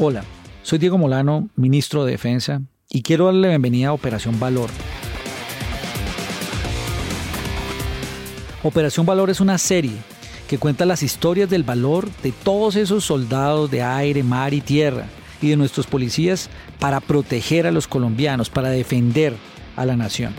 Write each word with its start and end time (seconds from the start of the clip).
Hola, 0.00 0.22
soy 0.62 0.78
Diego 0.78 0.96
Molano, 0.96 1.48
ministro 1.56 2.04
de 2.04 2.12
Defensa, 2.12 2.62
y 2.88 3.02
quiero 3.02 3.24
darle 3.24 3.40
la 3.40 3.48
bienvenida 3.48 3.88
a 3.88 3.92
Operación 3.92 4.38
Valor. 4.38 4.70
Operación 8.62 9.06
Valor 9.06 9.28
es 9.28 9.40
una 9.40 9.58
serie 9.58 9.96
que 10.46 10.56
cuenta 10.56 10.86
las 10.86 11.02
historias 11.02 11.50
del 11.50 11.64
valor 11.64 12.08
de 12.22 12.30
todos 12.30 12.76
esos 12.76 13.02
soldados 13.02 13.72
de 13.72 13.82
aire, 13.82 14.22
mar 14.22 14.54
y 14.54 14.60
tierra 14.60 15.06
y 15.42 15.48
de 15.48 15.56
nuestros 15.56 15.88
policías 15.88 16.48
para 16.78 17.00
proteger 17.00 17.66
a 17.66 17.72
los 17.72 17.88
colombianos, 17.88 18.50
para 18.50 18.70
defender 18.70 19.34
a 19.74 19.84
la 19.84 19.96
nación. 19.96 20.32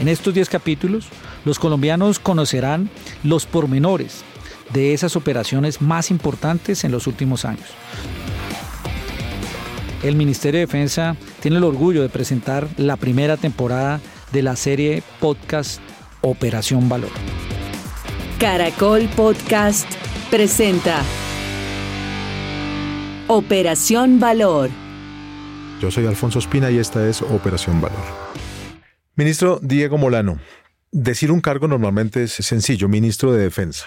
En 0.00 0.08
estos 0.08 0.34
10 0.34 0.48
capítulos, 0.48 1.06
los 1.44 1.60
colombianos 1.60 2.18
conocerán 2.18 2.90
los 3.22 3.46
pormenores 3.46 4.24
de 4.72 4.92
esas 4.92 5.16
operaciones 5.16 5.80
más 5.80 6.10
importantes 6.10 6.84
en 6.84 6.92
los 6.92 7.06
últimos 7.06 7.44
años. 7.44 7.68
El 10.02 10.14
Ministerio 10.14 10.60
de 10.60 10.66
Defensa 10.66 11.16
tiene 11.40 11.56
el 11.56 11.64
orgullo 11.64 12.02
de 12.02 12.08
presentar 12.08 12.68
la 12.76 12.96
primera 12.96 13.36
temporada 13.36 14.00
de 14.32 14.42
la 14.42 14.54
serie 14.54 15.02
podcast 15.20 15.80
Operación 16.20 16.88
Valor. 16.88 17.10
Caracol 18.38 19.08
Podcast 19.16 19.90
presenta 20.30 21.02
Operación 23.26 24.20
Valor. 24.20 24.70
Yo 25.80 25.90
soy 25.90 26.06
Alfonso 26.06 26.38
Espina 26.38 26.70
y 26.70 26.78
esta 26.78 27.08
es 27.08 27.22
Operación 27.22 27.80
Valor. 27.80 27.98
Ministro 29.16 29.58
Diego 29.60 29.98
Molano, 29.98 30.38
decir 30.92 31.32
un 31.32 31.40
cargo 31.40 31.66
normalmente 31.66 32.22
es 32.22 32.32
sencillo, 32.32 32.88
ministro 32.88 33.32
de 33.32 33.42
Defensa. 33.42 33.86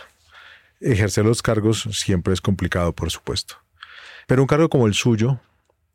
Ejercer 0.82 1.26
los 1.26 1.42
cargos 1.42 1.88
siempre 1.92 2.34
es 2.34 2.42
complicado, 2.42 2.94
por 2.94 3.12
supuesto. 3.12 3.56
Pero 4.28 4.42
un 4.42 4.48
cargo 4.48 4.70
como 4.70 4.88
el 4.88 4.94
suyo, 4.94 5.40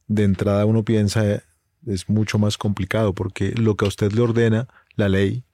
de 0.06 0.24
entrada 0.24 0.64
uno 0.64 0.84
piensa 0.84 1.42
es 1.86 2.08
mucho 2.08 2.38
más 2.38 2.56
complicado 2.56 3.14
porque 3.14 3.52
lo 3.52 3.76
que 3.76 3.84
a 3.84 3.88
usted 3.88 4.12
le 4.12 4.20
ordena 4.20 4.68
la 4.94 5.08
ley 5.08 5.44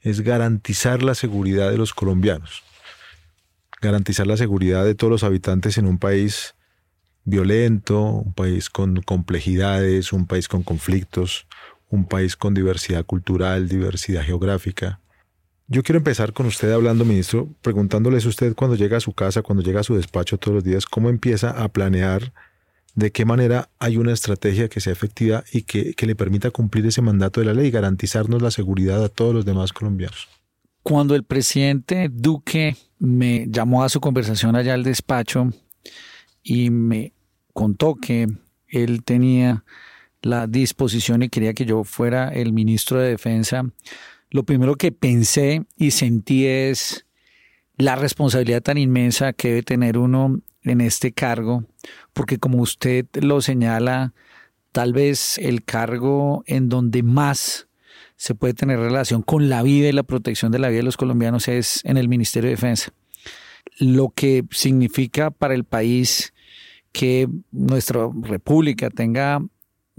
es 0.00 0.20
garantizar 0.20 1.02
la 1.02 1.14
seguridad 1.14 1.70
de 1.70 1.78
los 1.78 1.94
colombianos, 1.94 2.62
garantizar 3.80 4.26
la 4.26 4.36
seguridad 4.36 4.84
de 4.84 4.94
todos 4.94 5.10
los 5.10 5.24
habitantes 5.24 5.78
en 5.78 5.86
un 5.86 5.98
país 5.98 6.54
violento, 7.24 8.02
un 8.02 8.32
país 8.32 8.68
con 8.68 9.00
complejidades, 9.02 10.12
un 10.12 10.26
país 10.26 10.48
con 10.48 10.62
conflictos, 10.62 11.46
un 11.88 12.06
país 12.06 12.36
con 12.36 12.54
diversidad 12.54 13.04
cultural, 13.04 13.68
diversidad 13.68 14.24
geográfica. 14.24 15.01
Yo 15.72 15.82
quiero 15.82 15.96
empezar 15.96 16.34
con 16.34 16.44
usted 16.44 16.70
hablando, 16.70 17.06
ministro, 17.06 17.48
preguntándoles 17.62 18.26
usted 18.26 18.54
cuando 18.54 18.76
llega 18.76 18.98
a 18.98 19.00
su 19.00 19.14
casa, 19.14 19.40
cuando 19.40 19.64
llega 19.64 19.80
a 19.80 19.82
su 19.82 19.94
despacho 19.94 20.36
todos 20.36 20.56
los 20.56 20.64
días, 20.64 20.84
cómo 20.84 21.08
empieza 21.08 21.48
a 21.48 21.66
planear 21.68 22.34
de 22.94 23.10
qué 23.10 23.24
manera 23.24 23.70
hay 23.78 23.96
una 23.96 24.12
estrategia 24.12 24.68
que 24.68 24.82
sea 24.82 24.92
efectiva 24.92 25.44
y 25.50 25.62
que, 25.62 25.94
le 25.98 26.14
permita 26.14 26.50
cumplir 26.50 26.84
ese 26.84 27.00
mandato 27.00 27.40
de 27.40 27.46
la 27.46 27.54
ley 27.54 27.68
y 27.68 27.70
garantizarnos 27.70 28.42
la 28.42 28.50
seguridad 28.50 29.02
a 29.02 29.08
todos 29.08 29.34
los 29.34 29.46
demás 29.46 29.72
colombianos. 29.72 30.28
Cuando 30.82 31.14
el 31.14 31.24
presidente 31.24 32.10
Duque 32.12 32.76
me 32.98 33.46
llamó 33.48 33.82
a 33.82 33.88
su 33.88 33.98
conversación 33.98 34.56
allá 34.56 34.74
al 34.74 34.84
despacho 34.84 35.54
y 36.42 36.68
me 36.68 37.14
contó 37.54 37.94
que 37.94 38.26
él 38.68 39.04
tenía 39.04 39.64
la 40.20 40.46
disposición 40.46 41.22
y 41.22 41.30
quería 41.30 41.54
que 41.54 41.64
yo 41.64 41.82
fuera 41.82 42.28
el 42.28 42.52
ministro 42.52 43.00
de 43.00 43.08
Defensa, 43.08 43.64
lo 44.32 44.44
primero 44.44 44.76
que 44.76 44.92
pensé 44.92 45.66
y 45.76 45.90
sentí 45.90 46.46
es 46.46 47.06
la 47.76 47.96
responsabilidad 47.96 48.62
tan 48.62 48.78
inmensa 48.78 49.34
que 49.34 49.48
debe 49.48 49.62
tener 49.62 49.98
uno 49.98 50.40
en 50.62 50.80
este 50.80 51.12
cargo, 51.12 51.64
porque 52.14 52.38
como 52.38 52.62
usted 52.62 53.06
lo 53.20 53.42
señala, 53.42 54.14
tal 54.72 54.94
vez 54.94 55.36
el 55.36 55.64
cargo 55.64 56.44
en 56.46 56.70
donde 56.70 57.02
más 57.02 57.68
se 58.16 58.34
puede 58.34 58.54
tener 58.54 58.78
relación 58.78 59.20
con 59.20 59.50
la 59.50 59.62
vida 59.62 59.88
y 59.88 59.92
la 59.92 60.02
protección 60.02 60.50
de 60.50 60.60
la 60.60 60.68
vida 60.68 60.78
de 60.78 60.84
los 60.84 60.96
colombianos 60.96 61.48
es 61.48 61.84
en 61.84 61.98
el 61.98 62.08
Ministerio 62.08 62.48
de 62.48 62.56
Defensa. 62.56 62.90
Lo 63.78 64.08
que 64.08 64.44
significa 64.50 65.30
para 65.30 65.54
el 65.54 65.64
país 65.64 66.32
que 66.92 67.28
nuestra 67.50 68.08
república 68.22 68.88
tenga 68.88 69.42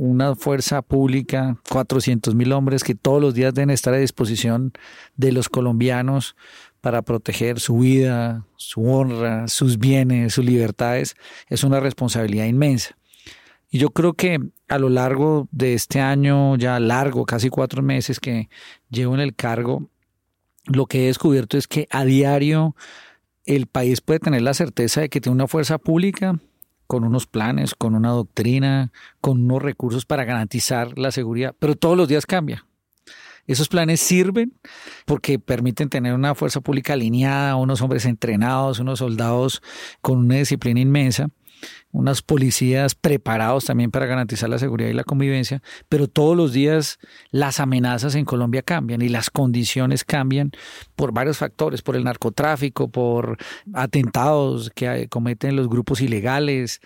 una 0.03 0.35
fuerza 0.35 0.81
pública, 0.81 1.57
400 1.69 2.35
mil 2.35 2.51
hombres 2.51 2.83
que 2.83 2.93
todos 2.93 3.21
los 3.21 3.33
días 3.33 3.53
deben 3.53 3.69
estar 3.69 3.93
a 3.93 3.97
disposición 3.97 4.73
de 5.15 5.31
los 5.31 5.47
colombianos 5.47 6.35
para 6.81 7.03
proteger 7.03 7.61
su 7.61 7.77
vida, 7.77 8.45
su 8.57 8.83
honra, 8.83 9.47
sus 9.47 9.79
bienes, 9.79 10.33
sus 10.33 10.43
libertades, 10.43 11.15
es 11.47 11.63
una 11.63 11.79
responsabilidad 11.79 12.45
inmensa. 12.45 12.97
Y 13.69 13.77
yo 13.77 13.91
creo 13.91 14.13
que 14.13 14.39
a 14.67 14.77
lo 14.77 14.89
largo 14.89 15.47
de 15.51 15.73
este 15.73 16.01
año, 16.01 16.57
ya 16.57 16.81
largo, 16.81 17.25
casi 17.25 17.47
cuatro 17.49 17.81
meses 17.81 18.19
que 18.19 18.49
llevo 18.89 19.13
en 19.13 19.21
el 19.21 19.33
cargo, 19.33 19.89
lo 20.65 20.85
que 20.85 21.03
he 21.03 21.07
descubierto 21.07 21.57
es 21.57 21.65
que 21.69 21.87
a 21.91 22.03
diario 22.03 22.75
el 23.45 23.67
país 23.67 24.01
puede 24.01 24.19
tener 24.19 24.41
la 24.41 24.53
certeza 24.53 24.99
de 24.99 25.07
que 25.07 25.21
tiene 25.21 25.35
una 25.35 25.47
fuerza 25.47 25.77
pública 25.77 26.41
con 26.93 27.05
unos 27.05 27.25
planes, 27.25 27.73
con 27.73 27.95
una 27.95 28.09
doctrina, 28.09 28.91
con 29.19 29.45
unos 29.45 29.63
recursos 29.63 30.05
para 30.05 30.25
garantizar 30.25 30.95
la 30.95 31.09
seguridad, 31.09 31.55
pero 31.57 31.73
todos 31.75 31.97
los 31.97 32.07
días 32.07 32.27
cambia. 32.27 32.67
Esos 33.47 33.67
planes 33.67 33.99
sirven 33.99 34.53
porque 35.07 35.39
permiten 35.39 35.89
tener 35.89 36.13
una 36.13 36.35
fuerza 36.35 36.61
pública 36.61 36.93
alineada, 36.93 37.55
unos 37.55 37.81
hombres 37.81 38.05
entrenados, 38.05 38.77
unos 38.77 38.99
soldados 38.99 39.63
con 40.01 40.19
una 40.19 40.35
disciplina 40.35 40.81
inmensa, 40.81 41.29
unas 41.91 42.21
policías 42.21 42.95
preparados 42.95 43.65
también 43.65 43.91
para 43.91 44.05
garantizar 44.05 44.49
la 44.49 44.59
seguridad 44.59 44.89
y 44.89 44.93
la 44.93 45.03
convivencia, 45.03 45.61
pero 45.89 46.07
todos 46.07 46.35
los 46.35 46.53
días 46.53 46.99
las 47.31 47.59
amenazas 47.59 48.15
en 48.15 48.25
Colombia 48.25 48.61
cambian 48.61 49.01
y 49.01 49.09
las 49.09 49.29
condiciones 49.29 50.03
cambian 50.03 50.51
por 50.95 51.13
varios 51.13 51.37
factores, 51.37 51.81
por 51.81 51.95
el 51.95 52.03
narcotráfico, 52.03 52.89
por 52.89 53.37
atentados 53.73 54.71
que 54.71 55.07
cometen 55.09 55.55
los 55.55 55.69
grupos 55.69 56.01
ilegales, 56.01 56.81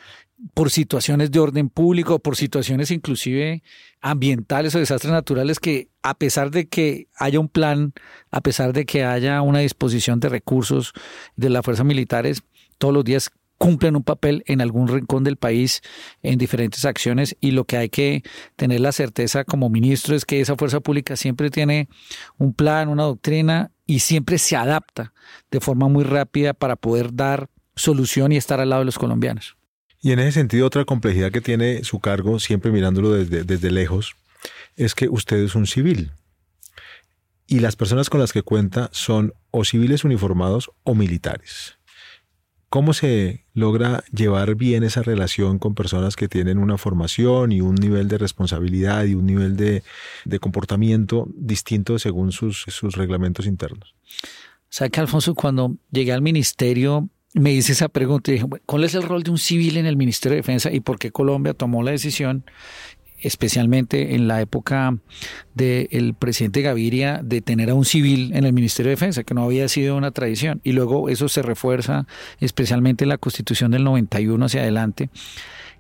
por 0.54 0.70
situaciones 0.70 1.32
de 1.32 1.40
orden 1.40 1.70
público, 1.70 2.20
por 2.20 2.36
situaciones 2.36 2.92
inclusive 2.92 3.64
ambientales 4.02 4.76
o 4.76 4.80
desastres 4.80 5.12
naturales 5.12 5.60
que 5.60 5.90
a 6.04 6.14
pesar 6.14 6.52
de 6.52 6.68
que 6.68 7.08
haya 7.16 7.40
un 7.40 7.50
plan, 7.50 7.94
a 8.30 8.42
pesar 8.42 8.74
de 8.74 8.86
que 8.86 9.04
haya 9.04 9.42
una 9.42 9.60
disposición 9.60 10.20
de 10.20 10.30
recursos 10.30 10.94
de 11.36 11.50
las 11.50 11.66
fuerzas 11.66 11.86
militares, 11.86 12.44
todos 12.78 12.94
los 12.94 13.04
días 13.04 13.32
cumplen 13.57 13.95
un 13.95 14.03
papel 14.03 14.44
en 14.45 14.62
algún 14.62 14.88
rincón 14.88 15.23
del 15.23 15.38
país 15.38 15.81
en 16.22 16.38
diferentes 16.38 16.85
acciones 16.85 17.35
y 17.41 17.51
lo 17.51 17.66
que 17.66 17.78
hay 17.78 17.90
que 17.90 18.23
tener 18.56 18.79
la 18.81 18.91
certeza 18.91 19.44
como 19.44 19.69
ministro 19.69 20.16
es 20.16 20.25
que 20.25 20.41
esa 20.41 20.56
fuerza 20.56 20.79
pública 20.79 21.16
siempre 21.16 21.50
tiene 21.50 21.90
un 22.38 22.53
plan, 22.53 22.90
una 22.90 23.03
doctrina 23.03 23.72
y 23.85 24.00
siempre 24.00 24.38
se 24.38 24.56
adapta 24.56 25.13
de 25.50 25.59
forma 25.59 25.88
muy 25.88 26.03
rápida 26.03 26.53
para 26.53 26.75
poder 26.75 27.13
dar 27.13 27.50
solución 27.75 28.31
y 28.31 28.38
estar 28.38 28.59
al 28.59 28.69
lado 28.69 28.81
de 28.81 28.85
los 28.85 29.00
colombianos. 29.00 29.57
Y 30.01 30.12
en 30.12 30.19
ese 30.19 30.34
sentido, 30.34 30.68
otra 30.68 30.85
complejidad 30.85 31.31
que 31.31 31.41
tiene 31.41 31.84
su 31.84 32.00
cargo, 32.00 32.39
siempre 32.39 32.72
mirándolo 32.72 33.12
desde, 33.12 33.44
desde 33.44 33.72
lejos, 33.72 34.16
es 34.75 34.94
que 34.94 35.09
usted 35.09 35.38
es 35.38 35.56
un 35.56 35.66
civil. 35.66 36.12
Y 37.47 37.59
las 37.59 37.75
personas 37.75 38.09
con 38.09 38.19
las 38.19 38.34
que 38.34 38.44
cuenta 38.44 38.89
son 38.91 39.34
o 39.51 39.63
civiles 39.63 40.03
uniformados 40.03 40.69
o 40.84 40.94
militares. 40.94 41.77
¿Cómo 42.70 42.94
se 42.94 43.46
logra 43.54 44.04
llevar 44.12 44.56
bien 44.56 44.84
esa 44.84 45.02
relación 45.02 45.58
con 45.58 45.74
personas 45.74 46.18
que 46.18 46.28
tienen 46.28 46.58
una 46.58 46.78
formación 46.78 47.54
y 47.54 47.62
un 47.62 47.76
nivel 47.76 48.10
de 48.10 48.18
responsabilidad 48.18 49.06
y 49.06 49.16
un 49.16 49.26
nivel 49.26 49.56
de, 49.56 49.84
comportamiento 50.42 51.28
distinto 51.34 51.98
según 51.98 52.34
sus, 52.34 52.66
sus 52.68 52.96
reglamentos 52.96 53.46
internos? 53.46 53.96
¿Sabe 54.69 54.92
que 54.92 55.00
Alfonso, 55.00 55.34
cuando 55.34 55.78
llegué 55.92 56.12
al 56.12 56.22
ministerio, 56.22 57.10
me 57.34 57.54
hice 57.54 57.72
esa 57.72 57.88
pregunta 57.88 58.31
y 58.31 58.36
dije, 58.36 58.48
¿cuál 58.66 58.84
es 58.84 58.96
el 58.96 59.04
rol 59.04 59.24
de 59.24 59.31
un 59.31 59.38
civil 59.38 59.78
en 59.78 59.86
el 59.86 59.96
Ministerio 59.96 60.36
de 60.36 60.42
Defensa 60.42 60.72
y 60.72 60.81
por 60.81 61.00
qué 61.00 61.12
Colombia 61.12 61.54
tomó 61.54 61.84
la 61.84 61.92
decisión, 61.92 62.44
especialmente 63.19 64.16
en 64.16 64.28
la 64.28 64.42
época 64.42 64.98
del 65.54 66.14
presidente 66.14 66.62
Gaviria, 66.62 67.22
de 67.24 67.42
tener 67.42 67.69
a 67.69 67.74
un 67.74 67.86
civil 67.86 68.31
en 68.36 68.46
el 68.46 68.54
Ministerio 68.54 68.90
de 68.90 68.96
Defensa, 68.96 69.24
que 69.24 69.34
no 69.34 69.44
había 69.44 69.68
sido 69.68 69.96
una 69.96 70.12
tradición? 70.12 70.62
Y 70.64 70.74
luego 70.74 71.10
eso 71.10 71.30
se 71.30 71.42
refuerza 71.42 72.08
especialmente 72.40 73.06
en 73.06 73.10
la 73.10 73.18
Constitución 73.18 73.72
del 73.72 73.84
91 73.84 74.46
hacia 74.46 74.62
adelante. 74.62 75.10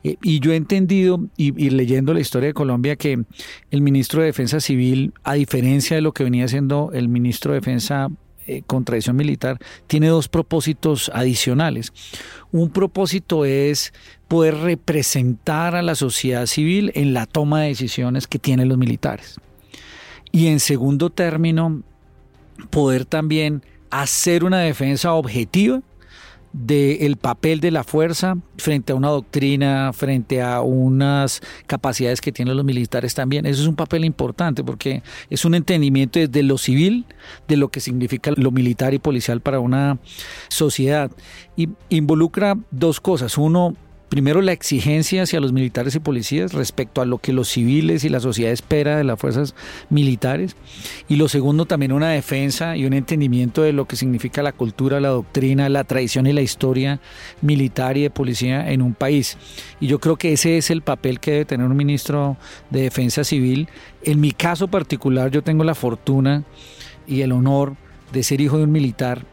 Eh, 0.03 0.17
y 0.21 0.39
yo 0.39 0.51
he 0.51 0.55
entendido, 0.55 1.19
y, 1.37 1.47
y, 1.63 1.69
leyendo 1.69 2.13
la 2.13 2.19
historia 2.19 2.47
de 2.47 2.53
Colombia, 2.53 2.95
que 2.95 3.23
el 3.71 3.81
ministro 3.81 4.21
de 4.21 4.27
Defensa 4.27 4.59
Civil, 4.59 5.13
a 5.23 5.33
diferencia 5.33 5.95
de 5.95 6.01
lo 6.01 6.13
que 6.13 6.23
venía 6.23 6.47
siendo 6.47 6.91
el 6.93 7.09
ministro 7.09 7.53
de 7.53 7.59
Defensa 7.59 8.09
eh, 8.47 8.63
con 8.65 8.85
tradición 8.85 9.15
militar 9.15 9.59
tiene 9.87 10.07
dos 10.07 10.27
propósitos 10.27 11.11
adicionales. 11.13 11.91
Un 12.51 12.69
propósito 12.69 13.45
es 13.45 13.93
poder 14.27 14.55
representar 14.55 15.75
a 15.75 15.81
la 15.81 15.95
sociedad 15.95 16.45
civil 16.45 16.91
en 16.95 17.13
la 17.13 17.25
toma 17.25 17.61
de 17.61 17.67
decisiones 17.67 18.25
que 18.25 18.39
tienen 18.39 18.69
los 18.69 18.77
militares. 18.77 19.39
Y 20.31 20.47
en 20.47 20.59
segundo 20.59 21.09
término, 21.09 21.83
poder 22.69 23.05
también 23.05 23.63
hacer 23.89 24.43
una 24.43 24.59
defensa 24.59 25.13
objetiva 25.13 25.81
del 26.65 27.17
papel 27.17 27.59
de 27.59 27.71
la 27.71 27.83
fuerza 27.83 28.37
frente 28.57 28.91
a 28.91 28.95
una 28.95 29.09
doctrina, 29.09 29.93
frente 29.93 30.41
a 30.41 30.61
unas 30.61 31.41
capacidades 31.67 32.19
que 32.19 32.31
tienen 32.31 32.55
los 32.55 32.65
militares 32.65 33.13
también. 33.13 33.45
Eso 33.45 33.61
es 33.61 33.67
un 33.67 33.75
papel 33.75 34.05
importante 34.05 34.63
porque 34.63 35.03
es 35.29 35.45
un 35.45 35.53
entendimiento 35.53 36.19
desde 36.19 36.43
lo 36.43 36.57
civil 36.57 37.05
de 37.47 37.57
lo 37.57 37.69
que 37.69 37.79
significa 37.79 38.31
lo 38.35 38.51
militar 38.51 38.93
y 38.93 38.99
policial 38.99 39.41
para 39.41 39.59
una 39.59 39.99
sociedad. 40.49 41.11
Y 41.55 41.69
involucra 41.89 42.57
dos 42.71 42.99
cosas. 42.99 43.37
Uno, 43.37 43.75
primero 44.09 44.41
la 44.41 44.53
exigencia 44.53 45.23
hacia 45.23 45.39
los 45.39 45.51
militares 45.51 45.95
y 45.95 45.99
policías 45.99 46.53
respecto 46.53 47.01
a 47.01 47.05
lo 47.05 47.17
que 47.17 47.33
los 47.33 47.49
civiles 47.49 48.03
y 48.03 48.09
la 48.09 48.19
sociedad 48.19 48.51
espera 48.51 48.97
de 48.97 49.03
las 49.03 49.19
fuerzas 49.19 49.53
militares 49.89 50.55
y 51.07 51.17
lo 51.17 51.27
segundo 51.27 51.65
también 51.65 51.91
una 51.91 52.09
defensa 52.09 52.77
y 52.77 52.85
un 52.85 52.93
entendimiento 52.93 53.61
de 53.61 53.73
lo 53.73 53.85
que 53.85 53.95
significa 53.95 54.41
la 54.41 54.53
cultura, 54.53 54.99
la 54.99 55.09
doctrina, 55.09 55.69
la 55.69 55.83
tradición 55.83 56.27
y 56.27 56.33
la 56.33 56.41
historia 56.41 56.99
militar 57.41 57.97
y 57.97 58.03
de 58.03 58.09
policía 58.09 58.71
en 58.71 58.81
un 58.81 58.93
país. 58.93 59.37
Y 59.79 59.87
yo 59.87 59.99
creo 59.99 60.15
que 60.15 60.33
ese 60.33 60.57
es 60.57 60.69
el 60.69 60.81
papel 60.81 61.19
que 61.19 61.31
debe 61.31 61.45
tener 61.45 61.67
un 61.67 61.75
ministro 61.75 62.37
de 62.69 62.81
defensa 62.81 63.23
civil. 63.23 63.67
En 64.03 64.21
mi 64.21 64.31
caso 64.31 64.67
particular 64.67 65.31
yo 65.31 65.41
tengo 65.41 65.63
la 65.63 65.75
fortuna 65.75 66.43
y 67.07 67.21
el 67.21 67.31
honor 67.31 67.75
de 68.11 68.23
ser 68.23 68.41
hijo 68.41 68.57
de 68.57 68.63
un 68.63 68.71
militar 68.71 69.25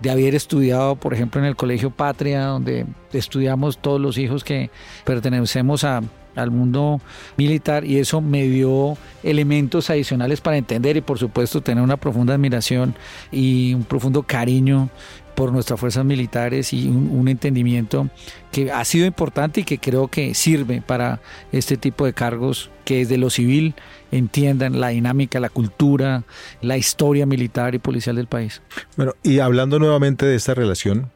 de 0.00 0.10
haber 0.10 0.34
estudiado, 0.34 0.96
por 0.96 1.14
ejemplo, 1.14 1.40
en 1.40 1.46
el 1.46 1.56
Colegio 1.56 1.90
Patria, 1.90 2.46
donde 2.46 2.86
estudiamos 3.12 3.78
todos 3.78 4.00
los 4.00 4.18
hijos 4.18 4.44
que 4.44 4.70
pertenecemos 5.04 5.84
a, 5.84 6.02
al 6.36 6.50
mundo 6.50 7.00
militar 7.36 7.84
y 7.84 7.98
eso 7.98 8.20
me 8.20 8.42
dio 8.44 8.96
elementos 9.22 9.90
adicionales 9.90 10.40
para 10.40 10.56
entender 10.56 10.96
y 10.96 11.00
por 11.00 11.18
supuesto 11.18 11.60
tener 11.60 11.82
una 11.82 11.96
profunda 11.96 12.34
admiración 12.34 12.94
y 13.30 13.74
un 13.74 13.84
profundo 13.84 14.22
cariño 14.22 14.90
por 15.34 15.52
nuestras 15.52 15.78
fuerzas 15.80 16.04
militares 16.04 16.72
y 16.72 16.88
un, 16.88 17.28
entendimiento 17.28 18.08
que 18.52 18.70
ha 18.70 18.84
sido 18.84 19.06
importante 19.06 19.60
y 19.60 19.64
que 19.64 19.78
creo 19.78 20.08
que 20.08 20.34
sirve 20.34 20.82
para 20.82 21.20
este 21.52 21.76
tipo 21.76 22.04
de 22.04 22.12
cargos 22.12 22.70
que 22.84 22.98
desde 22.98 23.16
lo 23.16 23.30
civil 23.30 23.74
entiendan 24.12 24.80
la 24.80 24.88
dinámica, 24.88 25.40
la 25.40 25.48
cultura, 25.48 26.24
la 26.60 26.76
historia 26.76 27.26
militar 27.26 27.74
y 27.74 27.78
policial 27.78 28.16
del 28.16 28.26
país. 28.26 28.62
Bueno, 28.96 29.14
y 29.22 29.38
hablando 29.38 29.78
nuevamente 29.78 30.26
de 30.26 30.36
esta 30.36 30.54
relación, 30.54 31.10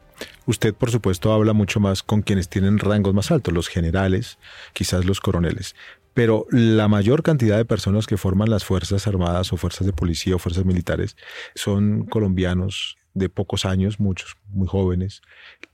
Usted, 0.45 0.73
por 0.73 0.89
supuesto, 0.89 1.31
habla 1.31 1.53
mucho 1.53 1.79
más 1.79 2.01
con 2.01 2.23
quienes 2.23 2.49
tienen 2.49 2.79
rangos 2.79 3.13
más 3.13 3.29
altos, 3.29 3.53
los 3.53 3.67
generales, 3.67 4.39
quizás 4.73 5.05
los 5.05 5.21
coroneles. 5.21 5.75
Pero 6.13 6.47
la 6.49 6.87
mayor 6.87 7.23
cantidad 7.23 7.57
de 7.57 7.65
personas 7.65 8.07
que 8.07 8.17
forman 8.17 8.49
las 8.49 8.65
Fuerzas 8.65 9.07
Armadas 9.07 9.53
o 9.53 9.57
Fuerzas 9.57 9.85
de 9.85 9.93
Policía 9.93 10.35
o 10.35 10.39
Fuerzas 10.39 10.65
Militares 10.65 11.15
son 11.55 12.05
colombianos 12.05 12.98
de 13.13 13.29
pocos 13.29 13.65
años, 13.65 13.99
muchos 13.99 14.37
muy 14.49 14.67
jóvenes, 14.67 15.21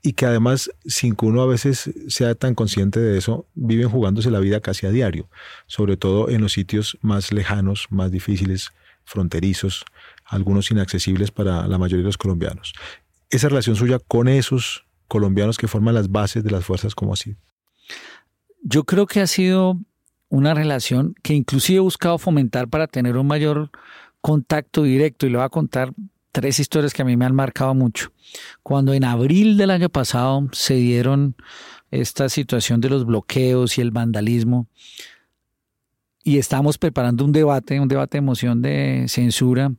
y 0.02 0.12
que 0.14 0.26
además, 0.26 0.70
sin 0.84 1.14
que 1.14 1.26
uno 1.26 1.42
a 1.42 1.46
veces 1.46 1.90
sea 2.08 2.34
tan 2.34 2.54
consciente 2.54 3.00
de 3.00 3.18
eso, 3.18 3.46
viven 3.54 3.88
jugándose 3.88 4.30
la 4.30 4.40
vida 4.40 4.60
casi 4.60 4.86
a 4.86 4.90
diario, 4.90 5.28
sobre 5.66 5.96
todo 5.96 6.28
en 6.28 6.40
los 6.40 6.52
sitios 6.52 6.98
más 7.02 7.32
lejanos, 7.32 7.86
más 7.90 8.10
difíciles, 8.10 8.70
fronterizos, 9.04 9.84
algunos 10.24 10.70
inaccesibles 10.70 11.30
para 11.30 11.68
la 11.68 11.78
mayoría 11.78 12.02
de 12.02 12.08
los 12.08 12.18
colombianos 12.18 12.72
esa 13.30 13.48
relación 13.48 13.76
suya 13.76 13.98
con 13.98 14.28
esos 14.28 14.86
colombianos 15.08 15.58
que 15.58 15.68
forman 15.68 15.94
las 15.94 16.10
bases 16.10 16.44
de 16.44 16.50
las 16.50 16.64
fuerzas, 16.64 16.94
como 16.94 17.12
así? 17.12 17.36
Yo 18.62 18.84
creo 18.84 19.06
que 19.06 19.20
ha 19.20 19.26
sido 19.26 19.78
una 20.28 20.54
relación 20.54 21.14
que 21.22 21.34
inclusive 21.34 21.78
he 21.78 21.80
buscado 21.80 22.18
fomentar 22.18 22.68
para 22.68 22.86
tener 22.86 23.16
un 23.16 23.26
mayor 23.26 23.70
contacto 24.20 24.82
directo 24.82 25.26
y 25.26 25.30
le 25.30 25.36
voy 25.36 25.44
a 25.46 25.50
contar 25.50 25.92
tres 26.36 26.60
historias 26.60 26.92
que 26.92 27.00
a 27.00 27.04
mí 27.06 27.16
me 27.16 27.24
han 27.24 27.34
marcado 27.34 27.74
mucho. 27.74 28.12
Cuando 28.62 28.92
en 28.92 29.04
abril 29.04 29.56
del 29.56 29.70
año 29.70 29.88
pasado 29.88 30.46
se 30.52 30.74
dieron 30.74 31.34
esta 31.90 32.28
situación 32.28 32.82
de 32.82 32.90
los 32.90 33.06
bloqueos 33.06 33.78
y 33.78 33.80
el 33.80 33.90
vandalismo, 33.90 34.68
y 36.22 36.36
estábamos 36.36 36.76
preparando 36.76 37.24
un 37.24 37.32
debate, 37.32 37.80
un 37.80 37.88
debate 37.88 38.18
de 38.18 38.20
moción 38.20 38.60
de 38.60 39.06
censura. 39.08 39.72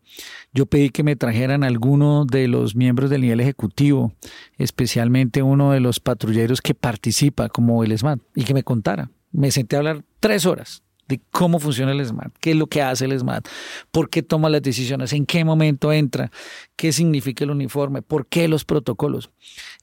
Yo 0.52 0.66
pedí 0.66 0.90
que 0.90 1.04
me 1.04 1.16
trajeran 1.16 1.64
algunos 1.64 2.26
de 2.26 2.48
los 2.48 2.76
miembros 2.76 3.12
del 3.12 3.22
nivel 3.22 3.40
ejecutivo, 3.40 4.14
especialmente 4.58 5.44
uno 5.44 5.74
de 5.74 5.80
los 5.80 6.00
patrulleros 6.00 6.62
que 6.62 6.74
participa 6.74 7.50
como 7.50 7.84
el 7.84 7.96
SMAT, 7.96 8.20
y 8.34 8.46
que 8.46 8.56
me 8.56 8.64
contara. 8.64 9.12
Me 9.32 9.52
senté 9.52 9.76
a 9.76 9.80
hablar 9.80 10.04
tres 10.20 10.48
horas 10.48 10.82
de 11.08 11.22
cómo 11.32 11.60
funciona 11.60 11.92
el 11.92 12.06
SMAT, 12.06 12.34
qué 12.40 12.52
es 12.52 12.58
lo 12.58 12.68
que 12.68 12.82
hace 12.82 13.06
el 13.06 13.18
SMAT, 13.18 13.48
por 13.92 14.10
qué 14.10 14.24
toma 14.24 14.50
las 14.50 14.62
decisiones, 14.62 15.14
en 15.14 15.26
qué 15.26 15.44
momento 15.46 15.92
entra, 15.92 16.32
qué 16.76 16.92
significa 16.92 17.44
el 17.44 17.52
uniforme, 17.52 18.02
por 18.02 18.28
qué 18.28 18.48
los 18.48 18.66
protocolos. 18.66 19.30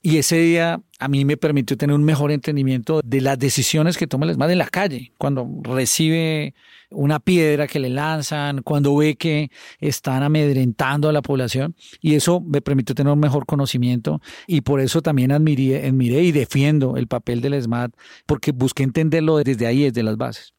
Y 0.03 0.19
ese 0.19 0.37
día 0.37 0.81
a 0.99 1.09
mí 1.09 1.25
me 1.25 1.37
permitió 1.37 1.77
tener 1.77 1.95
un 1.95 2.05
mejor 2.05 2.31
entendimiento 2.31 3.01
de 3.05 3.21
las 3.21 3.39
decisiones 3.39 3.97
que 3.97 4.07
toma 4.07 4.27
el 4.27 4.35
SMAT 4.35 4.51
en 4.51 4.59
la 4.59 4.69
calle, 4.69 5.13
cuando 5.19 5.49
recibe 5.63 6.55
una 6.91 7.21
piedra 7.21 7.67
que 7.67 7.81
le 7.81 7.91
lanzan, 7.91 8.63
cuando 8.63 8.97
ve 8.97 9.17
que 9.17 9.51
están 9.81 10.23
amedrentando 10.23 11.09
a 11.09 11.13
la 11.13 11.23
población. 11.23 11.75
Y 12.01 12.15
eso 12.15 12.41
me 12.41 12.61
permitió 12.61 12.95
tener 12.95 13.13
un 13.13 13.21
mejor 13.21 13.47
conocimiento 13.47 14.21
y 14.47 14.61
por 14.61 14.81
eso 14.81 15.03
también 15.03 15.33
admiré, 15.33 15.87
admiré 15.87 16.23
y 16.23 16.33
defiendo 16.33 16.97
el 16.97 17.07
papel 17.07 17.41
del 17.41 17.61
SMAT, 17.61 17.93
porque 18.27 18.53
busqué 18.53 18.83
entenderlo 18.83 19.39
desde 19.39 19.67
ahí, 19.67 19.85
desde 19.85 20.03
las 20.03 20.17
bases. 20.17 20.55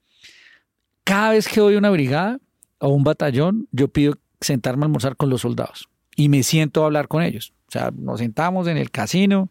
Cada 1.05 1.31
vez 1.31 1.47
que 1.47 1.61
voy 1.61 1.75
a 1.75 1.77
una 1.77 1.91
brigada 1.91 2.39
o 2.79 2.89
un 2.89 3.03
batallón, 3.03 3.67
yo 3.71 3.87
pido 3.87 4.15
sentarme 4.41 4.83
a 4.83 4.85
almorzar 4.87 5.15
con 5.15 5.29
los 5.29 5.41
soldados 5.41 5.87
y 6.15 6.29
me 6.29 6.41
siento 6.41 6.81
a 6.81 6.87
hablar 6.87 7.07
con 7.07 7.21
ellos. 7.21 7.53
O 7.67 7.71
sea, 7.71 7.91
nos 7.95 8.19
sentamos 8.19 8.67
en 8.67 8.77
el 8.77 8.89
casino, 8.89 9.49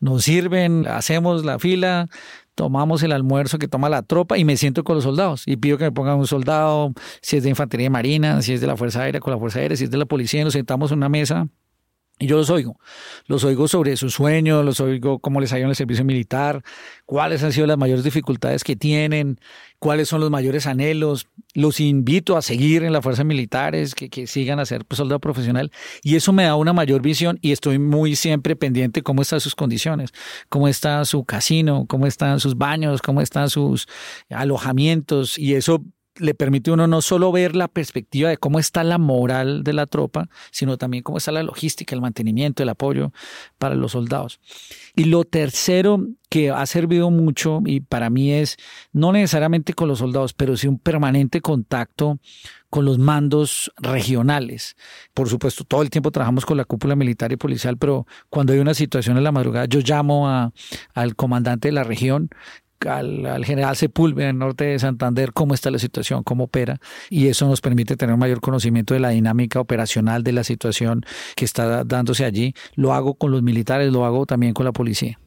nos 0.00 0.24
sirven, 0.24 0.86
hacemos 0.86 1.44
la 1.44 1.58
fila, 1.58 2.08
tomamos 2.54 3.02
el 3.02 3.12
almuerzo 3.12 3.58
que 3.58 3.68
toma 3.68 3.90
la 3.90 4.02
tropa 4.02 4.38
y 4.38 4.46
me 4.46 4.56
siento 4.56 4.82
con 4.82 4.94
los 4.94 5.04
soldados 5.04 5.42
y 5.44 5.58
pido 5.58 5.76
que 5.76 5.84
me 5.84 5.92
pongan 5.92 6.18
un 6.18 6.26
soldado, 6.26 6.94
si 7.20 7.36
es 7.36 7.42
de 7.42 7.50
infantería 7.50 7.90
marina, 7.90 8.40
si 8.40 8.54
es 8.54 8.62
de 8.62 8.66
la 8.66 8.76
Fuerza 8.76 9.02
Aérea, 9.02 9.20
con 9.20 9.32
la 9.32 9.38
Fuerza 9.38 9.58
Aérea, 9.58 9.76
si 9.76 9.84
es 9.84 9.90
de 9.90 9.98
la 9.98 10.06
policía, 10.06 10.42
nos 10.42 10.54
sentamos 10.54 10.90
en 10.90 10.98
una 10.98 11.10
mesa 11.10 11.48
y 12.20 12.28
yo 12.28 12.36
los 12.36 12.48
oigo, 12.48 12.78
los 13.26 13.42
oigo 13.42 13.66
sobre 13.66 13.96
sus 13.96 14.14
sueños, 14.14 14.64
los 14.64 14.78
oigo 14.78 15.18
cómo 15.18 15.40
les 15.40 15.52
ha 15.52 15.58
ido 15.58 15.64
en 15.64 15.70
el 15.70 15.76
servicio 15.76 16.04
militar, 16.04 16.62
cuáles 17.06 17.42
han 17.42 17.52
sido 17.52 17.66
las 17.66 17.76
mayores 17.76 18.04
dificultades 18.04 18.62
que 18.62 18.76
tienen, 18.76 19.40
cuáles 19.80 20.08
son 20.08 20.20
los 20.20 20.30
mayores 20.30 20.68
anhelos. 20.68 21.26
Los 21.54 21.80
invito 21.80 22.36
a 22.36 22.42
seguir 22.42 22.84
en 22.84 22.92
las 22.92 23.02
fuerzas 23.02 23.26
militares, 23.26 23.96
que, 23.96 24.10
que 24.10 24.28
sigan 24.28 24.60
a 24.60 24.64
ser 24.64 24.84
pues, 24.84 24.98
soldado 24.98 25.18
profesional. 25.18 25.72
Y 26.04 26.14
eso 26.14 26.32
me 26.32 26.44
da 26.44 26.54
una 26.54 26.72
mayor 26.72 27.02
visión 27.02 27.38
y 27.42 27.50
estoy 27.50 27.80
muy 27.80 28.14
siempre 28.14 28.54
pendiente 28.54 29.02
cómo 29.02 29.22
están 29.22 29.40
sus 29.40 29.56
condiciones, 29.56 30.12
cómo 30.48 30.68
está 30.68 31.04
su 31.04 31.24
casino, 31.24 31.84
cómo 31.88 32.06
están 32.06 32.38
sus 32.38 32.56
baños, 32.56 33.02
cómo 33.02 33.22
están 33.22 33.50
sus 33.50 33.88
alojamientos. 34.30 35.36
Y 35.36 35.54
eso 35.54 35.82
le 36.16 36.34
permite 36.34 36.70
uno 36.70 36.86
no 36.86 37.02
solo 37.02 37.32
ver 37.32 37.56
la 37.56 37.68
perspectiva 37.68 38.28
de 38.28 38.36
cómo 38.36 38.58
está 38.58 38.84
la 38.84 38.98
moral 38.98 39.64
de 39.64 39.72
la 39.72 39.86
tropa, 39.86 40.28
sino 40.50 40.78
también 40.78 41.02
cómo 41.02 41.18
está 41.18 41.32
la 41.32 41.42
logística, 41.42 41.94
el 41.94 42.00
mantenimiento, 42.00 42.62
el 42.62 42.68
apoyo 42.68 43.12
para 43.58 43.74
los 43.74 43.92
soldados. 43.92 44.40
Y 44.94 45.04
lo 45.04 45.24
tercero 45.24 46.06
que 46.28 46.50
ha 46.50 46.66
servido 46.66 47.10
mucho 47.10 47.60
y 47.64 47.80
para 47.80 48.10
mí 48.10 48.32
es 48.32 48.56
no 48.92 49.12
necesariamente 49.12 49.72
con 49.72 49.88
los 49.88 49.98
soldados, 49.98 50.32
pero 50.32 50.56
sí 50.56 50.66
un 50.66 50.78
permanente 50.78 51.40
contacto 51.40 52.18
con 52.70 52.84
los 52.84 52.98
mandos 52.98 53.72
regionales. 53.76 54.76
Por 55.14 55.28
supuesto, 55.28 55.62
todo 55.62 55.82
el 55.82 55.90
tiempo 55.90 56.10
trabajamos 56.10 56.44
con 56.44 56.56
la 56.56 56.64
cúpula 56.64 56.96
militar 56.96 57.30
y 57.30 57.36
policial, 57.36 57.76
pero 57.76 58.04
cuando 58.30 58.52
hay 58.52 58.58
una 58.58 58.74
situación 58.74 59.16
en 59.16 59.22
la 59.22 59.30
madrugada, 59.30 59.66
yo 59.66 59.78
llamo 59.78 60.28
a, 60.28 60.52
al 60.92 61.14
comandante 61.14 61.68
de 61.68 61.72
la 61.72 61.84
región 61.84 62.30
al, 62.86 63.44
general 63.44 63.76
Sepúlveda 63.76 64.28
en 64.28 64.36
el 64.36 64.38
norte 64.38 64.64
de 64.64 64.78
Santander 64.78 65.32
cómo 65.32 65.54
está 65.54 65.70
la 65.70 65.78
situación, 65.78 66.22
cómo 66.22 66.44
opera, 66.44 66.80
y 67.10 67.28
eso 67.28 67.46
nos 67.46 67.60
permite 67.60 67.96
tener 67.96 68.16
mayor 68.16 68.40
conocimiento 68.40 68.94
de 68.94 69.00
la 69.00 69.10
dinámica 69.10 69.60
operacional 69.60 70.22
de 70.22 70.32
la 70.32 70.44
situación 70.44 71.04
que 71.36 71.44
está 71.44 71.84
dándose 71.84 72.24
allí. 72.24 72.54
Lo 72.74 72.92
hago 72.92 73.14
con 73.14 73.30
los 73.30 73.42
militares, 73.42 73.92
lo 73.92 74.04
hago 74.04 74.26
también 74.26 74.54
con 74.54 74.64
la 74.64 74.72
policía. 74.72 75.18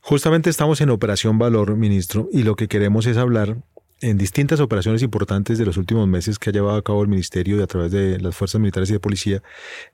Justamente 0.00 0.50
estamos 0.50 0.80
en 0.80 0.90
Operación 0.90 1.38
Valor, 1.38 1.76
ministro, 1.76 2.28
y 2.32 2.42
lo 2.42 2.54
que 2.56 2.68
queremos 2.68 3.06
es 3.06 3.16
hablar 3.16 3.56
en 4.00 4.18
distintas 4.18 4.60
operaciones 4.60 5.02
importantes 5.02 5.58
de 5.58 5.64
los 5.64 5.78
últimos 5.78 6.06
meses 6.06 6.38
que 6.38 6.50
ha 6.50 6.52
llevado 6.52 6.76
a 6.76 6.82
cabo 6.82 7.02
el 7.02 7.08
Ministerio 7.08 7.56
y 7.56 7.62
a 7.62 7.66
través 7.66 7.90
de 7.92 8.18
las 8.20 8.36
fuerzas 8.36 8.60
militares 8.60 8.90
y 8.90 8.92
de 8.92 9.00
policía, 9.00 9.42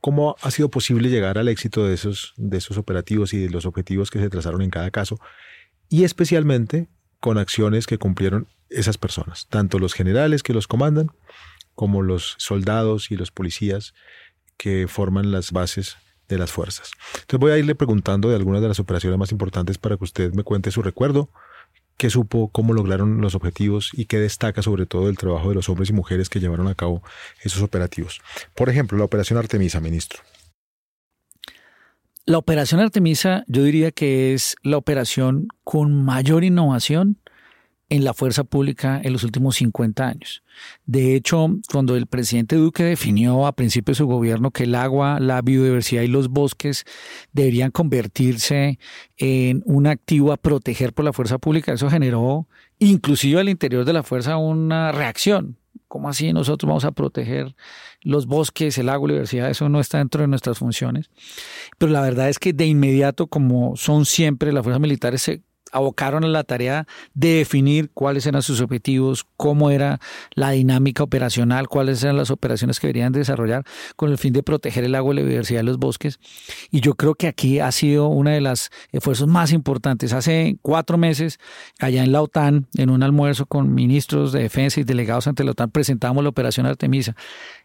cómo 0.01 0.35
ha 0.43 0.51
sido 0.51 0.71
posible 0.71 1.09
llegar 1.09 1.39
al 1.39 1.49
éxito 1.49 1.87
de 1.87 1.95
esos, 1.95 2.35
de 2.37 2.59
esos 2.59 2.79
operativos 2.79 3.33
y 3.33 3.39
de 3.39 3.51
los 3.51 3.65
objetivos 3.65 4.11
que 4.11 4.19
se 4.19 4.29
trazaron 4.29 4.63
en 4.63 4.71
cada 4.71 4.91
caso 4.91 5.19
y 5.93 6.05
especialmente 6.05 6.89
con 7.21 7.37
acciones 7.37 7.87
que 7.87 7.99
cumplieron 7.99 8.49
esas 8.71 8.97
personas, 8.97 9.47
tanto 9.51 9.79
los 9.79 9.93
generales 9.93 10.43
que 10.43 10.55
los 10.55 10.67
comandan 10.67 11.13
como 11.75 12.01
los 12.01 12.35
soldados 12.39 13.11
y 13.11 13.17
los 13.17 13.31
policías 13.31 13.93
que 14.57 14.87
forman 14.89 15.33
las 15.33 15.53
bases 15.53 15.99
de 16.31 16.39
las 16.39 16.51
fuerzas. 16.51 16.93
Entonces 17.13 17.39
voy 17.39 17.53
a 17.53 17.59
irle 17.59 17.75
preguntando 17.75 18.31
de 18.31 18.37
algunas 18.37 18.63
de 18.63 18.69
las 18.69 18.81
operaciones 18.81 19.19
más 19.19 19.33
importantes 19.33 19.77
para 19.77 19.99
que 19.99 20.05
usted 20.05 20.33
me 20.33 20.45
cuente 20.45 20.71
su 20.71 20.81
recuerdo, 20.81 21.29
qué 21.99 22.09
supo, 22.09 22.49
cómo 22.49 22.73
lograron 22.73 23.21
los 23.21 23.35
objetivos 23.35 23.91
y 23.93 24.07
qué 24.07 24.19
destaca 24.19 24.63
sobre 24.63 24.87
todo 24.87 25.11
el 25.11 25.19
trabajo 25.19 25.51
de 25.51 25.57
los 25.57 25.69
hombres 25.69 25.91
y 25.91 25.93
mujeres 25.93 26.31
que 26.31 26.41
llevaron 26.41 26.69
a 26.69 26.75
cabo 26.75 27.03
esos 27.43 27.61
operativos. 27.61 28.23
Por 28.57 28.71
ejemplo, 28.71 28.97
la 28.97 29.05
operación 29.05 29.39
Artemisa, 29.39 29.79
ministro. 29.79 30.23
La 32.33 32.39
operación 32.39 32.81
Artemisa 32.81 33.45
yo 33.47 33.63
diría 33.63 33.91
que 33.91 34.33
es 34.33 34.57
la 34.63 34.79
operación 34.79 35.49
con 35.65 36.03
mayor 36.03 36.45
innovación 36.45 37.19
en 37.93 38.05
la 38.05 38.15
fuerza 38.15 38.43
pública 38.43 39.03
en 39.05 39.13
los 39.13 39.23
últimos 39.23 39.57
50 39.57 40.09
años. 40.09 40.43
De 40.87 41.15
hecho, 41.15 41.49
cuando 41.71 41.95
el 41.95 42.07
presidente 42.07 42.57
Duque 42.57 42.85
definió 42.85 43.47
a 43.47 43.53
principio 43.53 43.93
de 43.93 43.97
su 43.97 44.07
gobierno 44.07 44.51
que 44.51 44.65
el 44.65 44.75
agua, 44.75 45.21
la 45.21 45.43
biodiversidad 45.43 46.01
y 46.01 46.09
los 46.09 46.29
bosques 46.29 46.87
deberían 47.33 47.71
convertirse 47.71 48.79
en 49.19 49.63
un 49.67 49.87
activo 49.87 50.33
a 50.33 50.39
proteger 50.39 50.95
por 50.95 51.05
la 51.05 51.13
fuerza 51.13 51.37
pública, 51.37 51.75
eso 51.75 51.91
generó 51.91 52.49
inclusive 52.79 53.39
al 53.39 53.51
interior 53.51 53.85
de 53.85 53.93
la 53.93 54.03
fuerza 54.03 54.39
una 54.39 54.91
reacción. 54.91 55.59
¿Cómo 55.87 56.09
así 56.09 56.33
nosotros 56.33 56.67
vamos 56.67 56.87
a 56.87 56.93
proteger 56.93 57.55
los 58.01 58.25
bosques, 58.25 58.79
el 58.79 58.89
agua, 58.89 59.09
la 59.09 59.13
biodiversidad? 59.13 59.51
Eso 59.51 59.69
no 59.69 59.81
está 59.81 59.99
dentro 59.99 60.23
de 60.23 60.29
nuestras 60.29 60.59
funciones. 60.59 61.11
Pero 61.77 61.93
la 61.93 62.01
verdad 62.01 62.31
es 62.31 62.39
que 62.39 62.55
de 62.55 62.65
inmediato, 62.65 63.27
como 63.27 63.77
son 63.77 64.07
siempre, 64.07 64.51
las 64.51 64.63
fuerzas 64.63 64.81
militares 64.81 65.21
se 65.21 65.43
abocaron 65.73 66.25
a 66.25 66.29
la 66.29 66.45
tarea 66.45 66.87
de 67.15 67.35
definir 67.35 67.91
cuáles 67.93 68.27
eran 68.27 68.43
sus 68.43 68.61
objetivos, 68.61 69.27
cómo 69.37 69.71
era 69.71 69.99
la 70.35 70.51
dinámica 70.51 71.03
operacional, 71.03 71.69
cuáles 71.69 72.03
eran 72.03 72.17
las 72.17 72.31
operaciones 72.31 72.79
que 72.79 72.87
deberían 72.87 73.13
desarrollar 73.13 73.65
con 73.97 74.11
el 74.11 74.19
fin 74.19 74.33
de 74.33 74.43
proteger 74.43 74.85
el 74.85 74.95
agua 74.95 75.13
y 75.13 75.17
la 75.17 75.23
biodiversidad 75.23 75.61
de 75.61 75.65
los 75.65 75.79
bosques. 75.79 76.21
Y 76.71 76.81
yo 76.81 76.95
creo 76.95 77.15
que 77.15 77.27
aquí 77.27 77.59
ha 77.59 77.73
sido 77.73 78.09
uno 78.09 78.31
de 78.31 78.41
los 78.41 78.71
esfuerzos 78.93 79.29
más 79.29 79.53
importantes. 79.53 80.13
Hace 80.13 80.59
cuatro 80.63 80.99
meses, 80.99 81.39
allá 81.81 82.05
en 82.05 82.13
la 82.13 82.23
OTAN, 82.23 82.69
en 82.77 82.91
un 82.91 83.03
almuerzo 83.03 83.47
con 83.47 83.75
ministros 83.75 84.33
de 84.33 84.43
defensa 84.43 84.81
y 84.81 84.85
delegados 84.85 85.27
ante 85.27 85.45
la 85.45 85.53
OTAN, 85.53 85.71
presentamos 85.71 86.23
la 86.23 86.31
operación 86.31 86.67
Artemisa. 86.67 87.17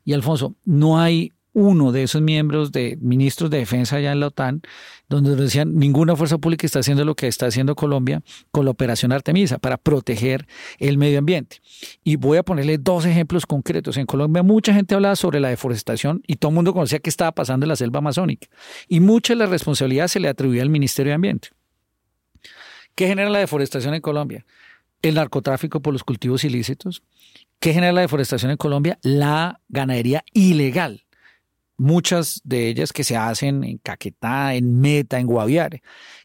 Y 0.05 0.13
Alfonso, 0.13 0.55
no 0.65 0.99
hay 0.99 1.33
uno 1.57 1.91
de 1.91 2.03
esos 2.03 2.21
miembros 2.21 2.71
de 2.71 2.99
ministros 3.01 3.49
de 3.49 3.57
defensa 3.57 3.95
allá 3.95 4.11
en 4.11 4.19
la 4.19 4.27
OTAN, 4.27 4.61
donde 5.09 5.35
decían 5.35 5.73
ninguna 5.73 6.15
fuerza 6.15 6.37
pública 6.37 6.67
está 6.67 6.77
haciendo 6.77 7.03
lo 7.03 7.15
que 7.15 7.25
está 7.25 7.47
haciendo 7.47 7.75
Colombia 7.75 8.21
con 8.51 8.63
la 8.63 8.69
operación 8.69 9.11
Artemisa 9.11 9.57
para 9.57 9.77
proteger 9.77 10.45
el 10.77 10.99
medio 10.99 11.17
ambiente. 11.17 11.57
Y 12.03 12.17
voy 12.17 12.37
a 12.37 12.43
ponerle 12.43 12.77
dos 12.77 13.05
ejemplos 13.05 13.47
concretos. 13.47 13.97
En 13.97 14.05
Colombia 14.05 14.43
mucha 14.43 14.71
gente 14.71 14.93
hablaba 14.93 15.15
sobre 15.15 15.39
la 15.39 15.49
deforestación 15.49 16.21
y 16.27 16.35
todo 16.35 16.51
el 16.51 16.55
mundo 16.55 16.73
conocía 16.73 16.99
qué 16.99 17.09
estaba 17.09 17.31
pasando 17.31 17.63
en 17.63 17.69
la 17.69 17.75
selva 17.75 17.97
amazónica. 17.97 18.47
Y 18.87 18.99
mucha 18.99 19.33
de 19.33 19.37
la 19.37 19.47
responsabilidad 19.47 20.09
se 20.09 20.19
le 20.19 20.27
atribuía 20.27 20.61
al 20.61 20.69
Ministerio 20.69 21.09
de 21.09 21.15
Ambiente. 21.15 21.49
¿Qué 22.93 23.07
genera 23.07 23.31
la 23.31 23.39
deforestación 23.39 23.95
en 23.95 24.01
Colombia? 24.01 24.45
El 25.01 25.15
narcotráfico 25.15 25.81
por 25.81 25.93
los 25.93 26.03
cultivos 26.03 26.43
ilícitos. 26.43 27.01
¿Qué 27.59 27.73
genera 27.73 27.93
la 27.93 28.01
deforestación 28.01 28.51
en 28.51 28.57
Colombia? 28.57 28.99
La 29.01 29.59
ganadería 29.69 30.23
ilegal 30.33 31.06
muchas 31.77 32.41
de 32.43 32.67
ellas 32.67 32.91
que 32.91 33.03
se 33.03 33.15
hacen 33.15 33.63
en 33.63 33.77
Caquetá, 33.77 34.55
en 34.55 34.79
Meta, 34.79 35.19
en 35.19 35.27
Guaviare. 35.27 35.81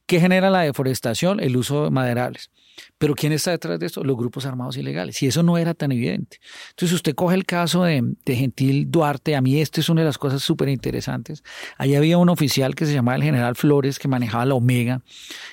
¿Qué 0.07 0.21
genera 0.21 0.51
la 0.51 0.61
deforestación? 0.61 1.41
El 1.41 1.57
uso 1.57 1.85
de 1.85 1.91
maderables. 1.91 2.51
Pero 2.99 3.15
¿quién 3.15 3.33
está 3.33 3.51
detrás 3.51 3.79
de 3.79 3.87
esto? 3.87 4.03
Los 4.03 4.17
grupos 4.17 4.47
armados 4.47 4.77
ilegales. 4.77 5.23
Y 5.23 5.27
eso 5.27 5.43
no 5.43 5.59
era 5.59 5.75
tan 5.75 5.93
evidente. 5.93 6.39
Entonces 6.71 6.95
usted 6.95 7.15
coge 7.15 7.35
el 7.35 7.45
caso 7.45 7.85
de, 7.85 8.15
Gentil 8.27 8.91
Duarte. 8.91 9.37
A 9.37 9.41
mí 9.41 9.61
esto 9.61 9.81
es 9.81 9.89
una 9.89 10.01
de 10.03 10.07
las 10.07 10.19
cosas 10.19 10.43
súper 10.43 10.69
interesantes. 10.69 11.43
Allí 11.79 11.95
había 11.95 12.19
un 12.19 12.29
oficial 12.29 12.75
que 12.75 12.87
se 12.87 12.95
llamaba 12.95 13.17
el 13.17 13.23
general 13.23 13.57
Flores 13.57 13.99
que 13.99 14.09
manejaba 14.09 14.45
la 14.47 14.55
Omega. 14.55 15.03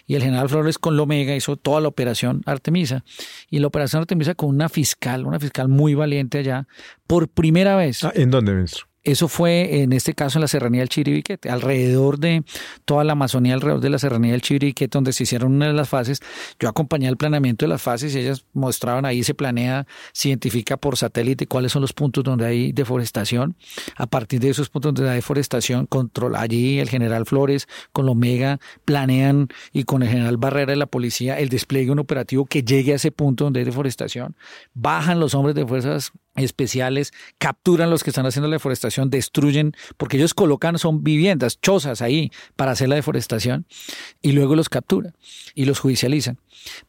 Y 0.08 0.16
el 0.16 0.24
general 0.24 0.50
Flores 0.50 0.78
con 0.78 0.96
la 0.96 1.04
Omega 1.04 1.36
hizo 1.36 1.58
toda 1.58 1.82
la 1.82 1.88
operación 1.88 2.42
Artemisa. 2.46 3.04
Y 3.50 3.60
la 3.60 3.68
operación 3.68 4.02
Artemisa 4.02 4.36
con 4.36 4.50
una 4.50 4.70
fiscal, 4.70 5.26
una 5.26 5.40
fiscal 5.40 5.68
muy 5.68 5.94
valiente 5.94 6.40
allá, 6.40 6.68
por 7.08 7.28
primera 7.28 7.76
vez. 7.76 8.04
Ah, 8.04 8.12
¿En 8.16 8.32
dónde, 8.32 8.54
ministro? 8.54 8.89
Eso 9.04 9.28
fue 9.28 9.82
en 9.82 9.94
este 9.94 10.14
caso 10.14 10.38
en 10.38 10.42
la 10.42 10.48
serranía 10.48 10.82
del 10.82 10.90
Chiribiquete, 10.90 11.50
alrededor 11.50 12.20
de 12.20 12.44
toda 12.86 13.04
la 13.04 13.14
Amazonía, 13.14 13.54
alrededor 13.54 13.80
de 13.80 13.90
la 13.90 13.98
serranía 13.98 14.34
del 14.34 14.42
Chiribiquete, 14.42 14.96
donde 14.96 15.14
se 15.14 15.24
hicieron 15.24 15.54
una 15.54 15.68
de 15.68 15.74
las 15.74 15.88
fases. 15.88 16.20
Yo 16.60 16.68
acompañé 16.68 17.08
el 17.08 17.18
planeamiento 17.18 17.66
de 17.66 17.70
las 17.70 17.82
fases 17.82 18.14
y 18.14 18.20
ellas 18.20 18.46
mostraban 18.54 19.06
ahí, 19.06 19.24
se 19.24 19.34
planea, 19.34 19.88
se 20.12 20.30
identifica 20.30 20.78
por 20.78 20.98
satélite 20.98 21.48
cuáles 21.48 21.72
son 21.72 21.82
los 21.82 21.94
puntos 21.94 22.24
donde 22.24 22.46
hay 22.46 22.72
deforestación. 22.74 23.56
A 23.96 24.08
partir 24.08 24.42
de 24.42 24.50
esos 24.50 24.70
puntos 24.70 24.94
donde 24.94 25.10
hay 25.10 25.18
deforestación, 25.18 25.86
controla 25.86 26.42
allí 26.42 26.80
el 26.80 26.90
general 26.90 27.26
Flores 27.26 27.68
con 27.94 28.06
la 28.06 28.12
Omega, 28.12 28.60
planean 28.86 29.48
y 29.72 29.84
con 29.84 30.04
el 30.04 30.10
general 30.10 30.38
Barrera 30.38 30.72
de 30.72 30.78
la 30.78 30.88
policía 30.88 31.40
el 31.40 31.50
despliegue 31.50 31.88
de 31.88 31.92
un 31.92 32.00
operativo 32.00 32.46
que 32.46 32.64
llegue 32.64 32.94
a 32.94 32.96
ese 32.96 33.12
punto 33.12 33.46
donde 33.46 33.62
hay 33.62 33.66
deforestación. 33.66 34.36
Bajan 34.74 35.20
los 35.20 35.34
hombres 35.34 35.56
de 35.56 35.66
fuerzas 35.66 36.12
especiales, 36.40 37.14
capturan 37.38 37.90
los 37.90 38.04
que 38.04 38.10
están 38.10 38.26
haciendo 38.26 38.48
la 38.48 38.56
deforestación, 38.56 39.10
destruyen, 39.10 39.74
porque 39.98 40.18
ellos 40.18 40.34
colocan, 40.34 40.78
son 40.78 41.04
viviendas, 41.04 41.60
chozas 41.62 42.02
ahí 42.02 42.32
para 42.56 42.72
hacer 42.72 42.90
la 42.90 42.96
deforestación, 42.96 43.66
y 44.22 44.32
luego 44.32 44.56
los 44.56 44.70
capturan 44.70 45.16
y 45.56 45.66
los 45.66 45.80
judicializan. 45.80 46.40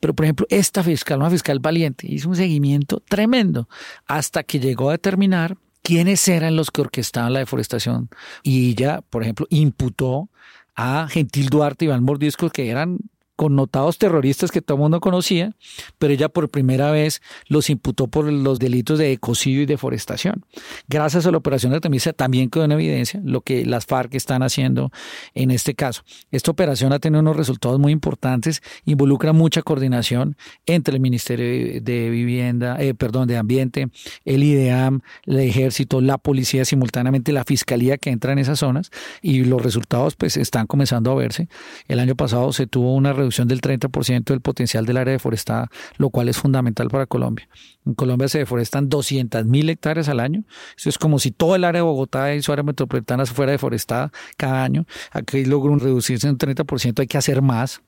Pero, 0.01 0.15
por 0.15 0.25
ejemplo, 0.25 0.47
esta 0.51 0.83
fiscal, 0.83 1.19
una 1.19 1.31
fiscal 1.31 1.59
valiente, 1.61 2.07
hizo 2.09 2.29
un 2.29 2.37
seguimiento 2.37 3.03
tremendo 3.09 3.69
hasta 4.07 4.43
que 4.43 4.61
llegó 4.61 4.89
a 4.89 4.93
determinar 4.93 5.57
quiénes 5.83 6.27
eran 6.29 6.57
los 6.57 6.71
que 6.71 6.81
orquestaban 6.81 7.33
la 7.33 7.41
deforestación. 7.41 8.09
Y 8.43 8.71
ella, 8.71 9.03
por 9.09 9.23
ejemplo, 9.23 9.47
imputó 9.51 10.29
a 10.75 11.09
Gentil 11.11 11.49
Duarte 11.49 11.85
y 11.85 11.89
Iván 11.89 12.05
Mordisco, 12.05 12.51
que 12.51 12.69
eran 12.71 12.99
connotados 13.41 13.97
terroristas 13.97 14.51
que 14.51 14.61
todo 14.61 14.77
el 14.77 14.83
mundo 14.83 15.01
conocía, 15.01 15.55
pero 15.99 16.13
ella 16.13 16.29
por 16.29 16.51
primera 16.51 16.91
vez 16.91 17.23
los 17.49 17.71
imputó 17.71 18.07
por 18.07 18.31
los 18.31 18.59
delitos 18.59 18.99
de 18.99 19.13
ecocidio 19.13 19.63
y 19.63 19.67
deforestación. 19.67 20.45
Gracias 20.89 21.25
a 21.25 21.31
la 21.31 21.39
operación 21.39 21.71
de 21.71 21.77
Artemisa 21.77 22.13
también 22.13 22.51
quedó 22.51 22.65
en 22.65 22.73
evidencia 22.73 23.19
lo 23.25 23.41
que 23.41 23.65
las 23.65 23.87
FARC 23.87 24.15
están 24.15 24.43
haciendo 24.43 24.93
en 25.35 25.51
este 25.53 25.75
caso. 25.75 26.03
Esta 26.31 26.51
operación 26.51 26.93
ha 26.93 26.99
tenido 26.99 27.21
unos 27.21 27.35
resultados 27.35 27.79
muy 27.79 27.93
importantes, 27.93 28.61
involucra 28.85 29.33
mucha 29.33 29.63
coordinación 29.63 30.37
entre 30.67 30.97
el 30.97 31.01
Ministerio 31.01 31.81
de 31.81 32.11
Vivienda, 32.11 32.77
eh, 32.79 32.93
perdón, 32.93 33.27
de 33.27 33.39
Ambiente, 33.39 33.89
el 34.27 34.45
IDEAM, 34.45 35.01
el 35.25 35.39
Ejército, 35.39 36.03
la 36.03 36.19
policía, 36.19 36.67
simultáneamente 36.67 37.33
la 37.33 37.45
Fiscalía 37.45 37.97
que 37.97 38.11
entra 38.11 38.35
en 38.35 38.39
esas 38.39 38.59
zonas 38.59 38.91
y 39.23 39.45
los 39.45 39.63
resultados 39.63 40.15
pues 40.15 40.37
están 40.37 40.67
comenzando 40.67 41.11
a 41.11 41.15
verse. 41.15 41.49
El 41.89 42.01
año 42.01 42.17
pasado 42.17 42.53
se 42.53 42.67
tuvo 42.67 42.95
una 42.95 43.15
reducción 43.15 43.30
del 43.31 43.61
30% 43.61 44.25
del 44.25 44.41
potencial 44.41 44.87
del 44.87 44.97
área 44.97 45.13
deforestada, 45.13 45.71
lo 45.97 46.11
cual 46.11 46.29
es 46.29 46.39
fundamental 46.39 46.89
para 46.89 47.07
Colombia. 47.07 47.49
En 47.87 47.95
Colombia 47.95 48.29
se 48.29 48.39
deforestan 48.39 48.89
200 48.89 49.45
mil 49.47 49.69
hectáreas 49.71 50.09
al 50.09 50.21
año. 50.21 50.45
Eso 50.77 50.89
es 50.89 50.99
como 50.99 51.19
si 51.19 51.31
todo 51.31 51.57
el 51.57 51.65
área 51.65 51.81
de 51.81 51.87
Bogotá 51.87 52.35
y 52.35 52.43
su 52.43 52.53
área 52.53 52.63
metropolitana 52.63 53.27
fuera 53.27 53.53
deforestada 53.53 54.13
cada 54.37 54.65
año. 54.65 54.87
Aquí 55.13 55.45
logró 55.45 55.77
reducirse 55.77 56.29
un 56.29 56.39
30%, 56.39 57.01
hay 57.01 57.07
que 57.07 57.19
hacer 57.19 57.43
más. 57.43 57.83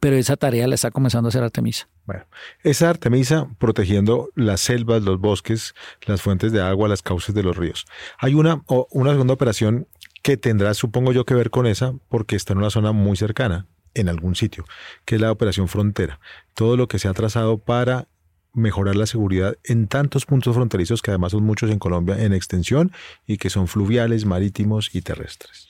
Pero 0.00 0.16
esa 0.16 0.36
tarea 0.36 0.66
la 0.66 0.74
está 0.74 0.90
comenzando 0.90 1.28
a 1.28 1.30
hacer 1.30 1.44
Artemisa. 1.44 1.88
Bueno, 2.06 2.24
esa 2.64 2.90
Artemisa 2.90 3.48
protegiendo 3.58 4.30
las 4.34 4.60
selvas, 4.60 5.02
los 5.02 5.20
bosques, 5.20 5.74
las 6.06 6.22
fuentes 6.22 6.50
de 6.50 6.60
agua, 6.60 6.88
las 6.88 7.02
cauces 7.02 7.36
de 7.36 7.44
los 7.44 7.56
ríos. 7.56 7.86
Hay 8.18 8.34
una, 8.34 8.62
una 8.90 9.12
segunda 9.12 9.34
operación 9.34 9.86
que 10.24 10.36
tendrá, 10.36 10.74
supongo 10.74 11.12
yo, 11.12 11.24
que 11.24 11.34
ver 11.34 11.50
con 11.50 11.68
esa, 11.68 11.94
porque 12.08 12.34
está 12.34 12.52
en 12.52 12.58
una 12.58 12.70
zona 12.70 12.90
muy 12.90 13.16
cercana, 13.16 13.68
en 13.96 14.08
algún 14.08 14.36
sitio, 14.36 14.64
que 15.04 15.16
es 15.16 15.20
la 15.20 15.32
operación 15.32 15.68
frontera. 15.68 16.20
Todo 16.54 16.76
lo 16.76 16.86
que 16.86 16.98
se 16.98 17.08
ha 17.08 17.14
trazado 17.14 17.58
para 17.58 18.08
mejorar 18.52 18.96
la 18.96 19.06
seguridad 19.06 19.56
en 19.64 19.86
tantos 19.86 20.24
puntos 20.24 20.54
fronterizos, 20.54 21.02
que 21.02 21.10
además 21.10 21.32
son 21.32 21.44
muchos 21.44 21.70
en 21.70 21.78
Colombia 21.78 22.22
en 22.22 22.32
extensión 22.32 22.92
y 23.26 23.36
que 23.36 23.50
son 23.50 23.68
fluviales, 23.68 24.24
marítimos 24.24 24.94
y 24.94 25.02
terrestres. 25.02 25.68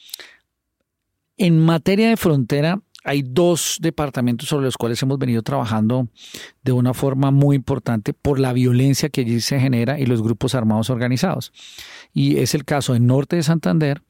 En 1.37 1.64
materia 1.64 2.09
de 2.09 2.16
frontera, 2.16 2.80
hay 3.06 3.23
dos 3.23 3.78
departamentos 3.80 4.49
sobre 4.49 4.64
los 4.64 4.76
cuales 4.76 5.00
hemos 5.00 5.18
venido 5.18 5.42
trabajando 5.42 6.09
de 6.64 6.73
una 6.73 6.92
forma 6.92 7.30
muy 7.30 7.54
importante 7.54 8.12
por 8.12 8.40
la 8.40 8.52
violencia 8.52 9.11
que 9.11 9.21
allí 9.21 9.40
se 9.40 9.61
genera 9.61 10.00
y 10.00 10.06
los 10.06 10.23
grupos 10.23 10.56
armados 10.56 10.90
organizados. 10.90 11.52
Y 12.12 12.38
es 12.38 12.54
el 12.54 12.64
caso 12.64 12.95
del 12.95 13.06
norte 13.06 13.37
de 13.37 13.45
Santander 13.45 14.02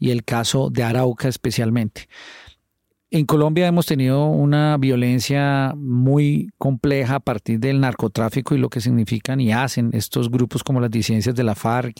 y 0.00 0.10
el 0.10 0.24
caso 0.24 0.68
de 0.68 0.82
Arauca 0.82 1.28
especialmente. 1.28 2.08
En 3.12 3.26
Colombia 3.26 3.66
hemos 3.66 3.86
tenido 3.86 4.26
una 4.26 4.76
violencia 4.76 5.74
muy 5.76 6.50
compleja 6.58 7.16
a 7.16 7.20
partir 7.20 7.58
del 7.58 7.80
narcotráfico 7.80 8.54
y 8.54 8.58
lo 8.58 8.68
que 8.68 8.80
significan 8.80 9.40
y 9.40 9.52
hacen 9.52 9.90
estos 9.94 10.30
grupos 10.30 10.62
como 10.62 10.80
las 10.80 10.92
disidencias 10.92 11.34
de 11.34 11.42
la 11.42 11.56
FARC, 11.56 11.96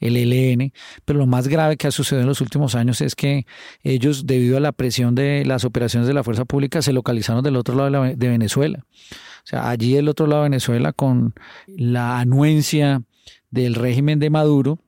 el 0.00 0.16
ELN, 0.16 0.72
pero 1.04 1.18
lo 1.18 1.26
más 1.26 1.48
grave 1.48 1.76
que 1.76 1.86
ha 1.86 1.90
sucedido 1.90 2.22
en 2.22 2.28
los 2.28 2.40
últimos 2.40 2.74
años 2.74 3.02
es 3.02 3.14
que 3.14 3.44
ellos, 3.82 4.26
debido 4.26 4.56
a 4.56 4.60
la 4.60 4.72
presión 4.72 5.14
de 5.14 5.44
las 5.44 5.66
operaciones 5.66 6.08
de 6.08 6.14
la 6.14 6.24
fuerza 6.24 6.46
pública, 6.46 6.80
se 6.80 6.94
localizaron 6.94 7.44
del 7.44 7.56
otro 7.56 7.74
lado 7.74 8.04
de, 8.04 8.16
de 8.16 8.28
Venezuela. 8.28 8.86
O 9.44 9.46
sea, 9.46 9.68
allí 9.68 9.92
del 9.92 10.08
otro 10.08 10.26
lado 10.26 10.44
de 10.44 10.48
Venezuela, 10.48 10.94
con 10.94 11.34
la 11.66 12.20
anuencia 12.20 13.02
del 13.50 13.74
régimen 13.74 14.18
de 14.18 14.30
Maduro, 14.30 14.78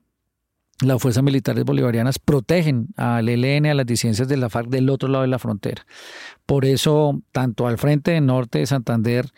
las 0.81 1.01
fuerzas 1.01 1.23
militares 1.23 1.63
bolivarianas 1.65 2.19
protegen 2.19 2.89
al 2.97 3.29
ELN, 3.29 3.65
a 3.67 3.73
las 3.73 3.85
disidencias 3.85 4.27
de 4.27 4.37
la 4.37 4.49
FARC 4.49 4.69
del 4.69 4.89
otro 4.89 5.09
lado 5.09 5.23
de 5.23 5.29
la 5.29 5.39
frontera. 5.39 5.85
Por 6.45 6.65
eso, 6.65 7.21
tanto 7.31 7.67
al 7.67 7.77
frente 7.77 8.11
del 8.11 8.25
norte 8.25 8.59
de 8.59 8.67
Santander, 8.67 9.31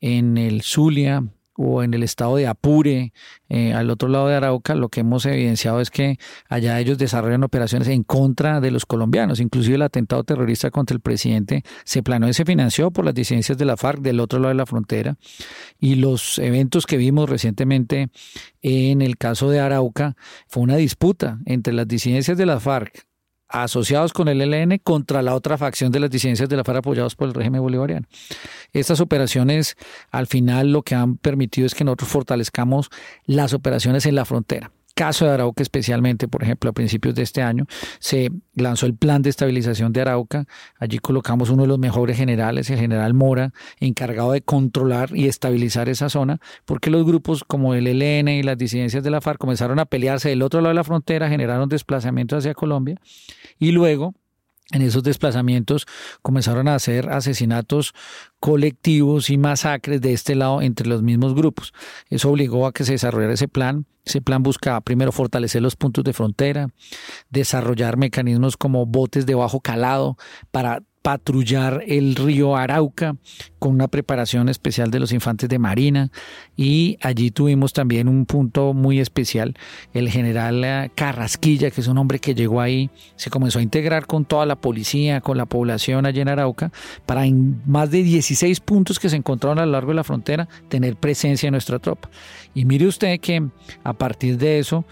en 0.00 0.36
el 0.36 0.62
Zulia, 0.62 1.24
o 1.56 1.82
en 1.82 1.94
el 1.94 2.02
estado 2.02 2.36
de 2.36 2.46
Apure, 2.46 3.12
eh, 3.48 3.72
al 3.72 3.90
otro 3.90 4.08
lado 4.08 4.28
de 4.28 4.34
Arauca, 4.34 4.74
lo 4.74 4.88
que 4.88 5.00
hemos 5.00 5.26
evidenciado 5.26 5.80
es 5.80 5.90
que 5.90 6.18
allá 6.48 6.78
ellos 6.80 6.98
desarrollan 6.98 7.44
operaciones 7.44 7.88
en 7.88 8.02
contra 8.02 8.60
de 8.60 8.70
los 8.70 8.86
colombianos. 8.86 9.40
Inclusive 9.40 9.76
el 9.76 9.82
atentado 9.82 10.24
terrorista 10.24 10.70
contra 10.70 10.94
el 10.94 11.00
presidente 11.00 11.62
se 11.84 12.02
planeó 12.02 12.28
y 12.28 12.34
se 12.34 12.44
financió 12.44 12.90
por 12.90 13.04
las 13.04 13.14
disidencias 13.14 13.58
de 13.58 13.64
la 13.64 13.76
FARC 13.76 14.00
del 14.00 14.20
otro 14.20 14.38
lado 14.38 14.48
de 14.48 14.56
la 14.56 14.66
frontera. 14.66 15.16
Y 15.78 15.96
los 15.96 16.38
eventos 16.38 16.86
que 16.86 16.96
vimos 16.96 17.28
recientemente 17.28 18.10
en 18.62 19.02
el 19.02 19.16
caso 19.16 19.50
de 19.50 19.60
Arauca 19.60 20.16
fue 20.48 20.62
una 20.62 20.76
disputa 20.76 21.38
entre 21.46 21.74
las 21.74 21.86
disidencias 21.86 22.38
de 22.38 22.46
la 22.46 22.60
FARC 22.60 23.06
asociados 23.52 24.12
con 24.12 24.28
el 24.28 24.40
ELN 24.40 24.78
contra 24.82 25.22
la 25.22 25.34
otra 25.34 25.58
facción 25.58 25.92
de 25.92 26.00
las 26.00 26.10
disidencias 26.10 26.48
de 26.48 26.56
la 26.56 26.64
FARC 26.64 26.78
apoyados 26.78 27.14
por 27.14 27.28
el 27.28 27.34
régimen 27.34 27.60
bolivariano. 27.60 28.06
Estas 28.72 29.00
operaciones 29.00 29.76
al 30.10 30.26
final 30.26 30.72
lo 30.72 30.82
que 30.82 30.94
han 30.94 31.16
permitido 31.18 31.66
es 31.66 31.74
que 31.74 31.84
nosotros 31.84 32.10
fortalezcamos 32.10 32.90
las 33.26 33.52
operaciones 33.52 34.06
en 34.06 34.14
la 34.14 34.24
frontera 34.24 34.72
caso 34.94 35.24
de 35.24 35.32
Arauca 35.32 35.62
especialmente, 35.62 36.28
por 36.28 36.42
ejemplo, 36.42 36.70
a 36.70 36.72
principios 36.72 37.14
de 37.14 37.22
este 37.22 37.42
año, 37.42 37.66
se 37.98 38.30
lanzó 38.54 38.86
el 38.86 38.94
plan 38.94 39.22
de 39.22 39.30
estabilización 39.30 39.92
de 39.92 40.02
Arauca. 40.02 40.46
Allí 40.78 40.98
colocamos 40.98 41.50
uno 41.50 41.62
de 41.62 41.68
los 41.68 41.78
mejores 41.78 42.16
generales, 42.16 42.70
el 42.70 42.78
general 42.78 43.14
Mora, 43.14 43.52
encargado 43.80 44.32
de 44.32 44.42
controlar 44.42 45.10
y 45.16 45.28
estabilizar 45.28 45.88
esa 45.88 46.08
zona, 46.08 46.40
porque 46.64 46.90
los 46.90 47.04
grupos 47.04 47.44
como 47.44 47.74
el 47.74 47.86
ELN 47.86 48.28
y 48.28 48.42
las 48.42 48.58
disidencias 48.58 49.02
de 49.02 49.10
la 49.10 49.20
FARC 49.20 49.38
comenzaron 49.38 49.78
a 49.78 49.86
pelearse 49.86 50.28
del 50.28 50.42
otro 50.42 50.60
lado 50.60 50.70
de 50.70 50.74
la 50.74 50.84
frontera, 50.84 51.28
generaron 51.28 51.68
desplazamientos 51.68 52.38
hacia 52.38 52.54
Colombia 52.54 53.00
y 53.58 53.72
luego 53.72 54.14
en 54.70 54.82
esos 54.82 55.02
desplazamientos 55.02 55.86
comenzaron 56.22 56.68
a 56.68 56.74
hacer 56.74 57.10
asesinatos 57.10 57.94
colectivos 58.40 59.30
y 59.30 59.38
masacres 59.38 60.00
de 60.00 60.12
este 60.12 60.34
lado 60.34 60.62
entre 60.62 60.86
los 60.88 61.02
mismos 61.02 61.34
grupos. 61.34 61.72
Eso 62.08 62.30
obligó 62.30 62.66
a 62.66 62.72
que 62.72 62.84
se 62.84 62.92
desarrollara 62.92 63.34
ese 63.34 63.48
plan. 63.48 63.86
Ese 64.04 64.20
plan 64.20 64.42
buscaba 64.42 64.80
primero 64.80 65.12
fortalecer 65.12 65.62
los 65.62 65.76
puntos 65.76 66.02
de 66.04 66.12
frontera, 66.12 66.68
desarrollar 67.30 67.96
mecanismos 67.96 68.56
como 68.56 68.84
botes 68.84 69.26
de 69.26 69.34
bajo 69.34 69.60
calado 69.60 70.16
para 70.50 70.82
patrullar 71.02 71.82
el 71.86 72.14
río 72.14 72.56
Arauca 72.56 73.16
con 73.58 73.72
una 73.72 73.88
preparación 73.88 74.48
especial 74.48 74.90
de 74.90 75.00
los 75.00 75.12
infantes 75.12 75.48
de 75.48 75.58
Marina 75.58 76.10
y 76.56 76.96
allí 77.02 77.30
tuvimos 77.30 77.72
también 77.72 78.08
un 78.08 78.24
punto 78.24 78.72
muy 78.72 79.00
especial, 79.00 79.54
el 79.92 80.08
general 80.08 80.62
eh, 80.64 80.90
Carrasquilla, 80.94 81.70
que 81.70 81.80
es 81.80 81.88
un 81.88 81.98
hombre 81.98 82.20
que 82.20 82.34
llegó 82.34 82.60
ahí, 82.60 82.90
se 83.16 83.30
comenzó 83.30 83.58
a 83.58 83.62
integrar 83.62 84.06
con 84.06 84.24
toda 84.24 84.46
la 84.46 84.56
policía, 84.56 85.20
con 85.20 85.36
la 85.36 85.46
población 85.46 86.06
allí 86.06 86.20
en 86.20 86.28
Arauca, 86.28 86.72
para 87.04 87.26
en 87.26 87.60
más 87.66 87.90
de 87.90 88.02
16 88.02 88.60
puntos 88.60 89.00
que 89.00 89.08
se 89.08 89.16
encontraron 89.16 89.58
a 89.58 89.66
lo 89.66 89.72
largo 89.72 89.90
de 89.90 89.96
la 89.96 90.04
frontera 90.04 90.48
tener 90.68 90.96
presencia 90.96 91.48
en 91.48 91.52
nuestra 91.52 91.78
tropa. 91.78 92.10
Y 92.54 92.64
mire 92.64 92.86
usted 92.86 93.18
que 93.20 93.42
a 93.82 93.92
partir 93.92 94.38
de 94.38 94.58
eso 94.58 94.84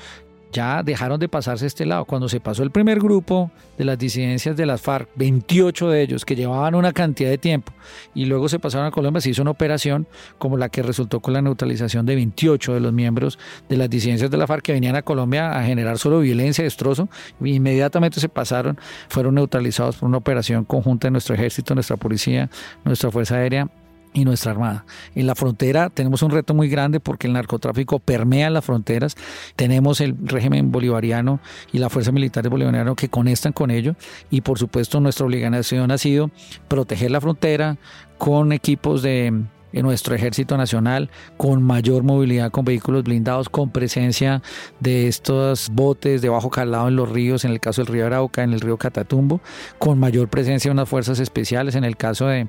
ya 0.52 0.82
dejaron 0.82 1.20
de 1.20 1.28
pasarse 1.28 1.66
este 1.66 1.86
lado. 1.86 2.04
Cuando 2.04 2.28
se 2.28 2.40
pasó 2.40 2.62
el 2.62 2.70
primer 2.70 2.98
grupo 2.98 3.50
de 3.78 3.84
las 3.84 3.98
disidencias 3.98 4.56
de 4.56 4.66
las 4.66 4.80
FARC, 4.80 5.08
28 5.16 5.90
de 5.90 6.02
ellos 6.02 6.24
que 6.24 6.36
llevaban 6.36 6.74
una 6.74 6.92
cantidad 6.92 7.30
de 7.30 7.38
tiempo 7.38 7.72
y 8.14 8.26
luego 8.26 8.48
se 8.48 8.58
pasaron 8.58 8.86
a 8.86 8.90
Colombia, 8.90 9.20
se 9.20 9.30
hizo 9.30 9.42
una 9.42 9.50
operación 9.52 10.06
como 10.38 10.56
la 10.56 10.68
que 10.68 10.82
resultó 10.82 11.20
con 11.20 11.34
la 11.34 11.42
neutralización 11.42 12.06
de 12.06 12.14
28 12.14 12.74
de 12.74 12.80
los 12.80 12.92
miembros 12.92 13.38
de 13.68 13.76
las 13.76 13.88
disidencias 13.88 14.30
de 14.30 14.36
la 14.36 14.46
FARC 14.46 14.62
que 14.62 14.72
venían 14.72 14.96
a 14.96 15.02
Colombia 15.02 15.58
a 15.58 15.64
generar 15.64 15.98
solo 15.98 16.20
violencia, 16.20 16.64
destrozo, 16.64 17.08
e 17.42 17.48
inmediatamente 17.48 18.20
se 18.20 18.28
pasaron, 18.28 18.78
fueron 19.08 19.34
neutralizados 19.34 19.96
por 19.96 20.08
una 20.08 20.18
operación 20.18 20.64
conjunta 20.64 21.08
de 21.08 21.12
nuestro 21.12 21.34
ejército, 21.34 21.74
nuestra 21.74 21.96
policía, 21.96 22.50
nuestra 22.84 23.10
fuerza 23.10 23.36
aérea 23.36 23.68
y 24.12 24.24
nuestra 24.24 24.52
Armada. 24.52 24.84
En 25.14 25.26
la 25.26 25.34
frontera 25.34 25.90
tenemos 25.90 26.22
un 26.22 26.30
reto 26.30 26.54
muy 26.54 26.68
grande 26.68 27.00
porque 27.00 27.26
el 27.26 27.32
narcotráfico 27.32 27.98
permea 27.98 28.50
las 28.50 28.64
fronteras. 28.64 29.16
Tenemos 29.56 30.00
el 30.00 30.16
régimen 30.22 30.72
bolivariano 30.72 31.40
y 31.72 31.78
la 31.78 31.90
fuerza 31.90 32.12
militar 32.12 32.48
bolivariana 32.48 32.94
que 32.94 33.08
conectan 33.08 33.52
con 33.52 33.70
ello. 33.70 33.94
Y 34.30 34.40
por 34.40 34.58
supuesto 34.58 35.00
nuestra 35.00 35.26
obligación 35.26 35.90
ha 35.90 35.98
sido 35.98 36.30
proteger 36.68 37.10
la 37.10 37.20
frontera 37.20 37.78
con 38.18 38.52
equipos 38.52 39.02
de 39.02 39.44
en 39.72 39.82
nuestro 39.82 40.14
ejército 40.14 40.56
nacional 40.56 41.10
con 41.36 41.62
mayor 41.62 42.02
movilidad 42.02 42.50
con 42.50 42.64
vehículos 42.64 43.04
blindados, 43.04 43.48
con 43.48 43.70
presencia 43.70 44.42
de 44.80 45.08
estos 45.08 45.68
botes 45.70 46.22
de 46.22 46.28
bajo 46.28 46.50
calado 46.50 46.88
en 46.88 46.96
los 46.96 47.08
ríos, 47.08 47.44
en 47.44 47.52
el 47.52 47.60
caso 47.60 47.82
del 47.82 47.92
río 47.92 48.06
Arauca, 48.06 48.42
en 48.42 48.52
el 48.52 48.60
río 48.60 48.76
Catatumbo, 48.76 49.40
con 49.78 49.98
mayor 49.98 50.28
presencia 50.28 50.68
de 50.68 50.72
unas 50.72 50.88
fuerzas 50.88 51.18
especiales. 51.20 51.74
En 51.74 51.84
el 51.84 51.96
caso 51.96 52.26
de, 52.26 52.48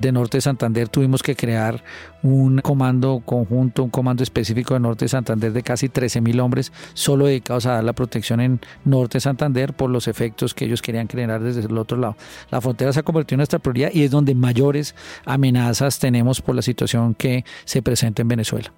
de 0.00 0.12
Norte 0.12 0.38
de 0.38 0.42
Santander 0.42 0.88
tuvimos 0.88 1.22
que 1.22 1.36
crear 1.36 1.82
un 2.22 2.60
comando 2.60 3.22
conjunto, 3.24 3.82
un 3.84 3.90
comando 3.90 4.22
específico 4.22 4.74
de 4.74 4.80
Norte 4.80 5.04
de 5.04 5.08
Santander 5.08 5.52
de 5.52 5.62
casi 5.62 5.88
13 5.88 6.20
mil 6.20 6.40
hombres, 6.40 6.72
solo 6.94 7.26
dedicados 7.26 7.66
a 7.66 7.72
dar 7.72 7.84
la 7.84 7.92
protección 7.92 8.40
en 8.40 8.60
Norte 8.84 9.16
de 9.16 9.20
Santander 9.20 9.72
por 9.72 9.90
los 9.90 10.08
efectos 10.08 10.54
que 10.54 10.64
ellos 10.64 10.82
querían 10.82 11.06
crear 11.06 11.42
desde 11.42 11.60
el 11.60 11.78
otro 11.78 11.98
lado. 11.98 12.16
La 12.50 12.60
frontera 12.60 12.92
se 12.92 13.00
ha 13.00 13.02
convertido 13.02 13.36
en 13.36 13.38
nuestra 13.38 13.58
prioridad 13.58 13.90
y 13.92 14.04
es 14.04 14.10
donde 14.10 14.34
mayores 14.34 14.94
amenazas 15.24 15.98
tenemos 15.98 16.40
por 16.40 16.54
la 16.54 16.62
situación 16.62 17.14
que 17.14 17.44
se 17.64 17.82
presenta 17.82 18.22
en 18.22 18.28
Venezuela. 18.28 18.72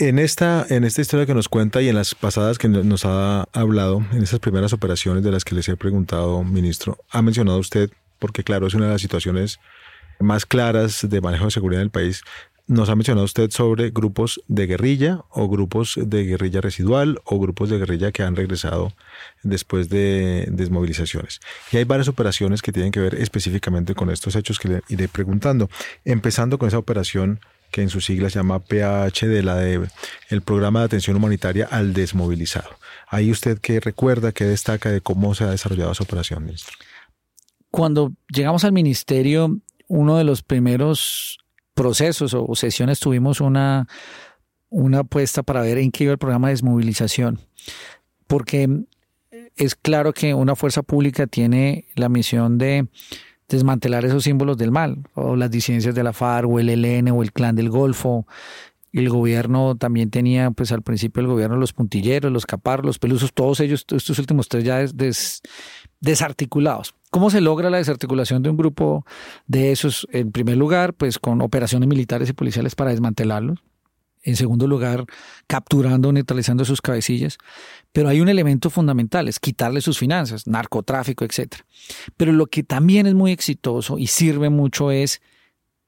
En 0.00 0.20
esta, 0.20 0.64
en 0.68 0.84
esta 0.84 1.00
historia 1.00 1.26
que 1.26 1.34
nos 1.34 1.48
cuenta 1.48 1.82
y 1.82 1.88
en 1.88 1.96
las 1.96 2.14
pasadas 2.14 2.56
que 2.56 2.68
nos 2.68 3.04
ha 3.04 3.42
hablado, 3.52 4.04
en 4.12 4.22
esas 4.22 4.38
primeras 4.38 4.72
operaciones 4.72 5.24
de 5.24 5.32
las 5.32 5.44
que 5.44 5.56
les 5.56 5.68
he 5.68 5.76
preguntado, 5.76 6.44
ministro, 6.44 6.98
ha 7.10 7.20
mencionado 7.20 7.58
usted, 7.58 7.90
porque 8.20 8.44
claro, 8.44 8.68
es 8.68 8.74
una 8.74 8.86
de 8.86 8.92
las 8.92 9.00
situaciones 9.00 9.58
más 10.20 10.46
claras 10.46 11.08
de 11.08 11.20
manejo 11.20 11.46
de 11.46 11.50
seguridad 11.50 11.80
en 11.80 11.86
el 11.86 11.90
país, 11.90 12.22
nos 12.68 12.90
ha 12.90 12.94
mencionado 12.94 13.24
usted 13.24 13.50
sobre 13.50 13.90
grupos 13.90 14.42
de 14.46 14.66
guerrilla 14.66 15.24
o 15.30 15.48
grupos 15.48 15.94
de 15.96 16.24
guerrilla 16.24 16.60
residual 16.60 17.18
o 17.24 17.38
grupos 17.38 17.70
de 17.70 17.78
guerrilla 17.78 18.12
que 18.12 18.22
han 18.22 18.36
regresado 18.36 18.92
después 19.42 19.88
de 19.88 20.46
desmovilizaciones. 20.50 21.40
Y 21.72 21.78
hay 21.78 21.84
varias 21.84 22.08
operaciones 22.08 22.60
que 22.60 22.70
tienen 22.70 22.92
que 22.92 23.00
ver 23.00 23.14
específicamente 23.14 23.94
con 23.94 24.10
estos 24.10 24.36
hechos 24.36 24.58
que 24.58 24.68
le 24.68 24.82
iré 24.90 25.08
preguntando, 25.08 25.70
empezando 26.04 26.58
con 26.58 26.68
esa 26.68 26.78
operación 26.78 27.40
que 27.70 27.82
en 27.82 27.88
sus 27.88 28.04
siglas 28.04 28.34
se 28.34 28.38
llama 28.38 28.60
PHD, 28.60 29.42
la 29.42 29.56
de 29.56 29.88
el 30.28 30.42
programa 30.42 30.80
de 30.80 30.86
atención 30.86 31.16
humanitaria 31.16 31.66
al 31.70 31.94
desmovilizado. 31.94 32.68
Ahí 33.08 33.30
usted 33.30 33.58
qué 33.58 33.80
recuerda, 33.80 34.32
qué 34.32 34.44
destaca 34.44 34.90
de 34.90 35.00
cómo 35.00 35.34
se 35.34 35.44
ha 35.44 35.50
desarrollado 35.50 35.92
esa 35.92 36.04
operación, 36.04 36.44
ministro. 36.44 36.74
Cuando 37.70 38.12
llegamos 38.32 38.64
al 38.64 38.72
ministerio, 38.72 39.58
uno 39.88 40.16
de 40.16 40.24
los 40.24 40.42
primeros 40.42 41.38
procesos 41.74 42.34
o 42.34 42.54
sesiones 42.54 43.00
tuvimos 43.00 43.40
una, 43.40 43.86
una 44.70 45.00
apuesta 45.00 45.42
para 45.42 45.62
ver 45.62 45.78
en 45.78 45.90
qué 45.90 46.04
iba 46.04 46.12
el 46.12 46.18
programa 46.18 46.48
de 46.48 46.54
desmovilización. 46.54 47.40
Porque 48.26 48.68
es 49.56 49.74
claro 49.74 50.12
que 50.12 50.34
una 50.34 50.56
fuerza 50.56 50.82
pública 50.82 51.26
tiene 51.26 51.86
la 51.94 52.08
misión 52.08 52.58
de 52.58 52.88
desmantelar 53.48 54.04
esos 54.04 54.24
símbolos 54.24 54.58
del 54.58 54.70
mal, 54.70 54.98
o 55.14 55.34
las 55.34 55.50
disidencias 55.50 55.94
de 55.94 56.04
la 56.04 56.12
FARC, 56.12 56.48
o 56.48 56.60
el 56.60 56.68
ELN, 56.68 57.08
o 57.08 57.22
el 57.22 57.32
Clan 57.32 57.56
del 57.56 57.70
Golfo. 57.70 58.26
El 58.92 59.08
gobierno 59.08 59.76
también 59.76 60.10
tenía, 60.10 60.50
pues 60.50 60.72
al 60.72 60.82
principio 60.82 61.20
el 61.20 61.26
gobierno, 61.26 61.56
los 61.56 61.72
puntilleros, 61.72 62.32
los 62.32 62.46
caparros, 62.46 62.86
los 62.86 62.98
pelusos, 62.98 63.32
todos 63.32 63.60
ellos, 63.60 63.84
estos 63.90 64.18
últimos 64.18 64.48
tres 64.48 64.64
ya 64.64 64.84
desarticulados. 66.00 66.94
¿Cómo 67.10 67.30
se 67.30 67.40
logra 67.40 67.70
la 67.70 67.78
desarticulación 67.78 68.42
de 68.42 68.50
un 68.50 68.56
grupo 68.56 69.06
de 69.46 69.72
esos? 69.72 70.06
En 70.12 70.30
primer 70.30 70.56
lugar, 70.56 70.94
pues 70.94 71.18
con 71.18 71.40
operaciones 71.40 71.88
militares 71.88 72.28
y 72.28 72.32
policiales 72.34 72.74
para 72.74 72.90
desmantelarlos. 72.90 73.60
En 74.22 74.36
segundo 74.36 74.66
lugar, 74.66 75.06
capturando 75.46 76.12
neutralizando 76.12 76.64
sus 76.64 76.82
cabecillas. 76.82 77.38
Pero 77.92 78.08
hay 78.08 78.20
un 78.20 78.28
elemento 78.28 78.68
fundamental, 78.68 79.28
es 79.28 79.38
quitarle 79.38 79.80
sus 79.80 79.98
finanzas, 79.98 80.46
narcotráfico, 80.46 81.24
etc. 81.24 81.56
Pero 82.16 82.32
lo 82.32 82.46
que 82.46 82.62
también 82.62 83.06
es 83.06 83.14
muy 83.14 83.32
exitoso 83.32 83.96
y 83.96 84.08
sirve 84.08 84.50
mucho 84.50 84.90
es 84.90 85.22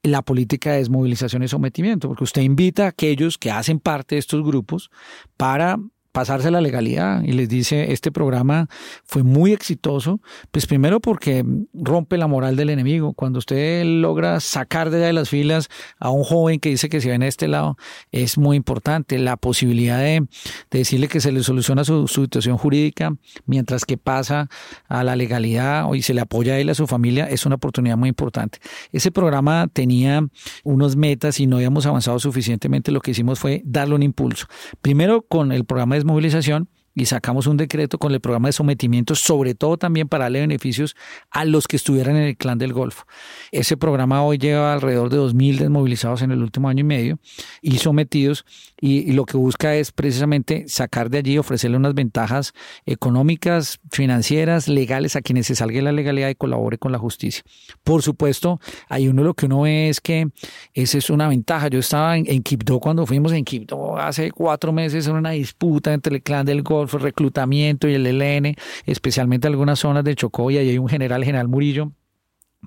la 0.02 0.22
política 0.22 0.72
de 0.72 0.78
desmovilización 0.78 1.42
y 1.42 1.48
sometimiento, 1.48 2.08
porque 2.08 2.24
usted 2.24 2.42
invita 2.42 2.84
a 2.84 2.88
aquellos 2.88 3.36
que 3.36 3.50
hacen 3.50 3.80
parte 3.80 4.14
de 4.14 4.20
estos 4.20 4.42
grupos 4.42 4.90
para 5.36 5.78
pasarse 6.12 6.50
la 6.50 6.60
legalidad 6.60 7.22
y 7.22 7.32
les 7.32 7.48
dice, 7.48 7.92
este 7.92 8.10
programa 8.10 8.68
fue 9.04 9.22
muy 9.22 9.52
exitoso, 9.52 10.20
pues 10.50 10.66
primero 10.66 11.00
porque 11.00 11.44
rompe 11.72 12.18
la 12.18 12.26
moral 12.26 12.56
del 12.56 12.70
enemigo. 12.70 13.12
Cuando 13.12 13.38
usted 13.38 13.84
logra 13.84 14.40
sacar 14.40 14.90
de 14.90 15.12
las 15.12 15.28
filas 15.28 15.68
a 15.98 16.10
un 16.10 16.24
joven 16.24 16.58
que 16.58 16.70
dice 16.70 16.88
que 16.88 17.00
se 17.00 17.10
va 17.10 17.14
en 17.14 17.22
este 17.22 17.48
lado, 17.48 17.76
es 18.10 18.38
muy 18.38 18.56
importante. 18.56 19.18
La 19.18 19.36
posibilidad 19.36 19.98
de, 19.98 20.26
decirle 20.70 21.08
que 21.08 21.20
se 21.20 21.32
le 21.32 21.42
soluciona 21.42 21.84
su, 21.84 22.08
situación 22.08 22.58
jurídica 22.58 23.14
mientras 23.46 23.84
que 23.84 23.96
pasa 23.96 24.48
a 24.88 25.04
la 25.04 25.16
legalidad 25.16 25.92
y 25.94 26.02
se 26.02 26.14
le 26.14 26.20
apoya 26.20 26.54
a 26.54 26.58
él, 26.58 26.68
a 26.70 26.74
su 26.74 26.86
familia, 26.86 27.26
es 27.26 27.46
una 27.46 27.54
oportunidad 27.56 27.96
muy 27.96 28.08
importante. 28.08 28.58
Ese 28.92 29.10
programa 29.10 29.68
tenía 29.72 30.26
unos 30.64 30.96
metas 30.96 31.38
y 31.40 31.46
no 31.46 31.56
habíamos 31.56 31.86
avanzado 31.86 32.18
suficientemente. 32.18 32.90
Lo 32.90 33.00
que 33.00 33.12
hicimos 33.12 33.38
fue 33.38 33.62
darle 33.64 33.94
un 33.94 34.02
impulso. 34.02 34.46
Primero 34.80 35.22
con 35.22 35.52
el 35.52 35.64
programa 35.64 35.94
de 35.94 35.99
movilización 36.04 36.68
y 36.94 37.06
sacamos 37.06 37.46
un 37.46 37.56
decreto 37.56 37.98
con 37.98 38.12
el 38.12 38.20
programa 38.20 38.48
de 38.48 38.52
sometimiento, 38.52 39.14
sobre 39.14 39.54
todo 39.54 39.76
también 39.76 40.08
para 40.08 40.24
darle 40.24 40.40
beneficios 40.40 40.96
a 41.30 41.44
los 41.44 41.68
que 41.68 41.76
estuvieran 41.76 42.16
en 42.16 42.24
el 42.24 42.36
clan 42.36 42.58
del 42.58 42.72
Golfo. 42.72 43.04
Ese 43.52 43.76
programa 43.76 44.22
hoy 44.22 44.38
lleva 44.38 44.72
alrededor 44.72 45.08
de 45.10 45.18
2.000 45.18 45.58
desmovilizados 45.58 46.22
en 46.22 46.32
el 46.32 46.42
último 46.42 46.68
año 46.68 46.80
y 46.80 46.84
medio 46.84 47.18
y 47.62 47.78
sometidos 47.78 48.44
y, 48.80 49.10
lo 49.12 49.26
que 49.26 49.36
busca 49.36 49.74
es 49.74 49.92
precisamente 49.92 50.68
sacar 50.68 51.10
de 51.10 51.18
allí, 51.18 51.38
ofrecerle 51.38 51.76
unas 51.76 51.94
ventajas 51.94 52.52
económicas, 52.86 53.80
financieras, 53.90 54.68
legales 54.68 55.16
a 55.16 55.22
quienes 55.22 55.46
se 55.46 55.54
salga 55.54 55.82
la 55.82 55.92
legalidad 55.92 56.28
y 56.28 56.34
colabore 56.34 56.78
con 56.78 56.92
la 56.92 56.98
justicia. 56.98 57.42
Por 57.82 58.02
supuesto, 58.02 58.60
hay 58.88 59.08
uno 59.08 59.22
lo 59.22 59.34
que 59.34 59.46
uno 59.46 59.62
ve 59.62 59.88
es 59.88 60.00
que 60.00 60.28
esa 60.74 60.98
es 60.98 61.10
una 61.10 61.28
ventaja. 61.28 61.68
Yo 61.68 61.78
estaba 61.80 62.16
en, 62.16 62.24
en 62.28 62.42
Quibdó 62.42 62.80
cuando 62.80 63.06
fuimos 63.06 63.32
en 63.32 63.44
Quibdó 63.44 63.98
hace 63.98 64.30
cuatro 64.30 64.72
meses 64.72 65.06
en 65.06 65.14
una 65.14 65.30
disputa 65.30 65.92
entre 65.92 66.16
el 66.16 66.22
clan 66.22 66.46
del 66.46 66.62
Golfo, 66.62 66.79
reclutamiento 66.86 67.88
y 67.88 67.94
el 67.94 68.06
ELN, 68.06 68.56
especialmente 68.86 69.46
algunas 69.46 69.78
zonas 69.78 70.04
de 70.04 70.14
Chocó 70.14 70.50
y 70.50 70.58
ahí 70.58 70.70
hay 70.70 70.78
un 70.78 70.88
general, 70.88 71.24
general 71.24 71.48
Murillo, 71.48 71.92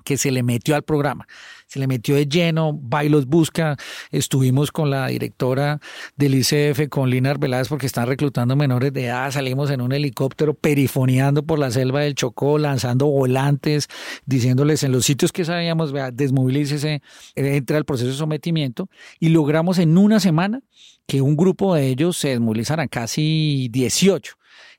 que 0.04 0.16
se 0.16 0.30
le 0.30 0.42
metió 0.42 0.76
al 0.76 0.82
programa, 0.82 1.26
se 1.66 1.78
le 1.78 1.86
metió 1.86 2.14
de 2.14 2.26
lleno, 2.26 2.72
Bailos 2.72 3.26
Busca, 3.26 3.76
estuvimos 4.10 4.70
con 4.70 4.90
la 4.90 5.08
directora 5.08 5.80
del 6.16 6.34
ICF, 6.34 6.88
con 6.88 7.10
Lina 7.10 7.30
Arbeláez, 7.30 7.68
porque 7.68 7.86
están 7.86 8.06
reclutando 8.06 8.54
menores 8.54 8.92
de 8.92 9.06
edad, 9.06 9.30
salimos 9.30 9.70
en 9.70 9.80
un 9.80 9.92
helicóptero 9.92 10.54
perifoneando 10.54 11.42
por 11.42 11.58
la 11.58 11.70
selva 11.70 12.02
del 12.02 12.14
Chocó, 12.14 12.58
lanzando 12.58 13.06
volantes, 13.06 13.88
diciéndoles 14.26 14.82
en 14.84 14.92
los 14.92 15.04
sitios 15.04 15.32
que 15.32 15.44
sabíamos, 15.44 15.92
vea, 15.92 16.10
desmovilícese, 16.10 17.02
entra 17.34 17.78
al 17.78 17.84
proceso 17.84 18.10
de 18.10 18.16
sometimiento, 18.16 18.88
y 19.18 19.30
logramos 19.30 19.78
en 19.78 19.98
una 19.98 20.20
semana 20.20 20.60
que 21.06 21.20
un 21.20 21.36
grupo 21.36 21.74
de 21.74 21.88
ellos 21.88 22.16
se 22.16 22.28
desmovilizaran, 22.28 22.88
casi 22.88 23.68
18, 23.72 24.34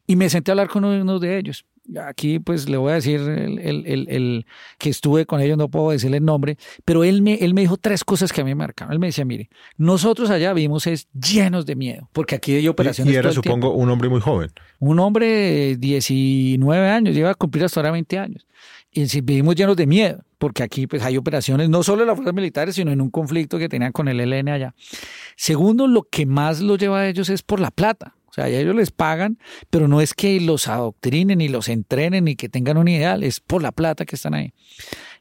y 0.08 0.16
me 0.16 0.30
senté 0.30 0.52
a 0.52 0.54
hablar 0.54 0.70
con 0.70 0.86
uno 0.86 1.20
de 1.20 1.38
ellos 1.38 1.66
aquí 2.06 2.40
pues 2.40 2.70
le 2.70 2.78
voy 2.78 2.92
a 2.92 2.96
decir 2.96 3.22
el, 3.22 4.46
que 4.78 4.90
estuve 4.90 5.26
con 5.26 5.42
ellos, 5.42 5.58
no 5.58 5.70
puedo 5.70 5.92
decirle 5.92 6.18
el 6.18 6.26
nombre, 6.26 6.58
pero 6.84 7.04
él 7.04 7.22
me, 7.22 7.36
él 7.36 7.54
me 7.54 7.62
dijo 7.62 7.78
tres 7.78 8.04
cosas 8.04 8.32
que 8.32 8.42
a 8.42 8.44
mí 8.44 8.52
me 8.52 8.56
marcaron. 8.56 8.94
Él 8.94 9.00
me 9.00 9.08
decía, 9.08 9.26
mire, 9.26 9.50
nosotros 9.78 10.30
allá 10.30 10.54
vimos 10.54 10.88
es 10.88 11.08
llenos 11.14 11.66
de 11.66 11.76
miedo, 11.76 12.10
porque 12.14 12.36
aquí 12.36 12.56
hay 12.56 12.68
operaciones. 12.68 13.14
Y, 13.14 13.18
era, 13.18 13.32
supongo, 13.32 13.72
un 13.74 13.90
hombre 13.90 14.10
muy 14.10 14.22
joven. 14.22 14.52
Un 14.80 15.00
hombre 15.00 15.28
de 15.28 15.78
19 15.78 16.90
años, 16.90 17.16
lleva 17.16 17.32
a 17.32 17.36
cumplir 17.36 17.66
hasta 17.66 17.80
ahora 17.80 17.92
20 17.92 18.20
años. 18.20 18.46
Y 18.92 19.22
vivimos 19.22 19.56
llenos 19.56 19.76
de 19.76 19.88
miedo, 19.88 20.24
porque 20.38 20.64
aquí 20.64 20.88
pues 20.88 21.04
hay 21.04 21.18
operaciones 21.18 21.68
no 21.68 21.84
solo 21.84 22.02
de 22.02 22.06
las 22.08 22.16
fuerzas 22.16 22.34
militares, 22.34 22.76
sino 22.76 22.92
en 22.92 23.02
un 23.02 23.10
conflicto 23.10 23.58
que 23.58 23.68
tenían 23.68 23.92
con 23.92 24.08
el 24.08 24.22
ELN 24.22 24.48
allá. 24.48 24.74
Segundo, 25.36 25.86
lo 25.88 26.04
que 26.04 26.26
más 26.26 26.62
los 26.62 26.78
lleva 26.78 27.00
a 27.00 27.08
ellos 27.10 27.30
es 27.30 27.44
por 27.44 27.60
la 27.60 27.72
plata. 27.72 28.15
Sea, 28.36 28.50
ellos 28.50 28.76
les 28.76 28.92
pagan, 28.92 29.40
pero 29.70 29.88
no 29.88 30.02
es 30.02 30.14
que 30.14 30.42
los 30.42 30.68
adoctrinen 30.68 31.40
y 31.40 31.48
los 31.48 31.70
entrenen 31.70 32.26
ni 32.26 32.36
que 32.36 32.50
tengan 32.50 32.76
un 32.76 32.90
ideal, 32.90 33.24
es 33.24 33.40
por 33.40 33.62
la 33.62 33.72
plata 33.72 34.06
que 34.06 34.18
están 34.18 34.34
ahí. 34.34 34.52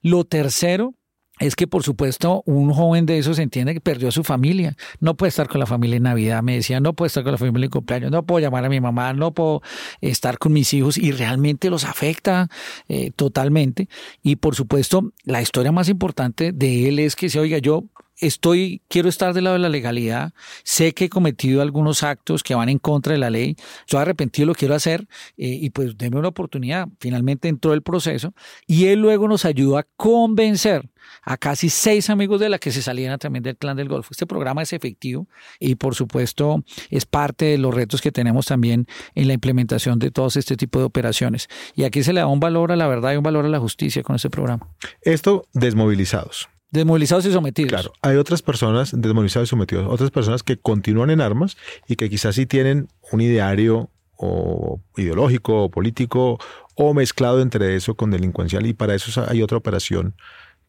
Lo 0.03 0.25
tercero 0.25 0.95
es 1.39 1.55
que, 1.55 1.69
por 1.69 1.85
supuesto, 1.85 2.43
un 2.45 2.73
joven 2.73 3.07
de 3.07 3.19
esos 3.19 3.39
entiende 3.39 3.73
que 3.73 3.81
perdió 3.81 4.09
a 4.09 4.11
su 4.11 4.25
familia. 4.25 4.77
No 4.99 5.17
puede 5.17 5.29
estar 5.29 5.49
con 5.49 5.61
la 5.61 5.67
familia 5.67 5.97
en 5.97 6.03
Navidad, 6.03 6.43
me 6.43 6.57
decía, 6.57 6.81
no 6.81 6.95
puedo 6.95 7.07
estar 7.07 7.23
con 7.23 7.31
la 7.31 7.39
familia 7.39 7.67
en 7.67 7.71
cumpleaños, 7.71 8.11
no 8.11 8.27
puedo 8.27 8.41
llamar 8.41 8.65
a 8.65 8.69
mi 8.69 8.81
mamá, 8.81 9.13
no 9.13 9.33
puedo 9.33 9.63
estar 10.01 10.39
con 10.39 10.53
mis 10.53 10.75
hijos 10.75 10.99
y 10.99 11.13
realmente 11.13 11.71
los 11.71 11.85
afecta 11.85 12.49
eh, 12.89 13.13
totalmente. 13.15 13.89
Y, 14.25 14.37
por 14.37 14.57
supuesto, 14.57 15.13
la 15.23 15.41
historia 15.41 15.71
más 15.71 15.89
importante 15.89 16.51
de 16.51 16.89
él 16.89 16.99
es 16.99 17.15
que 17.15 17.29
se 17.29 17.39
oiga, 17.39 17.59
yo 17.59 17.85
estoy, 18.19 18.83
quiero 18.89 19.09
estar 19.09 19.35
del 19.35 19.45
lado 19.45 19.55
de 19.55 19.61
la 19.61 19.69
legalidad, 19.69 20.33
sé 20.63 20.93
que 20.93 21.07
he 21.07 21.09
cometido 21.09 21.63
algunos 21.63 22.03
actos 22.03 22.43
que 22.43 22.55
van 22.55 22.69
en 22.69 22.79
contra 22.79 23.13
de 23.13 23.19
la 23.19 23.31
ley, 23.31 23.57
estoy 23.81 24.01
arrepentido, 24.01 24.47
lo 24.47 24.55
quiero 24.55 24.75
hacer 24.75 25.07
eh, 25.37 25.59
y 25.61 25.71
pues 25.71 25.97
déme 25.97 26.19
una 26.19 26.29
oportunidad. 26.29 26.89
Finalmente 26.99 27.49
entró 27.49 27.75
el 27.75 27.83
proceso 27.83 28.35
y 28.67 28.87
él 28.87 29.01
luego 29.01 29.29
nos 29.29 29.45
ayudó 29.45 29.79
a 29.79 29.87
convencer 29.97 30.91
a 31.23 31.37
casi 31.37 31.69
seis 31.69 32.11
amigos 32.11 32.41
de 32.41 32.49
la 32.49 32.59
que 32.59 32.73
se 32.73 32.83
salieran 32.83 33.19
también 33.19 33.43
del 33.43 33.57
clan 33.57 33.77
del 33.77 33.89
Golfo. 33.89 34.09
Este 34.13 34.27
programa 34.27 34.63
es 34.63 34.73
efectivo 34.73 35.27
y 35.59 35.75
por 35.75 35.95
supuesto 35.95 36.65
es 36.91 37.07
parte 37.07 37.47
de 37.47 37.59
los 37.59 37.75
retos 37.75 38.01
que 38.01 38.13
tenemos 38.13 38.47
también 38.47 38.87
en 39.15 39.29
la 39.29 39.35
implementación 39.35 39.99
de 39.99 40.11
todos 40.11 40.37
este 40.37 40.57
tipo 40.57 40.79
de 40.79 40.85
operaciones. 40.85 41.49
Y 41.75 41.85
aquí 41.85 42.03
se 42.03 42.13
le 42.13 42.21
da 42.21 42.27
un 42.27 42.41
valor 42.41 42.73
a 42.73 42.77
la 42.77 42.87
verdad 42.87 43.13
y 43.13 43.17
un 43.17 43.23
valor 43.23 43.45
a 43.45 43.49
la 43.49 43.61
justicia 43.61 44.03
con 44.03 44.17
este 44.17 44.31
programa. 44.31 44.69
Esto 45.03 45.47
desmovilizados. 45.53 46.49
Desmovilizados 46.75 47.25
y 47.25 47.33
sometidos. 47.33 47.71
Claro, 47.71 47.93
hay 48.03 48.17
otras 48.17 48.43
personas 48.43 48.91
desmovilizados 49.01 49.49
y 49.49 49.51
sometidos, 49.51 49.87
otras 49.89 50.11
personas 50.11 50.43
que 50.43 50.57
continúan 50.57 51.11
en 51.11 51.21
armas 51.21 51.57
y 51.87 51.95
que 51.95 52.11
quizás 52.11 52.35
sí 52.35 52.47
tienen 52.47 52.89
un 53.13 53.21
ideario 53.21 53.91
o 54.17 54.81
ideológico 54.97 55.63
o 55.63 55.71
político 55.71 56.41
o 56.75 56.93
mezclado 56.93 57.41
entre 57.43 57.77
eso 57.77 57.95
con 57.95 58.11
delincuencial 58.11 58.67
y 58.67 58.75
para 58.75 58.97
eso 58.97 59.25
hay 59.29 59.41
otra 59.41 59.57
operación 59.57 60.17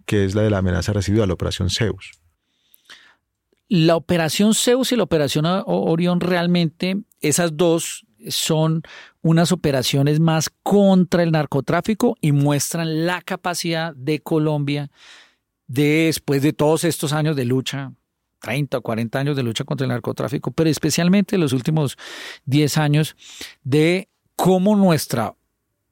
que 0.06 0.26
es 0.26 0.36
la 0.36 0.44
de 0.44 0.52
la 0.52 0.60
amenaza 0.60 0.94
residual, 0.94 1.28
la 1.30 1.34
operación 1.34 1.72
Zeus. 1.72 2.12
La 3.68 3.96
operación 3.96 4.54
Zeus 4.54 4.92
y 4.92 4.98
la 4.98 5.04
operación 5.04 5.48
Orión 5.66 6.20
realmente, 6.20 6.98
esas 7.20 7.58
dos 7.58 8.06
son 8.28 8.84
unas 9.24 9.52
operaciones 9.52 10.20
más 10.20 10.52
contra 10.62 11.24
el 11.24 11.32
narcotráfico 11.32 12.16
y 12.22 12.32
muestran 12.32 13.08
la 13.08 13.24
capacidad 13.24 13.96
de 13.96 14.20
Colombia 14.20 14.92
después 15.68 16.42
de 16.42 16.54
todos 16.54 16.84
estos 16.84 17.14
años 17.14 17.36
de 17.36 17.46
lucha, 17.46 17.94
30 18.40 18.78
o 18.78 18.82
40 18.82 19.20
años 19.20 19.36
de 19.36 19.44
lucha 19.44 19.64
contra 19.64 19.86
el 19.86 19.90
narcotráfico, 19.90 20.52
pero 20.52 20.70
especialmente 20.70 21.38
los 21.38 21.54
últimos 21.54 21.98
10 22.46 22.78
años 22.78 23.16
de 23.64 24.10
cómo 24.36 24.76
nuestra 24.76 25.36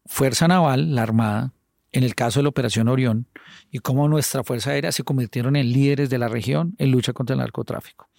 Fuerza 0.06 0.48
Naval, 0.48 0.94
la 0.94 1.04
Armada, 1.04 1.54
en 1.92 2.04
el 2.04 2.16
caso 2.16 2.40
de 2.40 2.44
la 2.44 2.50
Operación 2.50 2.90
Orión, 2.90 3.28
y 3.72 3.80
cómo 3.80 4.08
nuestra 4.08 4.44
Fuerza 4.44 4.72
Aérea 4.72 4.92
se 4.92 5.04
convirtieron 5.04 5.56
en 5.56 5.72
líderes 5.72 6.10
de 6.10 6.18
la 6.18 6.28
región 6.28 6.76
en 6.78 6.92
lucha 6.92 7.14
contra 7.14 7.36
el 7.36 7.40
narcotráfico. 7.40 8.10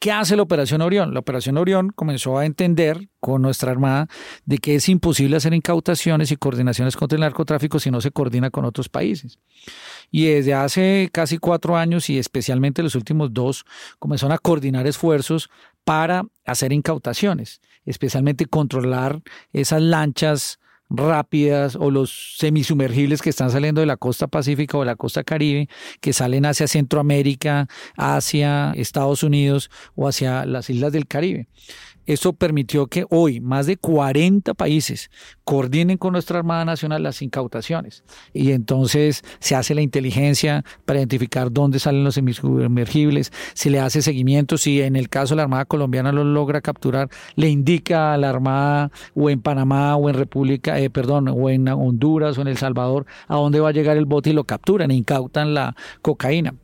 ¿Qué 0.00 0.12
hace 0.12 0.34
la 0.34 0.40
Operación 0.44 0.80
Orión? 0.80 1.12
La 1.12 1.20
Operación 1.20 1.58
Orión 1.58 1.90
comenzó 1.90 2.38
a 2.38 2.46
entender 2.46 3.10
con 3.20 3.42
nuestra 3.42 3.70
Armada 3.70 4.08
de 4.46 4.56
que 4.56 4.74
es 4.74 4.88
imposible 4.88 5.36
hacer 5.36 5.52
incautaciones 5.52 6.32
y 6.32 6.38
coordinaciones 6.38 6.96
contra 6.96 7.16
el 7.16 7.20
narcotráfico 7.20 7.78
si 7.78 7.90
no 7.90 8.00
se 8.00 8.10
coordina 8.10 8.48
con 8.48 8.64
otros 8.64 8.88
países. 8.88 9.38
Y 10.10 10.24
desde 10.24 10.54
hace 10.54 11.10
casi 11.12 11.36
cuatro 11.36 11.76
años 11.76 12.08
y 12.08 12.18
especialmente 12.18 12.82
los 12.82 12.94
últimos 12.94 13.34
dos, 13.34 13.66
comenzaron 13.98 14.32
a 14.32 14.38
coordinar 14.38 14.86
esfuerzos 14.86 15.50
para 15.84 16.24
hacer 16.46 16.72
incautaciones, 16.72 17.60
especialmente 17.84 18.46
controlar 18.46 19.20
esas 19.52 19.82
lanchas 19.82 20.60
rápidas 20.90 21.76
o 21.76 21.90
los 21.90 22.36
semisumergibles 22.36 23.22
que 23.22 23.30
están 23.30 23.50
saliendo 23.50 23.80
de 23.80 23.86
la 23.86 23.96
costa 23.96 24.26
pacífica 24.26 24.76
o 24.76 24.80
de 24.80 24.86
la 24.86 24.96
costa 24.96 25.24
caribe, 25.24 25.68
que 26.00 26.12
salen 26.12 26.44
hacia 26.44 26.66
Centroamérica, 26.66 27.68
hacia 27.96 28.72
Estados 28.72 29.22
Unidos 29.22 29.70
o 29.94 30.08
hacia 30.08 30.44
las 30.44 30.68
islas 30.68 30.92
del 30.92 31.06
Caribe. 31.06 31.46
Esto 32.06 32.32
permitió 32.32 32.86
que 32.86 33.04
hoy 33.10 33.40
más 33.40 33.66
de 33.66 33.76
40 33.76 34.54
países 34.54 35.10
coordinen 35.44 35.98
con 35.98 36.12
nuestra 36.12 36.38
Armada 36.38 36.64
Nacional 36.64 37.02
las 37.02 37.22
incautaciones. 37.22 38.04
Y 38.32 38.52
entonces 38.52 39.22
se 39.38 39.54
hace 39.54 39.74
la 39.74 39.82
inteligencia 39.82 40.64
para 40.84 40.98
identificar 40.98 41.52
dónde 41.52 41.78
salen 41.78 42.04
los 42.04 42.14
semisumergibles, 42.14 43.32
se 43.54 43.70
le 43.70 43.80
hace 43.80 44.02
seguimiento, 44.02 44.58
si 44.58 44.80
en 44.80 44.96
el 44.96 45.08
caso 45.08 45.34
de 45.34 45.36
la 45.36 45.42
Armada 45.42 45.64
colombiana 45.64 46.12
lo 46.12 46.24
logra 46.24 46.60
capturar, 46.60 47.08
le 47.36 47.48
indica 47.48 48.12
a 48.12 48.16
la 48.16 48.30
Armada 48.30 48.90
o 49.14 49.30
en 49.30 49.40
Panamá 49.40 49.96
o 49.96 50.08
en 50.08 50.16
República, 50.16 50.78
eh, 50.78 50.90
perdón, 50.90 51.28
o 51.28 51.50
en 51.50 51.68
Honduras 51.68 52.38
o 52.38 52.42
en 52.42 52.48
El 52.48 52.56
Salvador 52.56 53.06
a 53.28 53.36
dónde 53.36 53.60
va 53.60 53.68
a 53.68 53.72
llegar 53.72 53.96
el 53.96 54.06
bote 54.06 54.30
y 54.30 54.32
lo 54.32 54.44
capturan 54.44 54.90
e 54.90 54.94
incautan 54.94 55.54
la 55.54 55.76
cocaína. 56.02 56.54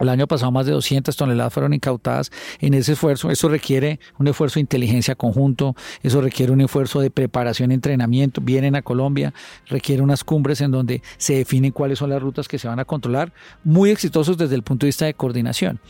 El 0.00 0.08
año 0.08 0.26
pasado 0.26 0.50
más 0.50 0.66
de 0.66 0.72
200 0.72 1.16
toneladas 1.16 1.52
fueron 1.52 1.72
incautadas 1.72 2.30
en 2.60 2.74
ese 2.74 2.92
esfuerzo. 2.92 3.30
Eso 3.30 3.48
requiere 3.48 4.00
un 4.18 4.28
esfuerzo 4.28 4.54
de 4.54 4.62
inteligencia 4.62 5.14
conjunto, 5.14 5.74
eso 6.02 6.20
requiere 6.20 6.52
un 6.52 6.60
esfuerzo 6.60 7.00
de 7.00 7.10
preparación 7.10 7.70
y 7.70 7.74
entrenamiento. 7.74 8.40
Vienen 8.40 8.76
a 8.76 8.82
Colombia, 8.82 9.32
requiere 9.66 10.02
unas 10.02 10.24
cumbres 10.24 10.60
en 10.60 10.70
donde 10.70 11.02
se 11.16 11.34
definen 11.34 11.72
cuáles 11.72 11.98
son 11.98 12.10
las 12.10 12.20
rutas 12.20 12.48
que 12.48 12.58
se 12.58 12.68
van 12.68 12.80
a 12.80 12.84
controlar, 12.84 13.32
muy 13.62 13.90
exitosos 13.90 14.36
desde 14.36 14.54
el 14.54 14.62
punto 14.62 14.86
de 14.86 14.88
vista 14.88 15.04
de 15.06 15.14
coordinación. 15.14 15.80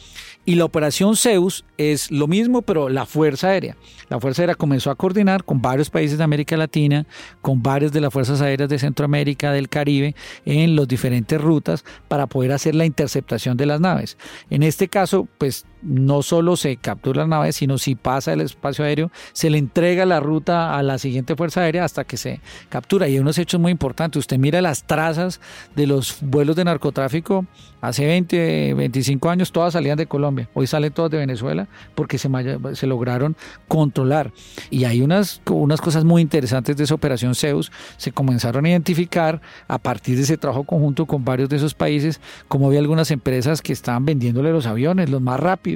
Y 0.47 0.57
la 0.57 0.65
operación 0.65 1.17
Zeus 1.17 1.65
es 1.79 2.11
lo 2.11 2.27
mismo, 2.27 2.63
pero 2.63 2.89
la 2.89 3.07
Fuerza 3.07 3.49
Aérea. 3.49 3.77
La 4.09 4.21
Fuerza 4.21 4.43
Aérea 4.43 4.55
comenzó 4.55 4.91
a 4.91 4.95
coordinar 4.95 5.45
con 5.45 5.63
varios 5.63 5.89
países 5.89 6.19
de 6.19 6.25
América 6.25 6.57
Latina, 6.57 7.07
con 7.41 7.63
varias 7.63 7.93
de 7.93 8.01
las 8.01 8.13
Fuerzas 8.13 8.41
Aéreas 8.43 8.69
de 8.69 8.79
Centroamérica, 8.79 9.53
del 9.53 9.69
Caribe, 9.69 10.15
en 10.45 10.77
las 10.77 10.87
diferentes 10.87 11.41
rutas 11.41 11.85
para 12.09 12.27
poder 12.27 12.53
hacer 12.53 12.75
la 12.75 12.85
interceptación 12.85 13.57
de 13.57 13.67
las 13.67 13.81
naves. 13.81 14.19
En 14.51 14.63
este 14.63 14.89
caso, 14.89 15.27
pues 15.39 15.65
no 15.85 16.23
solo 16.23 16.57
se 16.57 16.77
captura 16.77 17.23
la 17.23 17.29
nave, 17.29 17.53
sino 17.53 17.79
si 17.79 17.95
pasa 17.95 18.33
el 18.33 18.41
espacio 18.41 18.85
aéreo, 18.85 19.11
se 19.33 19.51
le 19.51 19.59
entrega 19.59 20.07
la 20.07 20.21
ruta 20.21 20.77
a 20.77 20.83
la 20.83 20.99
siguiente 20.99 21.37
fuerza 21.37 21.61
aérea 21.61 21.85
hasta 21.85 22.05
que 22.05 22.17
se 22.17 22.41
captura. 22.69 23.07
Y 23.09 23.15
hay 23.15 23.19
unos 23.19 23.39
hechos 23.39 23.61
muy 23.61 23.71
importantes. 23.71 24.21
Usted 24.21 24.39
mira 24.39 24.61
las 24.63 24.85
trazas 24.85 25.41
de 25.77 25.87
los 25.87 26.19
vuelos 26.23 26.57
de 26.57 26.65
narcotráfico 26.65 27.47
hace 27.81 28.07
20, 28.07 28.75
25 28.75 29.29
años, 29.29 29.53
todas 29.53 29.75
salían 29.75 29.99
de 29.99 30.07
Colombia. 30.07 30.49
Hoy 30.55 30.67
salen 30.67 30.93
todas 30.93 31.11
de 31.11 31.19
Venezuela 31.19 31.69
porque 31.95 32.17
se, 32.17 32.31
se 32.73 32.87
lograron 32.87 33.37
controlar. 33.69 34.33
Y 34.71 34.85
hay 34.85 35.03
unas, 35.03 35.43
unas 35.51 35.83
cosas 35.83 36.05
muy 36.05 36.23
interesantes 36.23 36.79
de 36.79 36.85
esa 36.85 36.95
operación 36.95 37.35
Zeus. 37.35 37.71
Se 37.99 38.11
comenzaron 38.11 38.65
a 38.65 38.71
identificar 38.71 39.43
a 39.69 39.79
partir 39.79 40.17
de 40.17 40.23
ese 40.23 40.39
trabajo 40.39 40.65
conjunto 40.65 41.05
con 41.05 41.25
varios 41.25 41.51
de 41.51 41.57
esos 41.57 41.75
países, 41.75 42.21
como 42.49 42.69
había 42.69 42.79
algunas 42.79 43.11
empresas 43.11 43.61
que 43.61 43.75
estaban 43.75 44.07
vendiéndole 44.07 44.51
los 44.51 44.67
aviones, 44.67 45.11
los 45.11 45.21
más 45.21 45.39
rápidos 45.39 45.74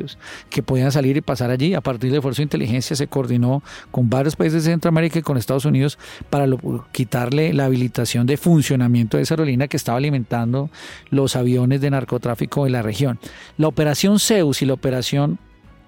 que 0.51 0.63
podían 0.63 0.93
salir 0.93 1.17
y 1.17 1.21
pasar 1.21 1.51
allí. 1.51 1.75
A 1.75 1.81
partir 1.81 2.11
del 2.11 2.19
esfuerzo 2.19 2.39
de 2.39 2.45
inteligencia 2.45 2.97
se 2.97 3.07
coordinó 3.07 3.63
con 3.91 4.09
varios 4.11 4.37
países 4.37 4.65
de 4.65 4.71
Centroamérica 4.71 5.19
y 5.19 5.23
con 5.23 5.37
Estados 5.37 5.65
Unidos 5.65 5.99
para 6.31 6.47
quitarle 6.93 7.53
la 7.53 7.67
habilitación 7.67 8.27
de 8.27 8.37
funcionamiento 8.37 9.17
de 9.17 9.25
esa 9.25 9.35
aerolínea 9.35 9.69
que 9.69 9.77
estaba 9.77 9.99
alimentando 9.99 10.71
los 11.11 11.37
aviones 11.37 11.81
de 11.81 11.91
narcotráfico 11.91 12.65
de 12.65 12.71
la 12.71 12.83
región. 12.83 13.19
La 13.57 13.69
operación 13.69 14.19
Zeus 14.19 14.63
y 14.63 14.67
la 14.67 14.75
operación 14.75 15.39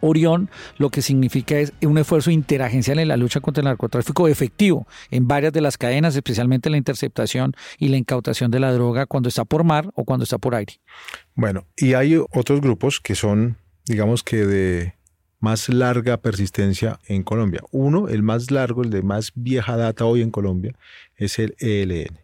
Orión 0.01 0.51
lo 0.79 0.91
que 0.91 1.03
significa 1.03 1.59
es 1.59 1.73
un 1.83 1.99
esfuerzo 1.99 2.31
interagencial 2.31 2.99
en 2.99 3.09
la 3.09 3.17
lucha 3.17 3.41
contra 3.41 3.61
el 3.61 3.67
narcotráfico 3.67 4.29
efectivo 4.29 4.87
en 5.11 5.29
varias 5.29 5.53
de 5.53 5.61
las 5.61 5.77
cadenas, 5.77 6.17
especialmente 6.17 6.71
la 6.71 6.79
interceptación 6.79 7.55
y 7.79 7.89
la 7.89 7.97
incautación 7.97 8.51
de 8.51 8.61
la 8.61 8.73
droga 8.73 9.07
cuando 9.07 9.29
está 9.29 9.45
por 9.45 9.65
mar 9.65 9.91
o 9.95 10.05
cuando 10.05 10.25
está 10.25 10.39
por 10.39 10.55
aire. 10.55 10.81
Bueno, 11.35 11.67
y 11.77 11.95
hay 11.95 12.17
otros 12.17 12.61
grupos 12.61 13.01
que 13.01 13.15
son 13.15 13.59
digamos 13.87 14.23
que 14.23 14.47
de 14.47 14.95
más 15.41 15.69
larga 15.69 16.19
persistencia 16.19 17.01
en 17.07 17.23
Colombia. 17.23 17.63
Uno, 17.71 18.09
el 18.09 18.23
más 18.23 18.51
largo, 18.51 18.83
el 18.83 18.91
de 18.91 19.03
más 19.03 19.33
vieja 19.35 19.77
data 19.77 20.05
hoy 20.05 20.23
en 20.23 20.31
Colombia, 20.31 20.75
es 21.17 21.39
el 21.39 21.55
ELN. 21.59 22.19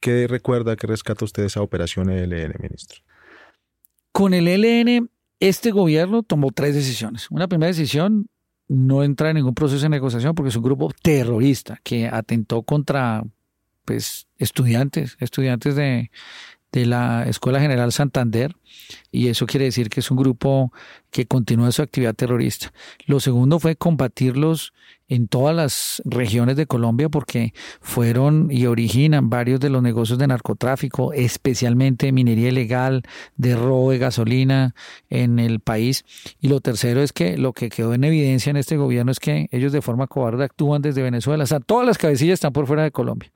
¿Qué 0.00 0.26
recuerda, 0.26 0.76
qué 0.76 0.86
rescata 0.86 1.24
usted 1.24 1.44
esa 1.44 1.60
operación 1.60 2.08
ELN, 2.08 2.54
ministro? 2.60 3.00
Con 4.12 4.32
el 4.32 4.48
ELN, 4.48 5.10
este 5.38 5.70
gobierno 5.70 6.22
tomó 6.22 6.50
tres 6.50 6.74
decisiones. 6.74 7.30
Una 7.30 7.46
primera 7.46 7.68
decisión, 7.68 8.28
no 8.66 9.02
entrar 9.02 9.30
en 9.30 9.36
ningún 9.36 9.54
proceso 9.54 9.82
de 9.82 9.90
negociación 9.90 10.34
porque 10.34 10.48
es 10.48 10.56
un 10.56 10.62
grupo 10.62 10.90
terrorista 11.02 11.78
que 11.82 12.06
atentó 12.08 12.62
contra 12.62 13.22
pues, 13.84 14.26
estudiantes, 14.38 15.16
estudiantes 15.20 15.74
de, 15.74 16.10
de 16.72 16.86
la 16.86 17.24
Escuela 17.26 17.60
General 17.60 17.92
Santander 17.92 18.54
y 19.10 19.28
eso 19.28 19.46
quiere 19.46 19.66
decir 19.66 19.88
que 19.88 20.00
es 20.00 20.10
un 20.10 20.16
grupo 20.16 20.72
que 21.10 21.26
continúa 21.26 21.72
su 21.72 21.82
actividad 21.82 22.14
terrorista. 22.14 22.72
Lo 23.06 23.20
segundo 23.20 23.58
fue 23.58 23.76
combatirlos 23.76 24.72
en 25.08 25.26
todas 25.26 25.54
las 25.54 26.02
regiones 26.04 26.56
de 26.56 26.66
Colombia 26.66 27.08
porque 27.08 27.52
fueron 27.80 28.48
y 28.50 28.66
originan 28.66 29.28
varios 29.28 29.58
de 29.58 29.68
los 29.68 29.82
negocios 29.82 30.18
de 30.18 30.28
narcotráfico, 30.28 31.12
especialmente 31.12 32.12
minería 32.12 32.48
ilegal, 32.48 33.02
de 33.36 33.56
robo 33.56 33.90
de 33.90 33.98
gasolina 33.98 34.74
en 35.08 35.40
el 35.40 35.58
país. 35.58 36.04
Y 36.40 36.48
lo 36.48 36.60
tercero 36.60 37.02
es 37.02 37.12
que 37.12 37.36
lo 37.36 37.52
que 37.52 37.68
quedó 37.68 37.92
en 37.92 38.04
evidencia 38.04 38.50
en 38.50 38.56
este 38.56 38.76
gobierno 38.76 39.10
es 39.10 39.18
que 39.18 39.48
ellos 39.50 39.72
de 39.72 39.82
forma 39.82 40.06
cobarde 40.06 40.44
actúan 40.44 40.80
desde 40.80 41.02
Venezuela. 41.02 41.42
O 41.42 41.46
sea, 41.46 41.58
todas 41.58 41.86
las 41.86 41.98
cabecillas 41.98 42.34
están 42.34 42.52
por 42.52 42.68
fuera 42.68 42.84
de 42.84 42.92
Colombia. 42.92 43.32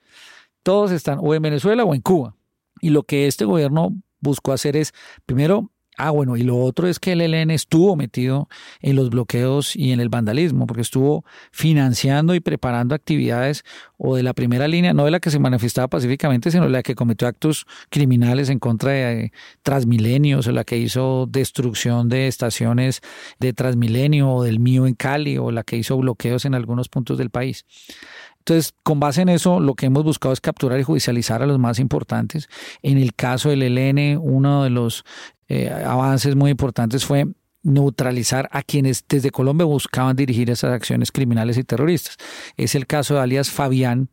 Todos 0.63 0.93
están 0.93 1.19
o 1.21 1.35
en 1.35 1.43
Venezuela 1.43 1.85
o 1.85 1.95
en 1.95 2.01
Cuba. 2.01 2.37
Y 2.81 2.91
lo 2.91 3.05
que 3.05 3.27
este 3.27 3.45
gobierno 3.45 3.95
buscó 4.21 4.53
hacer 4.53 4.77
es, 4.77 4.93
primero, 5.27 5.71
Ah, 5.97 6.11
bueno, 6.11 6.37
y 6.37 6.43
lo 6.43 6.59
otro 6.59 6.89
es 6.89 6.99
que 6.99 7.13
el 7.13 7.21
ELN 7.21 7.53
estuvo 7.53 7.95
metido 7.95 8.49
en 8.81 8.97
los 8.97 9.11
bloqueos 9.11 9.77
y 9.77 9.93
en 9.93 10.01
el 10.01 10.09
vandalismo, 10.09 10.67
porque 10.67 10.83
estuvo 10.83 11.25
financiando 11.53 12.35
y 12.35 12.41
preparando 12.41 12.97
actividades 12.97 13.65
o 13.97 14.17
de 14.17 14.25
la 14.25 14.35
primera 14.35 14.67
línea, 14.67 14.93
no 14.93 15.05
de 15.05 15.13
la 15.13 15.21
que 15.21 15.31
se 15.31 15.39
manifestaba 15.39 15.87
pacíficamente, 15.87 16.51
sino 16.51 16.65
de 16.65 16.71
la 16.71 16.83
que 16.83 16.97
cometió 16.97 17.29
actos 17.29 17.65
criminales 17.91 18.49
en 18.49 18.59
contra 18.59 18.91
de 18.91 19.33
Transmilenios, 19.63 20.49
o 20.49 20.53
la 20.53 20.65
que 20.65 20.79
hizo 20.79 21.27
destrucción 21.31 22.09
de 22.09 22.27
estaciones 22.27 23.01
de 23.39 23.53
Transmilenio 23.53 24.31
o 24.31 24.43
del 24.43 24.59
mío 24.59 24.89
en 24.89 24.95
Cali, 24.95 25.39
o 25.39 25.53
la 25.53 25.63
que 25.63 25.77
hizo 25.77 25.97
bloqueos 25.97 26.45
en 26.45 26.57
algunos 26.57 26.89
puntos 26.89 27.19
del 27.19 27.31
país. 27.31 27.67
Entonces, 28.47 28.75
con 28.83 29.01
base 29.01 29.23
en 29.23 29.31
eso, 29.31 29.59
lo 29.59 29.75
que 29.75 29.87
hemos 29.87 30.05
buscado 30.05 30.35
es 30.35 30.41
capturar 30.43 30.79
y 30.79 30.83
judicializar 30.83 31.43
a 31.43 31.47
los 31.47 31.59
más 31.59 31.79
importantes. 31.79 32.51
En 32.83 32.99
el 32.99 33.15
caso 33.15 33.49
del 33.49 33.63
ELN, 33.63 34.19
uno 34.19 34.65
de 34.65 34.71
los 34.71 35.05
eh, 35.49 35.71
avances 35.71 36.37
muy 36.37 36.51
importantes 36.51 37.07
fue 37.07 37.27
neutralizar 37.65 38.49
a 38.53 38.63
quienes 38.63 39.05
desde 39.09 39.31
Colombia 39.31 39.65
buscaban 39.65 40.15
dirigir 40.15 40.51
esas 40.51 40.73
acciones 40.73 41.11
criminales 41.11 41.59
y 41.59 41.65
terroristas. 41.65 42.17
Es 42.57 42.75
el 42.75 42.87
caso 42.87 43.15
de 43.15 43.21
alias 43.21 43.51
Fabián, 43.51 44.11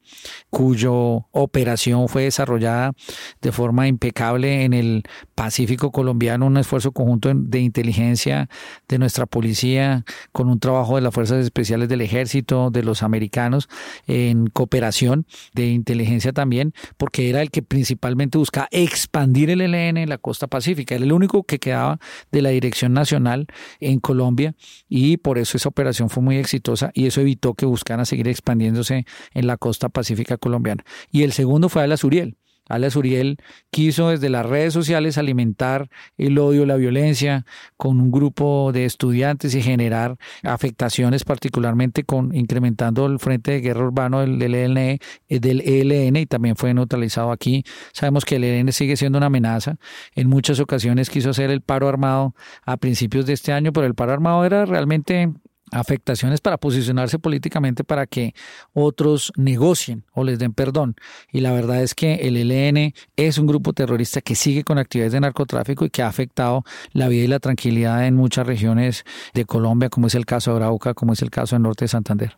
cuyo 0.50 1.28
operación 1.32 2.08
fue 2.08 2.24
desarrollada 2.24 2.94
de 3.42 3.52
forma 3.52 3.88
impecable 3.88 4.64
en 4.64 4.74
el 4.74 5.04
Pacífico 5.36 5.92
colombiano, 5.92 6.46
un 6.46 6.58
esfuerzo 6.58 6.92
conjunto 6.92 7.32
de 7.34 7.60
inteligencia 7.60 8.48
de 8.88 9.00
nuestra 9.00 9.26
policía, 9.26 10.06
con 10.32 10.50
un 10.50 10.60
trabajo 10.60 10.96
de 10.96 11.02
las 11.02 11.14
Fuerzas 11.14 11.44
Especiales 11.44 11.90
del 11.90 12.02
Ejército, 12.02 12.70
de 12.70 12.84
los 12.84 13.04
americanos, 13.04 13.68
en 14.08 14.48
cooperación 14.48 15.26
de 15.54 15.68
inteligencia 15.68 16.32
también, 16.32 16.74
porque 16.98 17.30
era 17.30 17.42
el 17.42 17.52
que 17.52 17.64
principalmente 17.64 18.38
buscaba 18.38 18.68
expandir 18.72 19.50
el 19.50 19.62
ELN 19.62 19.98
en 19.98 20.10
la 20.10 20.18
costa 20.18 20.48
pacífica, 20.48 20.96
era 20.96 21.04
el 21.04 21.12
único 21.12 21.44
que 21.44 21.60
quedaba 21.60 22.00
de 22.32 22.42
la 22.42 22.50
Dirección 22.50 22.94
Nacional 22.94 23.40
en 23.80 23.99
Colombia 23.99 24.56
y 24.89 25.17
por 25.17 25.38
eso 25.38 25.58
esa 25.58 25.69
operación 25.69 26.10
fue 26.10 26.23
muy 26.23 26.38
exitosa 26.38 26.91
y 26.93 27.06
eso 27.08 27.21
evitó 27.21 27.54
que 27.54 27.65
buscaran 27.65 28.06
seguir 28.06 28.27
expandiéndose 28.27 29.06
en 29.34 29.47
la 29.47 29.58
costa 29.58 29.89
pacífica 29.89 30.38
colombiana. 30.38 30.84
Y 31.12 31.23
el 31.23 31.32
segundo 31.32 31.69
fue 31.69 31.84
Alas 31.84 32.04
Uriel. 32.04 32.38
Alias 32.71 32.95
Uriel 32.95 33.38
quiso 33.69 34.10
desde 34.10 34.29
las 34.29 34.45
redes 34.45 34.73
sociales 34.73 35.17
alimentar 35.17 35.89
el 36.17 36.38
odio, 36.38 36.65
la 36.65 36.75
violencia 36.75 37.45
con 37.77 37.99
un 37.99 38.12
grupo 38.12 38.71
de 38.73 38.86
estudiantes 38.86 39.55
y 39.55 39.62
generar 39.62 40.17
afectaciones 40.43 41.23
particularmente 41.23 42.03
con 42.03 42.34
incrementando 42.36 43.05
el 43.05 43.19
frente 43.19 43.51
de 43.51 43.62
guerra 43.62 43.86
urbano 43.86 44.21
del, 44.21 44.39
del, 44.39 44.55
ELN, 44.55 44.77
eh, 44.77 44.99
del 45.27 45.62
ELN 45.62 46.15
y 46.17 46.25
también 46.25 46.55
fue 46.55 46.73
neutralizado 46.73 47.31
aquí. 47.31 47.63
Sabemos 47.93 48.25
que 48.25 48.38
el 48.38 48.43
ELN 48.43 48.71
sigue 48.71 48.97
siendo 48.97 49.17
una 49.17 49.27
amenaza. 49.27 49.75
En 50.15 50.29
muchas 50.29 50.60
ocasiones 50.60 51.10
quiso 51.10 51.29
hacer 51.29 51.51
el 51.51 51.62
paro 51.62 51.88
armado 51.88 52.36
a 52.65 52.77
principios 52.77 53.25
de 53.25 53.34
este 53.34 53.51
año, 53.51 53.73
pero 53.73 53.88
el 53.88 53.95
paro 53.95 54.13
armado 54.13 54.45
era 54.45 54.65
realmente 54.65 55.29
afectaciones 55.71 56.41
para 56.41 56.57
posicionarse 56.57 57.17
políticamente 57.17 57.84
para 57.84 58.05
que 58.05 58.34
otros 58.73 59.31
negocien 59.36 60.05
o 60.13 60.23
les 60.23 60.38
den 60.39 60.53
perdón. 60.53 60.95
Y 61.31 61.39
la 61.39 61.51
verdad 61.51 61.81
es 61.81 61.95
que 61.95 62.15
el 62.15 62.38
ELN 62.38 62.93
es 63.15 63.38
un 63.38 63.47
grupo 63.47 63.73
terrorista 63.73 64.21
que 64.21 64.36
sigue 64.36 64.63
con 64.63 64.77
actividades 64.77 65.13
de 65.13 65.21
narcotráfico 65.21 65.86
y 65.86 65.89
que 65.89 66.03
ha 66.03 66.07
afectado 66.07 66.63
la 66.91 67.07
vida 67.07 67.23
y 67.23 67.27
la 67.27 67.39
tranquilidad 67.39 68.05
en 68.05 68.15
muchas 68.15 68.45
regiones 68.45 69.05
de 69.34 69.45
Colombia, 69.45 69.89
como 69.89 70.07
es 70.07 70.15
el 70.15 70.25
caso 70.25 70.51
de 70.51 70.57
Arauca, 70.57 70.93
como 70.93 71.13
es 71.13 71.21
el 71.21 71.29
caso 71.29 71.55
del 71.55 71.63
norte 71.63 71.86
de 71.86 71.89
Santander. 71.89 72.38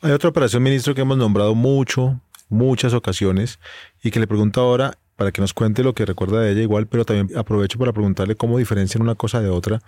Hay 0.00 0.10
otra 0.10 0.30
operación, 0.30 0.62
ministro, 0.62 0.94
que 0.94 1.02
hemos 1.02 1.16
nombrado 1.16 1.54
mucho, 1.54 2.20
muchas 2.48 2.92
ocasiones, 2.92 3.60
y 4.02 4.10
que 4.10 4.18
le 4.18 4.26
pregunto 4.26 4.60
ahora, 4.60 4.98
para 5.16 5.32
que 5.32 5.40
nos 5.40 5.54
cuente 5.54 5.82
lo 5.82 5.94
que 5.94 6.04
recuerda 6.04 6.40
de 6.40 6.52
ella 6.52 6.62
igual, 6.62 6.86
pero 6.86 7.04
también 7.04 7.36
aprovecho 7.36 7.78
para 7.78 7.92
preguntarle 7.92 8.34
cómo 8.34 8.58
diferencian 8.58 9.02
una 9.02 9.14
cosa 9.14 9.40
de 9.40 9.50
otra, 9.50 9.80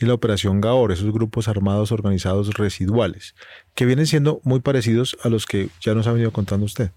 y 0.00 0.06
la 0.06 0.14
operación 0.14 0.60
Gaor, 0.60 0.92
esos 0.92 1.12
grupos 1.12 1.48
armados 1.48 1.92
organizados 1.92 2.54
residuales, 2.54 3.34
que 3.74 3.86
vienen 3.86 4.06
siendo 4.06 4.40
muy 4.44 4.60
parecidos 4.60 5.16
a 5.22 5.28
los 5.28 5.46
que 5.46 5.68
ya 5.80 5.94
nos 5.94 6.06
ha 6.06 6.12
venido 6.12 6.30
contando 6.30 6.66
usted. 6.66 6.90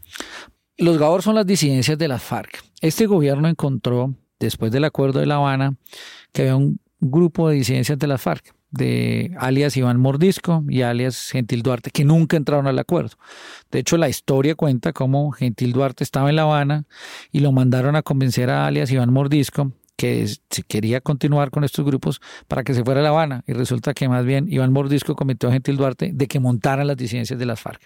Los 0.77 0.97
Gaor 0.97 1.21
son 1.21 1.35
las 1.35 1.45
disidencias 1.45 1.97
de 1.97 2.07
las 2.07 2.23
FARC. 2.23 2.63
Este 2.81 3.05
gobierno 3.05 3.47
encontró, 3.47 4.15
después 4.39 4.71
del 4.71 4.85
acuerdo 4.85 5.19
de 5.19 5.25
La 5.25 5.35
Habana, 5.35 5.75
que 6.31 6.43
había 6.43 6.55
un 6.55 6.79
grupo 6.99 7.49
de 7.49 7.55
disidencias 7.55 7.97
de 7.97 8.07
las 8.07 8.21
FARC 8.21 8.53
de 8.71 9.35
alias 9.39 9.75
Iván 9.77 9.99
Mordisco 9.99 10.63
y 10.67 10.81
alias 10.81 11.29
Gentil 11.31 11.63
Duarte, 11.63 11.91
que 11.91 12.05
nunca 12.05 12.37
entraron 12.37 12.67
al 12.67 12.79
acuerdo. 12.79 13.17
De 13.71 13.79
hecho, 13.79 13.97
la 13.97 14.09
historia 14.09 14.55
cuenta 14.55 14.93
cómo 14.93 15.31
Gentil 15.31 15.73
Duarte 15.73 16.03
estaba 16.03 16.29
en 16.29 16.35
La 16.35 16.43
Habana 16.43 16.85
y 17.31 17.39
lo 17.39 17.51
mandaron 17.51 17.95
a 17.95 18.01
convencer 18.01 18.49
a 18.49 18.67
alias 18.67 18.91
Iván 18.91 19.13
Mordisco 19.13 19.71
que 19.95 20.25
se 20.27 20.63
quería 20.63 21.01
continuar 21.01 21.51
con 21.51 21.65
estos 21.65 21.85
grupos 21.85 22.21
para 22.47 22.63
que 22.63 22.73
se 22.73 22.85
fuera 22.85 23.01
a 23.01 23.03
La 23.03 23.09
Habana. 23.09 23.43
Y 23.47 23.53
resulta 23.53 23.93
que 23.93 24.07
más 24.07 24.25
bien 24.25 24.47
Iván 24.49 24.71
Mordisco 24.71 25.13
cometió 25.15 25.49
a 25.49 25.51
Gentil 25.51 25.75
Duarte 25.75 26.11
de 26.13 26.27
que 26.27 26.39
montaran 26.39 26.87
las 26.87 26.95
disidencias 26.95 27.37
de 27.37 27.45
las 27.45 27.59
FARC. 27.59 27.81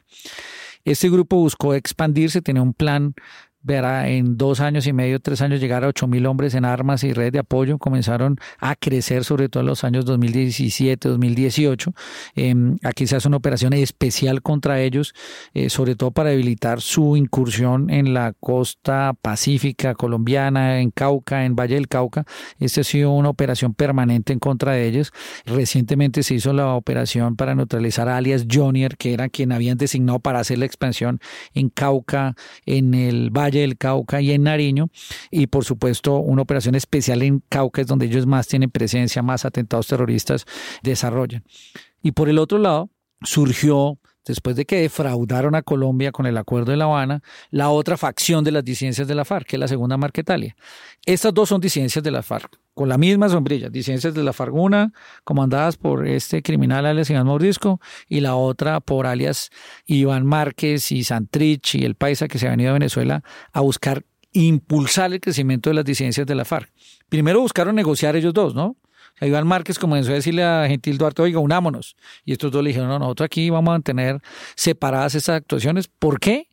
Este 0.85 1.09
grupo 1.09 1.37
buscó 1.37 1.73
expandirse, 1.73 2.41
tenía 2.41 2.61
un 2.61 2.73
plan 2.73 3.15
verá 3.63 4.09
en 4.09 4.37
dos 4.37 4.59
años 4.59 4.85
y 4.87 4.93
medio, 4.93 5.19
tres 5.19 5.41
años 5.41 5.61
llegar 5.61 5.83
a 5.83 5.87
ocho 5.87 6.05
mil 6.05 6.25
hombres 6.25 6.53
en 6.53 6.65
armas 6.65 7.03
y 7.03 7.13
redes 7.13 7.31
de 7.31 7.39
apoyo. 7.39 7.77
Comenzaron 7.77 8.37
a 8.59 8.75
crecer 8.75 9.23
sobre 9.23 9.49
todo 9.49 9.61
en 9.61 9.67
los 9.67 9.83
años 9.83 10.05
2017, 10.05 11.09
2018. 11.09 11.93
Em, 12.35 12.77
aquí 12.83 13.07
se 13.07 13.15
hace 13.15 13.27
una 13.27 13.37
operación 13.37 13.73
especial 13.73 14.41
contra 14.41 14.81
ellos, 14.81 15.15
eh, 15.53 15.69
sobre 15.69 15.95
todo 15.95 16.11
para 16.11 16.29
debilitar 16.29 16.81
su 16.81 17.15
incursión 17.15 17.89
en 17.89 18.13
la 18.13 18.33
costa 18.33 19.13
pacífica 19.21 19.95
colombiana, 19.95 20.81
en 20.81 20.91
Cauca, 20.91 21.45
en 21.45 21.55
Valle 21.55 21.75
del 21.75 21.87
Cauca. 21.87 22.25
Esta 22.59 22.81
ha 22.81 22.83
sido 22.83 23.11
una 23.11 23.29
operación 23.29 23.73
permanente 23.73 24.33
en 24.33 24.39
contra 24.39 24.73
de 24.73 24.87
ellos. 24.87 25.13
Recientemente 25.45 26.21
se 26.23 26.35
hizo 26.35 26.51
la 26.51 26.73
operación 26.73 27.37
para 27.37 27.55
neutralizar 27.55 28.09
a 28.09 28.17
alias 28.17 28.45
Jonier, 28.51 28.97
que 28.97 29.13
era 29.13 29.29
quien 29.29 29.53
habían 29.53 29.77
designado 29.77 30.19
para 30.19 30.39
hacer 30.39 30.57
la 30.57 30.65
expansión 30.65 31.19
en 31.53 31.69
Cauca, 31.69 32.35
en 32.65 32.93
el 32.93 33.29
Valle 33.29 33.52
del 33.61 33.77
Cauca 33.77 34.21
y 34.21 34.31
en 34.31 34.43
Nariño. 34.43 34.89
Y 35.31 35.47
por 35.47 35.65
supuesto, 35.65 36.17
una 36.17 36.41
operación 36.41 36.75
especial 36.75 37.21
en 37.21 37.43
Cauca 37.49 37.81
es 37.81 37.87
donde 37.87 38.05
ellos 38.05 38.25
más 38.25 38.47
tienen 38.47 38.71
presencia, 38.71 39.21
más 39.21 39.45
atentados 39.45 39.87
terroristas 39.87 40.45
desarrollan. 40.81 41.43
Y 42.01 42.11
por 42.11 42.29
el 42.29 42.37
otro 42.39 42.57
lado, 42.57 42.89
surgió 43.21 43.99
después 44.25 44.55
de 44.55 44.65
que 44.65 44.81
defraudaron 44.81 45.55
a 45.55 45.61
Colombia 45.61 46.11
con 46.11 46.25
el 46.25 46.37
acuerdo 46.37 46.71
de 46.71 46.77
La 46.77 46.85
Habana, 46.85 47.21
la 47.49 47.69
otra 47.69 47.97
facción 47.97 48.43
de 48.43 48.51
las 48.51 48.63
disidencias 48.63 49.07
de 49.07 49.15
la 49.15 49.25
FARC, 49.25 49.47
que 49.47 49.55
es 49.55 49.59
la 49.59 49.67
segunda 49.67 49.97
Marquetalia. 49.97 50.55
Estas 51.05 51.33
dos 51.33 51.49
son 51.49 51.61
disidencias 51.61 52.03
de 52.03 52.11
la 52.11 52.23
FARC, 52.23 52.59
con 52.73 52.89
la 52.89 52.97
misma 52.97 53.29
sombrilla, 53.29 53.69
disidencias 53.69 54.13
de 54.13 54.23
la 54.23 54.33
FARC, 54.33 54.53
una 54.53 54.93
comandadas 55.23 55.77
por 55.77 56.07
este 56.07 56.41
criminal 56.41 56.85
alias 56.85 57.09
Iván 57.09 57.27
Mordisco 57.27 57.79
y 58.07 58.21
la 58.21 58.35
otra 58.35 58.79
por 58.79 59.05
alias 59.05 59.49
Iván 59.85 60.25
Márquez 60.25 60.91
y 60.91 61.03
Santrich 61.03 61.75
y 61.75 61.85
el 61.85 61.95
paisa 61.95 62.27
que 62.27 62.39
se 62.39 62.47
ha 62.47 62.51
venido 62.51 62.71
a 62.71 62.73
Venezuela 62.73 63.23
a 63.51 63.61
buscar 63.61 64.05
impulsar 64.31 65.13
el 65.13 65.19
crecimiento 65.19 65.69
de 65.69 65.75
las 65.75 65.85
disidencias 65.85 66.25
de 66.25 66.35
la 66.35 66.45
FARC. 66.45 66.71
Primero 67.09 67.41
buscaron 67.41 67.75
negociar 67.75 68.15
ellos 68.15 68.33
dos, 68.33 68.55
¿no? 68.55 68.77
Iván 69.25 69.47
Márquez 69.47 69.79
comenzó 69.79 70.11
a 70.11 70.15
decirle 70.15 70.43
a 70.43 70.67
Gentil 70.67 70.97
Duarte, 70.97 71.21
oiga, 71.21 71.39
unámonos. 71.39 71.95
Y 72.25 72.31
estos 72.33 72.51
dos 72.51 72.63
le 72.63 72.69
dijeron, 72.69 72.89
no, 72.89 72.99
nosotros 72.99 73.25
aquí 73.25 73.49
vamos 73.49 73.71
a 73.71 73.73
mantener 73.73 74.21
separadas 74.55 75.15
estas 75.15 75.37
actuaciones. 75.37 75.87
¿Por 75.87 76.19
qué? 76.19 76.47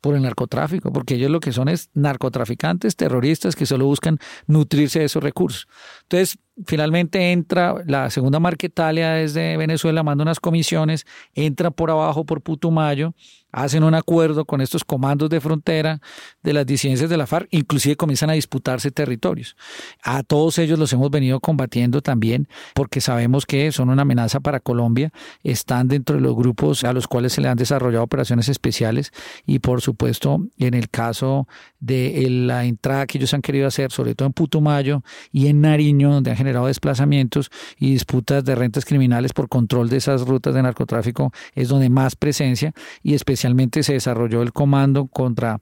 Por 0.00 0.14
el 0.14 0.22
narcotráfico, 0.22 0.92
porque 0.92 1.14
ellos 1.14 1.30
lo 1.30 1.40
que 1.40 1.52
son 1.52 1.68
es 1.68 1.90
narcotraficantes, 1.94 2.96
terroristas 2.96 3.56
que 3.56 3.66
solo 3.66 3.86
buscan 3.86 4.18
nutrirse 4.46 5.00
de 5.00 5.06
esos 5.06 5.22
recursos. 5.22 5.66
Entonces, 6.02 6.38
finalmente 6.64 7.32
entra 7.32 7.74
la 7.86 8.08
segunda 8.10 8.40
Marquetalia 8.40 9.12
desde 9.12 9.56
Venezuela, 9.56 10.02
manda 10.02 10.22
unas 10.22 10.40
comisiones, 10.40 11.06
entra 11.34 11.70
por 11.70 11.90
abajo 11.90 12.24
por 12.24 12.40
Putumayo, 12.40 13.14
hacen 13.52 13.84
un 13.84 13.94
acuerdo 13.94 14.44
con 14.44 14.60
estos 14.60 14.84
comandos 14.84 15.30
de 15.30 15.40
frontera 15.40 16.00
de 16.42 16.52
las 16.52 16.66
disidencias 16.66 17.08
de 17.08 17.16
la 17.16 17.26
FARC, 17.26 17.48
inclusive 17.50 17.96
comienzan 17.96 18.30
a 18.30 18.34
disputarse 18.34 18.90
territorios. 18.90 19.56
A 20.02 20.22
todos 20.22 20.58
ellos 20.58 20.78
los 20.78 20.92
hemos 20.92 21.10
venido 21.10 21.40
combatiendo 21.40 22.02
también 22.02 22.48
porque 22.74 23.00
sabemos 23.00 23.46
que 23.46 23.72
son 23.72 23.88
una 23.88 24.02
amenaza 24.02 24.40
para 24.40 24.60
Colombia, 24.60 25.10
están 25.42 25.88
dentro 25.88 26.16
de 26.16 26.22
los 26.22 26.36
grupos 26.36 26.84
a 26.84 26.92
los 26.92 27.06
cuales 27.08 27.32
se 27.32 27.40
le 27.40 27.48
han 27.48 27.56
desarrollado 27.56 28.04
operaciones 28.04 28.48
especiales 28.48 29.12
y 29.46 29.58
por 29.60 29.80
supuesto 29.80 30.46
en 30.58 30.74
el 30.74 30.90
caso 30.90 31.48
de 31.80 32.26
la 32.28 32.64
entrada 32.64 33.06
que 33.06 33.18
ellos 33.18 33.32
han 33.32 33.42
querido 33.42 33.66
hacer, 33.66 33.90
sobre 33.90 34.14
todo 34.14 34.26
en 34.26 34.32
Putumayo 34.32 35.02
y 35.32 35.46
en 35.46 35.60
Nariño, 35.60 36.12
donde 36.12 36.30
han 36.30 36.36
generado 36.46 36.68
desplazamientos 36.68 37.50
y 37.76 37.90
disputas 37.90 38.44
de 38.44 38.54
rentas 38.54 38.84
criminales 38.84 39.32
por 39.32 39.48
control 39.48 39.88
de 39.88 39.96
esas 39.96 40.22
rutas 40.22 40.54
de 40.54 40.62
narcotráfico, 40.62 41.32
es 41.54 41.68
donde 41.68 41.90
más 41.90 42.14
presencia 42.14 42.72
y 43.02 43.14
especialmente 43.14 43.82
se 43.82 43.94
desarrolló 43.94 44.42
el 44.42 44.52
comando 44.52 45.08
contra 45.08 45.60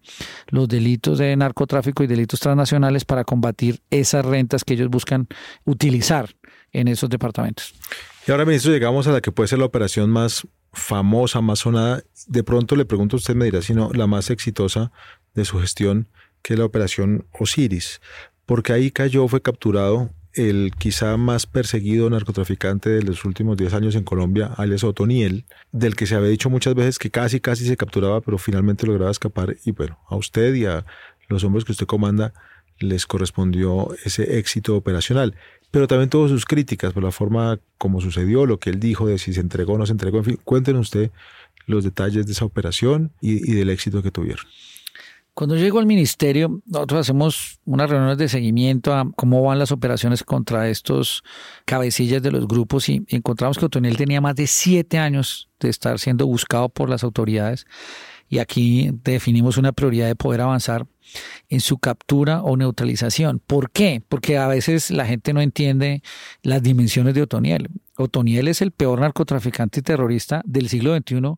los 0.48 0.68
delitos 0.68 1.18
de 1.18 1.34
narcotráfico 1.36 2.02
y 2.02 2.06
delitos 2.06 2.40
transnacionales 2.40 3.06
para 3.06 3.24
combatir 3.24 3.80
esas 3.90 4.26
rentas 4.26 4.62
que 4.62 4.74
ellos 4.74 4.90
buscan 4.90 5.26
utilizar 5.64 6.28
en 6.72 6.88
esos 6.88 7.08
departamentos. 7.08 7.74
Y 8.26 8.30
ahora, 8.30 8.44
ministro, 8.44 8.72
llegamos 8.72 9.06
a 9.06 9.12
la 9.12 9.22
que 9.22 9.32
puede 9.32 9.48
ser 9.48 9.58
la 9.58 9.64
operación 9.64 10.10
más 10.10 10.46
famosa, 10.74 11.40
más 11.40 11.60
sonada. 11.60 12.02
De 12.26 12.44
pronto 12.44 12.76
le 12.76 12.84
pregunto, 12.84 13.16
usted 13.16 13.34
me 13.34 13.46
dirá 13.46 13.62
si 13.62 13.72
no, 13.72 13.90
la 13.94 14.06
más 14.06 14.28
exitosa 14.28 14.92
de 15.32 15.46
su 15.46 15.58
gestión, 15.60 16.08
que 16.42 16.54
es 16.54 16.58
la 16.58 16.66
operación 16.66 17.26
Osiris, 17.32 18.02
porque 18.44 18.72
ahí 18.72 18.90
cayó, 18.90 19.26
fue 19.28 19.40
capturado 19.40 20.10
el 20.34 20.72
quizá 20.76 21.16
más 21.16 21.46
perseguido 21.46 22.10
narcotraficante 22.10 22.90
de 22.90 23.02
los 23.02 23.24
últimos 23.24 23.56
10 23.56 23.74
años 23.74 23.94
en 23.94 24.04
Colombia, 24.04 24.52
alias 24.56 24.84
Otoniel, 24.84 25.44
del 25.72 25.96
que 25.96 26.06
se 26.06 26.14
había 26.14 26.28
dicho 26.28 26.50
muchas 26.50 26.74
veces 26.74 26.98
que 26.98 27.10
casi, 27.10 27.40
casi 27.40 27.66
se 27.66 27.76
capturaba, 27.76 28.20
pero 28.20 28.38
finalmente 28.38 28.86
lograba 28.86 29.10
escapar. 29.10 29.56
Y 29.64 29.72
bueno, 29.72 29.98
a 30.08 30.16
usted 30.16 30.54
y 30.54 30.66
a 30.66 30.84
los 31.28 31.44
hombres 31.44 31.64
que 31.64 31.72
usted 31.72 31.86
comanda 31.86 32.32
les 32.78 33.06
correspondió 33.06 33.94
ese 34.04 34.38
éxito 34.38 34.76
operacional. 34.76 35.34
Pero 35.70 35.88
también 35.88 36.10
tuvo 36.10 36.28
sus 36.28 36.44
críticas 36.44 36.92
por 36.92 37.02
la 37.02 37.10
forma 37.10 37.58
como 37.78 38.00
sucedió, 38.00 38.46
lo 38.46 38.58
que 38.58 38.70
él 38.70 38.78
dijo 38.78 39.06
de 39.06 39.18
si 39.18 39.32
se 39.32 39.40
entregó 39.40 39.74
o 39.74 39.78
no 39.78 39.86
se 39.86 39.92
entregó. 39.92 40.18
En 40.18 40.24
fin, 40.24 40.38
cuéntenos 40.44 40.82
usted 40.82 41.10
los 41.66 41.84
detalles 41.84 42.26
de 42.26 42.32
esa 42.32 42.44
operación 42.44 43.12
y, 43.20 43.50
y 43.50 43.54
del 43.54 43.70
éxito 43.70 44.02
que 44.02 44.10
tuvieron. 44.10 44.44
Cuando 45.34 45.56
llego 45.56 45.80
al 45.80 45.86
ministerio, 45.86 46.62
nosotros 46.64 47.00
hacemos 47.00 47.58
unas 47.64 47.90
reuniones 47.90 48.18
de 48.18 48.28
seguimiento 48.28 48.94
a 48.94 49.10
cómo 49.16 49.42
van 49.42 49.58
las 49.58 49.72
operaciones 49.72 50.22
contra 50.22 50.68
estos 50.68 51.24
cabecillas 51.64 52.22
de 52.22 52.30
los 52.30 52.46
grupos 52.46 52.88
y 52.88 53.04
encontramos 53.08 53.58
que 53.58 53.64
Otoniel 53.64 53.96
tenía 53.96 54.20
más 54.20 54.36
de 54.36 54.46
siete 54.46 54.96
años 54.96 55.50
de 55.58 55.70
estar 55.70 55.98
siendo 55.98 56.28
buscado 56.28 56.68
por 56.68 56.88
las 56.88 57.02
autoridades 57.02 57.66
y 58.28 58.38
aquí 58.38 58.90
definimos 59.02 59.58
una 59.58 59.72
prioridad 59.72 60.06
de 60.06 60.14
poder 60.14 60.40
avanzar 60.40 60.86
en 61.48 61.60
su 61.60 61.78
captura 61.78 62.40
o 62.42 62.56
neutralización. 62.56 63.40
¿Por 63.44 63.72
qué? 63.72 64.02
Porque 64.08 64.38
a 64.38 64.46
veces 64.46 64.92
la 64.92 65.04
gente 65.04 65.32
no 65.32 65.40
entiende 65.40 66.02
las 66.42 66.62
dimensiones 66.62 67.14
de 67.14 67.22
Otoniel. 67.22 67.70
Otoniel 67.96 68.46
es 68.46 68.62
el 68.62 68.70
peor 68.70 69.00
narcotraficante 69.00 69.80
y 69.80 69.82
terrorista 69.82 70.42
del 70.44 70.68
siglo 70.68 70.96
XXI, 70.96 71.34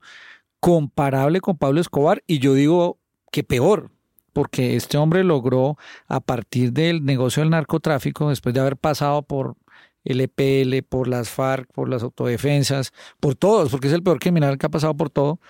comparable 0.61 1.40
con 1.40 1.56
Pablo 1.56 1.80
Escobar 1.80 2.22
y 2.26 2.38
yo 2.40 2.52
digo 2.52 2.98
que 3.30 3.44
peor, 3.44 3.90
porque 4.32 4.76
este 4.76 4.98
hombre 4.98 5.24
logró, 5.24 5.78
a 6.08 6.20
partir 6.20 6.72
del 6.72 7.04
negocio 7.04 7.42
del 7.42 7.50
narcotráfico, 7.50 8.28
después 8.28 8.54
de 8.54 8.60
haber 8.60 8.76
pasado 8.76 9.22
por 9.22 9.56
el 10.06 10.20
EPL, 10.20 10.82
por 10.88 11.08
las 11.08 11.28
FARC, 11.28 11.70
por 11.72 11.88
las 11.88 12.02
autodefensas, 12.02 12.92
por 13.18 13.34
todos, 13.34 13.70
porque 13.70 13.88
es 13.88 13.92
el 13.92 14.02
peor 14.02 14.20
criminal 14.20 14.56
que 14.56 14.66
ha 14.66 14.70
pasado 14.70 14.96
por 14.96 15.10
todo, 15.10 15.40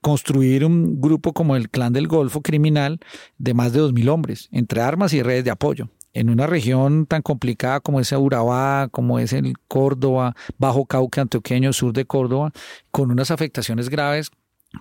construir 0.00 0.64
un 0.64 1.00
grupo 1.00 1.32
como 1.32 1.56
el 1.56 1.68
Clan 1.68 1.92
del 1.92 2.06
Golfo 2.06 2.40
criminal 2.40 3.00
de 3.38 3.54
más 3.54 3.72
de 3.72 3.80
2.000 3.80 4.08
hombres, 4.08 4.48
entre 4.52 4.80
armas 4.80 5.12
y 5.12 5.22
redes 5.22 5.44
de 5.44 5.50
apoyo. 5.50 5.88
En 6.12 6.30
una 6.30 6.46
región 6.46 7.06
tan 7.06 7.22
complicada 7.22 7.80
como 7.80 7.98
es 7.98 8.12
Urabá, 8.12 8.88
como 8.92 9.18
es 9.18 9.32
el 9.32 9.54
Córdoba, 9.66 10.36
Bajo 10.58 10.86
Cauca, 10.86 11.22
Antioqueño, 11.22 11.72
sur 11.72 11.92
de 11.92 12.04
Córdoba, 12.04 12.52
con 12.92 13.10
unas 13.10 13.32
afectaciones 13.32 13.88
graves 13.88 14.30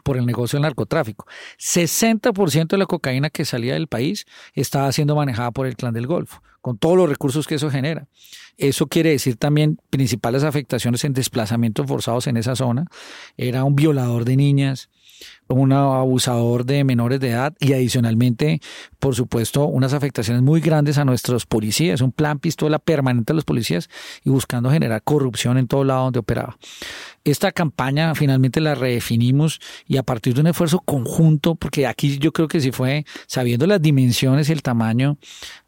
por 0.03 0.17
el 0.17 0.25
negocio 0.25 0.57
del 0.57 0.63
narcotráfico. 0.63 1.25
60% 1.59 2.67
de 2.67 2.77
la 2.77 2.85
cocaína 2.85 3.29
que 3.29 3.45
salía 3.45 3.73
del 3.73 3.87
país 3.87 4.25
estaba 4.53 4.91
siendo 4.91 5.15
manejada 5.15 5.51
por 5.51 5.67
el 5.67 5.75
clan 5.75 5.93
del 5.93 6.07
Golfo, 6.07 6.41
con 6.61 6.77
todos 6.77 6.97
los 6.97 7.09
recursos 7.09 7.47
que 7.47 7.55
eso 7.55 7.69
genera. 7.69 8.07
Eso 8.57 8.87
quiere 8.87 9.09
decir 9.09 9.35
también 9.37 9.79
principales 9.89 10.43
afectaciones 10.43 11.03
en 11.03 11.13
desplazamientos 11.13 11.87
forzados 11.87 12.27
en 12.27 12.37
esa 12.37 12.55
zona. 12.55 12.85
Era 13.35 13.63
un 13.63 13.75
violador 13.75 14.25
de 14.25 14.37
niñas, 14.37 14.89
un 15.47 15.71
abusador 15.73 16.65
de 16.65 16.83
menores 16.83 17.19
de 17.19 17.31
edad 17.31 17.53
y 17.59 17.73
adicionalmente, 17.73 18.61
por 18.99 19.15
supuesto, 19.15 19.65
unas 19.65 19.93
afectaciones 19.93 20.43
muy 20.43 20.61
grandes 20.61 20.97
a 20.97 21.05
nuestros 21.05 21.45
policías, 21.45 22.01
un 22.01 22.11
plan 22.11 22.39
pistola 22.39 22.79
permanente 22.79 23.33
a 23.33 23.35
los 23.35 23.45
policías 23.45 23.89
y 24.23 24.29
buscando 24.29 24.69
generar 24.69 25.01
corrupción 25.03 25.57
en 25.57 25.67
todo 25.67 25.83
lado 25.83 26.05
donde 26.05 26.19
operaba. 26.19 26.57
Esta 27.25 27.53
campaña 27.53 28.13
finalmente 28.15 28.59
la 28.59 28.75
redefinimos 28.75 29.61
y 29.87 29.95
a 29.95 30.03
partir 30.03 30.33
de 30.33 30.41
un 30.41 30.47
esfuerzo 30.47 30.79
conjunto, 30.79 31.55
porque 31.55 31.87
aquí 31.87 32.17
yo 32.17 32.33
creo 32.33 32.49
que 32.49 32.59
sí 32.59 32.73
fue, 32.73 33.05
sabiendo 33.27 33.65
las 33.65 33.81
dimensiones 33.81 34.49
y 34.49 34.51
el 34.51 34.61
tamaño 34.61 35.17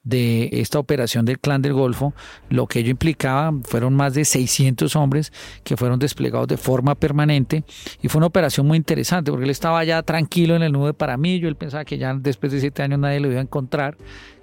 de 0.04 0.50
esta 0.52 0.80
operación 0.80 1.24
del 1.24 1.39
Clan 1.39 1.62
del 1.62 1.72
Golfo, 1.72 2.13
lo 2.50 2.68
que 2.68 2.80
ello 2.80 2.91
implicaba 2.91 3.54
fueron 3.63 3.94
más 3.94 4.13
de 4.13 4.26
600 4.26 4.98
hombres 4.98 5.32
que 5.63 5.78
fueron 5.78 5.98
desplegados 5.98 6.50
de 6.50 6.58
forma 6.58 6.94
permanente 6.94 7.63
y 8.02 8.10
fue 8.10 8.20
una 8.20 8.28
operación 8.28 8.68
muy 8.68 8.76
interesante 8.76 9.32
porque 9.32 9.46
él 9.46 9.52
estaba 9.52 9.82
ya 9.86 10.04
tranquilo 10.04 10.58
en 10.58 10.63
el 10.63 10.74
nudo 10.74 10.88
de 10.88 10.94
Paramillo, 10.94 11.48
él 11.48 11.56
pensaba 11.56 11.86
que 11.86 11.98
ya 11.98 12.13
después 12.15 12.52
de 12.52 12.60
siete 12.60 12.84
años 12.84 13.00
nadie 13.00 13.22
lo 13.22 13.32
iba 13.32 13.39
a 13.39 13.44
encontrar, 13.44 13.96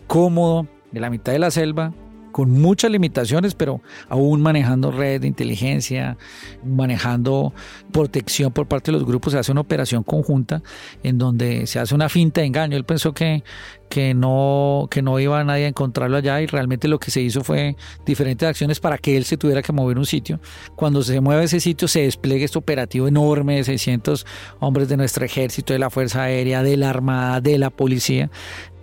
cómodo, 0.06 0.66
de 0.90 1.00
la 1.00 1.10
mitad 1.10 1.32
de 1.32 1.38
la 1.38 1.50
selva, 1.50 1.92
con 2.32 2.50
muchas 2.50 2.90
limitaciones, 2.90 3.54
pero 3.54 3.80
aún 4.08 4.40
manejando 4.40 4.90
red 4.90 5.20
de 5.20 5.28
inteligencia, 5.28 6.16
manejando 6.64 7.52
protección 7.92 8.52
por 8.52 8.66
parte 8.66 8.90
de 8.90 8.98
los 8.98 9.06
grupos, 9.06 9.32
se 9.32 9.38
hace 9.38 9.52
una 9.52 9.60
operación 9.60 10.02
conjunta 10.02 10.62
en 11.02 11.18
donde 11.18 11.66
se 11.66 11.78
hace 11.78 11.94
una 11.94 12.08
finta 12.08 12.40
de 12.40 12.48
engaño. 12.48 12.76
Él 12.76 12.84
pensó 12.84 13.12
que, 13.12 13.44
que, 13.88 14.14
no, 14.14 14.88
que 14.90 15.02
no 15.02 15.20
iba 15.20 15.44
nadie 15.44 15.66
a 15.66 15.68
encontrarlo 15.68 16.16
allá 16.16 16.40
y 16.40 16.46
realmente 16.46 16.88
lo 16.88 16.98
que 16.98 17.10
se 17.10 17.20
hizo 17.20 17.44
fue 17.44 17.76
diferentes 18.06 18.48
acciones 18.48 18.80
para 18.80 18.98
que 18.98 19.16
él 19.16 19.24
se 19.24 19.36
tuviera 19.36 19.62
que 19.62 19.72
mover 19.72 19.98
un 19.98 20.06
sitio. 20.06 20.40
Cuando 20.76 21.02
se 21.02 21.20
mueve 21.20 21.44
ese 21.44 21.60
sitio 21.60 21.88
se 21.88 22.00
despliega 22.00 22.44
este 22.44 22.58
operativo 22.58 23.06
enorme 23.06 23.56
de 23.56 23.64
600 23.64 24.26
hombres 24.60 24.88
de 24.88 24.96
nuestro 24.96 25.24
ejército, 25.24 25.72
de 25.72 25.78
la 25.78 25.90
Fuerza 25.90 26.22
Aérea, 26.22 26.62
de 26.62 26.76
la 26.76 26.90
Armada, 26.90 27.40
de 27.40 27.58
la 27.58 27.70
Policía, 27.70 28.30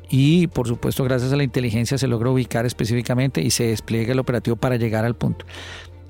y 0.10 0.48
por 0.48 0.67
supuesto 0.67 1.04
gracias 1.04 1.32
a 1.32 1.36
la 1.36 1.43
inteligencia 1.43 1.98
se 1.98 2.08
logra 2.08 2.30
ubicar 2.30 2.65
específicamente 2.65 3.41
y 3.41 3.52
se 3.52 3.67
despliega 3.67 4.13
el 4.13 4.19
operativo 4.19 4.56
para 4.56 4.75
llegar 4.75 5.06
al 5.06 5.15
punto. 5.15 5.46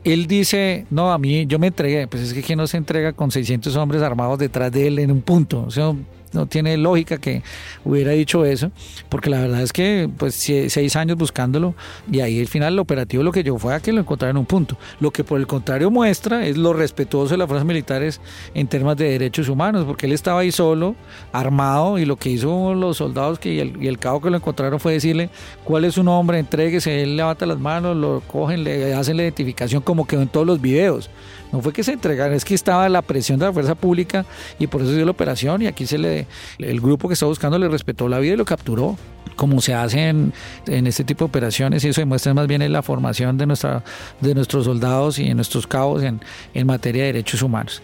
Él 0.06 0.28
dice, 0.28 0.86
no, 0.90 1.12
a 1.12 1.18
mí 1.18 1.46
yo 1.46 1.60
me 1.60 1.68
entregué, 1.68 2.08
pues 2.08 2.24
es 2.24 2.34
que 2.34 2.42
¿quién 2.42 2.58
no 2.58 2.68
se 2.68 2.78
entrega 2.78 3.14
con 3.14 3.32
600 3.32 3.76
hombres 3.76 4.02
armados 4.02 4.40
detrás 4.40 4.72
de 4.72 4.88
él 4.88 5.00
en 5.00 5.12
un 5.12 5.22
punto? 5.22 5.64
O 5.64 5.72
sea, 5.72 5.94
no 6.34 6.46
tiene 6.46 6.78
lógica 6.78 7.18
que 7.18 7.44
hubiera 7.84 8.12
dicho 8.12 8.46
eso, 8.46 8.72
porque 9.10 9.30
la 9.30 9.42
verdad 9.42 9.62
es 9.62 9.74
que 9.74 10.10
pues 10.18 10.36
seis 10.36 10.96
años 10.96 11.18
buscándolo 11.18 11.76
y 12.12 12.20
ahí 12.20 12.40
al 12.40 12.48
final 12.48 12.74
el 12.74 12.80
operativo 12.80 13.24
lo 13.24 13.32
que 13.32 13.44
yo 13.44 13.58
fue 13.58 13.74
a 13.74 13.80
que 13.80 13.92
lo 13.92 14.02
encontraran 14.02 14.36
en 14.36 14.40
un 14.40 14.46
punto. 14.46 14.78
Lo 15.00 15.12
que 15.12 15.24
por 15.24 15.40
el 15.40 15.48
contrario 15.48 15.92
muestra 15.92 16.46
es 16.46 16.58
lo 16.58 16.74
respetuoso 16.74 17.34
de 17.34 17.38
las 17.38 17.48
fuerzas 17.48 17.66
militares 17.66 18.22
en 18.54 18.68
temas 18.68 18.98
de 18.98 19.10
derechos 19.10 19.50
humanos, 19.50 19.86
porque 19.86 20.06
él 20.06 20.12
estaba 20.12 20.42
ahí 20.42 20.52
solo, 20.52 20.96
armado, 21.32 21.98
y 21.98 22.06
lo 22.06 22.16
que 22.16 22.30
hizo 22.30 22.74
los 22.74 22.98
soldados 22.98 23.40
que, 23.40 23.54
y, 23.54 23.60
el, 23.60 23.82
y 23.82 23.88
el 23.88 24.00
cabo 24.00 24.22
que 24.22 24.30
lo 24.30 24.38
encontraron 24.38 24.80
fue 24.80 24.94
decirle 24.94 25.30
cuál 25.64 25.86
es 25.86 25.96
su 25.96 26.04
nombre, 26.04 26.40
entréguese, 26.40 27.04
él 27.04 27.18
levanta 27.18 27.46
las 27.46 27.60
manos, 27.60 27.96
lo 27.96 28.22
cogen, 28.28 28.64
le 28.64 28.94
hacen 28.94 29.18
la 29.18 29.24
identificación 29.24 29.82
como 29.82 30.06
quedó 30.06 30.22
en 30.22 30.28
todos 30.28 30.46
los 30.46 30.62
videos. 30.62 31.10
No 31.52 31.62
fue 31.62 31.74
que 31.74 31.84
se 31.84 31.94
entregara, 31.94 32.36
es 32.36 32.46
que 32.46 32.54
estaba 32.54 32.88
la 32.90 33.02
presión 33.02 33.40
de 33.40 33.46
la 33.46 33.54
fuerza 33.54 33.76
pública 33.76 34.26
y 34.60 34.68
por 34.68 34.82
eso 34.82 34.92
dio 34.92 35.04
la 35.06 35.12
operación 35.12 35.62
y 35.62 35.68
aquí 35.68 35.86
se 35.86 35.98
le, 35.98 36.28
el 36.60 36.80
grupo 36.80 37.08
que 37.08 37.14
estaba 37.14 37.30
buscando 37.30 37.58
le 37.58 37.68
respetó 37.68 38.08
la 38.08 38.20
vida 38.20 38.34
y 38.34 38.38
lo 38.38 38.46
capturó 38.46 38.98
como 39.36 39.62
se 39.62 39.74
hace 39.74 40.10
en, 40.10 40.34
este 40.66 41.04
tipo 41.06 41.24
de 41.24 41.30
operaciones 41.30 41.84
y 41.86 41.88
eso 41.88 42.02
demuestra 42.02 42.34
más 42.34 42.46
bien 42.46 42.62
en 42.62 42.74
la 42.74 42.82
formación 42.82 43.38
de, 43.38 43.46
nuestra, 43.46 43.84
de 44.20 44.36
nuestros 44.36 44.66
soldados 44.66 45.18
y 45.18 45.30
de 45.30 45.34
nuestros 45.34 45.66
cabos 45.66 46.04
en, 46.04 46.20
en 46.54 46.68
materia 46.68 47.04
de 47.04 47.14
derechos 47.14 47.42
humanos. 47.42 47.82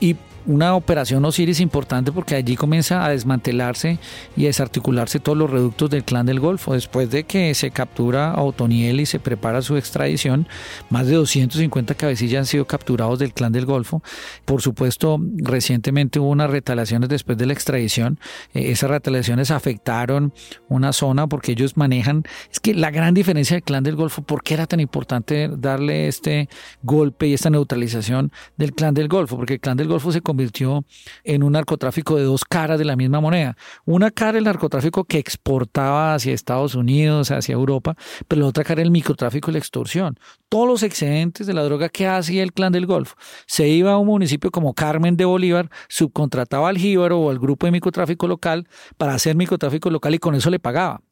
Y 0.00 0.16
una 0.46 0.74
operación 0.74 1.24
Osiris 1.24 1.60
importante 1.60 2.12
porque 2.12 2.34
allí 2.34 2.56
comienza 2.56 3.04
a 3.04 3.10
desmantelarse 3.10 3.98
y 4.36 4.44
a 4.44 4.48
desarticularse 4.48 5.20
todos 5.20 5.38
los 5.38 5.50
reductos 5.50 5.90
del 5.90 6.04
clan 6.04 6.26
del 6.26 6.40
Golfo. 6.40 6.74
Después 6.74 7.10
de 7.10 7.24
que 7.24 7.54
se 7.54 7.70
captura 7.70 8.32
a 8.32 8.42
Otoniel 8.42 9.00
y 9.00 9.06
se 9.06 9.20
prepara 9.20 9.62
su 9.62 9.76
extradición, 9.76 10.46
más 10.90 11.06
de 11.06 11.14
250 11.14 11.94
cabecillas 11.94 12.40
han 12.40 12.46
sido 12.46 12.66
capturados 12.66 13.18
del 13.18 13.32
clan 13.32 13.52
del 13.52 13.66
Golfo. 13.66 14.02
Por 14.44 14.62
supuesto, 14.62 15.20
recientemente 15.36 16.18
hubo 16.18 16.30
unas 16.30 16.50
retaliaciones 16.50 17.08
después 17.08 17.38
de 17.38 17.46
la 17.46 17.52
extradición. 17.52 18.18
Eh, 18.54 18.70
esas 18.72 18.90
retaliaciones 18.90 19.50
afectaron 19.50 20.32
una 20.68 20.92
zona 20.92 21.26
porque 21.26 21.52
ellos 21.52 21.76
manejan. 21.76 22.24
Es 22.50 22.60
que 22.60 22.74
la 22.74 22.90
gran 22.90 23.14
diferencia 23.14 23.54
del 23.54 23.62
clan 23.62 23.84
del 23.84 23.96
Golfo, 23.96 24.22
¿por 24.22 24.42
qué 24.42 24.54
era 24.54 24.66
tan 24.66 24.80
importante 24.80 25.48
darle 25.56 26.08
este 26.08 26.48
golpe 26.82 27.26
y 27.28 27.34
esta 27.34 27.50
neutralización 27.50 28.32
del 28.56 28.72
clan 28.72 28.94
del 28.94 29.08
Golfo? 29.08 29.36
Porque 29.36 29.54
el 29.54 29.60
clan 29.60 29.76
del 29.76 29.88
Golfo 29.88 30.12
se 30.12 30.20
convirtió 30.32 30.86
en 31.24 31.42
un 31.42 31.52
narcotráfico 31.52 32.16
de 32.16 32.24
dos 32.24 32.46
caras 32.46 32.78
de 32.78 32.86
la 32.86 32.96
misma 32.96 33.20
moneda. 33.20 33.54
Una 33.84 34.10
cara 34.10 34.38
el 34.38 34.44
narcotráfico 34.44 35.04
que 35.04 35.18
exportaba 35.18 36.14
hacia 36.14 36.32
Estados 36.32 36.74
Unidos, 36.74 37.30
hacia 37.30 37.52
Europa, 37.52 37.96
pero 38.28 38.40
la 38.40 38.48
otra 38.48 38.64
cara 38.64 38.80
el 38.80 38.90
microtráfico 38.90 39.50
y 39.50 39.52
la 39.52 39.58
extorsión. 39.58 40.18
Todos 40.48 40.66
los 40.66 40.82
excedentes 40.82 41.46
de 41.46 41.52
la 41.52 41.64
droga 41.64 41.90
que 41.90 42.06
hacía 42.06 42.42
el 42.42 42.54
clan 42.54 42.72
del 42.72 42.86
Golfo 42.86 43.14
se 43.46 43.68
iba 43.68 43.92
a 43.92 43.98
un 43.98 44.06
municipio 44.06 44.50
como 44.50 44.72
Carmen 44.72 45.18
de 45.18 45.26
Bolívar, 45.26 45.68
subcontrataba 45.88 46.70
al 46.70 46.78
jíbaro 46.78 47.20
o 47.20 47.30
al 47.30 47.38
grupo 47.38 47.66
de 47.66 47.72
microtráfico 47.72 48.26
local 48.26 48.66
para 48.96 49.12
hacer 49.12 49.36
microtráfico 49.36 49.90
local 49.90 50.14
y 50.14 50.18
con 50.18 50.34
eso 50.34 50.48
le 50.48 50.58
pagaba 50.58 51.02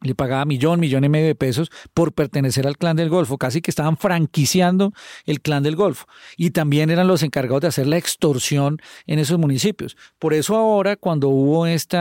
le 0.00 0.14
pagaba 0.14 0.44
millón, 0.44 0.80
millón 0.80 1.04
y 1.04 1.08
medio 1.08 1.26
de 1.26 1.34
pesos 1.34 1.70
por 1.94 2.12
pertenecer 2.12 2.66
al 2.66 2.76
clan 2.76 2.96
del 2.96 3.08
Golfo, 3.08 3.38
casi 3.38 3.62
que 3.62 3.70
estaban 3.70 3.96
franquiciando 3.96 4.92
el 5.24 5.40
clan 5.40 5.62
del 5.62 5.76
Golfo. 5.76 6.06
Y 6.36 6.50
también 6.50 6.90
eran 6.90 7.08
los 7.08 7.22
encargados 7.22 7.62
de 7.62 7.68
hacer 7.68 7.86
la 7.86 7.96
extorsión 7.96 8.80
en 9.06 9.18
esos 9.18 9.38
municipios. 9.38 9.96
Por 10.18 10.34
eso 10.34 10.56
ahora, 10.56 10.96
cuando 10.96 11.28
hubo 11.28 11.66
este 11.66 11.98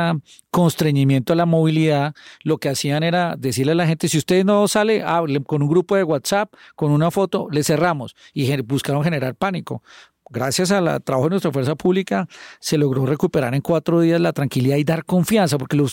constreñimiento 0.51 1.33
a 1.33 1.35
la 1.35 1.45
movilidad, 1.45 2.13
lo 2.43 2.57
que 2.57 2.69
hacían 2.69 3.03
era 3.03 3.35
decirle 3.37 3.71
a 3.71 3.75
la 3.75 3.87
gente, 3.87 4.07
si 4.07 4.17
usted 4.17 4.43
no 4.43 4.67
sale, 4.67 5.03
con 5.45 5.61
un 5.61 5.69
grupo 5.69 5.95
de 5.95 6.03
WhatsApp, 6.03 6.53
con 6.75 6.91
una 6.91 7.09
foto, 7.09 7.47
le 7.51 7.63
cerramos. 7.63 8.15
Y 8.33 8.61
buscaron 8.61 9.03
generar 9.03 9.35
pánico 9.35 9.81
gracias 10.29 10.71
al 10.71 11.01
trabajo 11.03 11.25
de 11.25 11.31
nuestra 11.31 11.51
fuerza 11.51 11.75
pública, 11.75 12.27
se 12.59 12.77
logró 12.77 13.05
recuperar 13.05 13.53
en 13.55 13.61
cuatro 13.61 14.01
días 14.01 14.19
la 14.19 14.33
tranquilidad 14.33 14.77
y 14.77 14.83
dar 14.83 15.05
confianza, 15.05 15.57
porque 15.57 15.77
lo, 15.77 15.87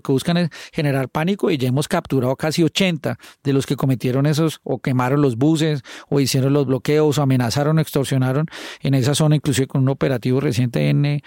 que 0.00 0.12
buscan 0.12 0.36
es 0.36 0.50
generar 0.72 1.08
pánico 1.08 1.50
y 1.50 1.58
ya 1.58 1.68
hemos 1.68 1.88
capturado 1.88 2.36
casi 2.36 2.62
80 2.62 3.18
de 3.42 3.52
los 3.52 3.66
que 3.66 3.76
cometieron 3.76 4.26
esos 4.26 4.60
o 4.62 4.78
quemaron 4.80 5.22
los 5.22 5.36
buses 5.36 5.82
o 6.08 6.20
hicieron 6.20 6.52
los 6.52 6.66
bloqueos 6.66 7.18
o 7.18 7.22
amenazaron 7.22 7.78
o 7.78 7.80
extorsionaron 7.80 8.46
en 8.80 8.94
esa 8.94 9.14
zona, 9.14 9.36
inclusive 9.36 9.66
con 9.66 9.82
un 9.82 9.88
operativo 9.88 10.40
reciente 10.40 10.88
en 10.88 11.22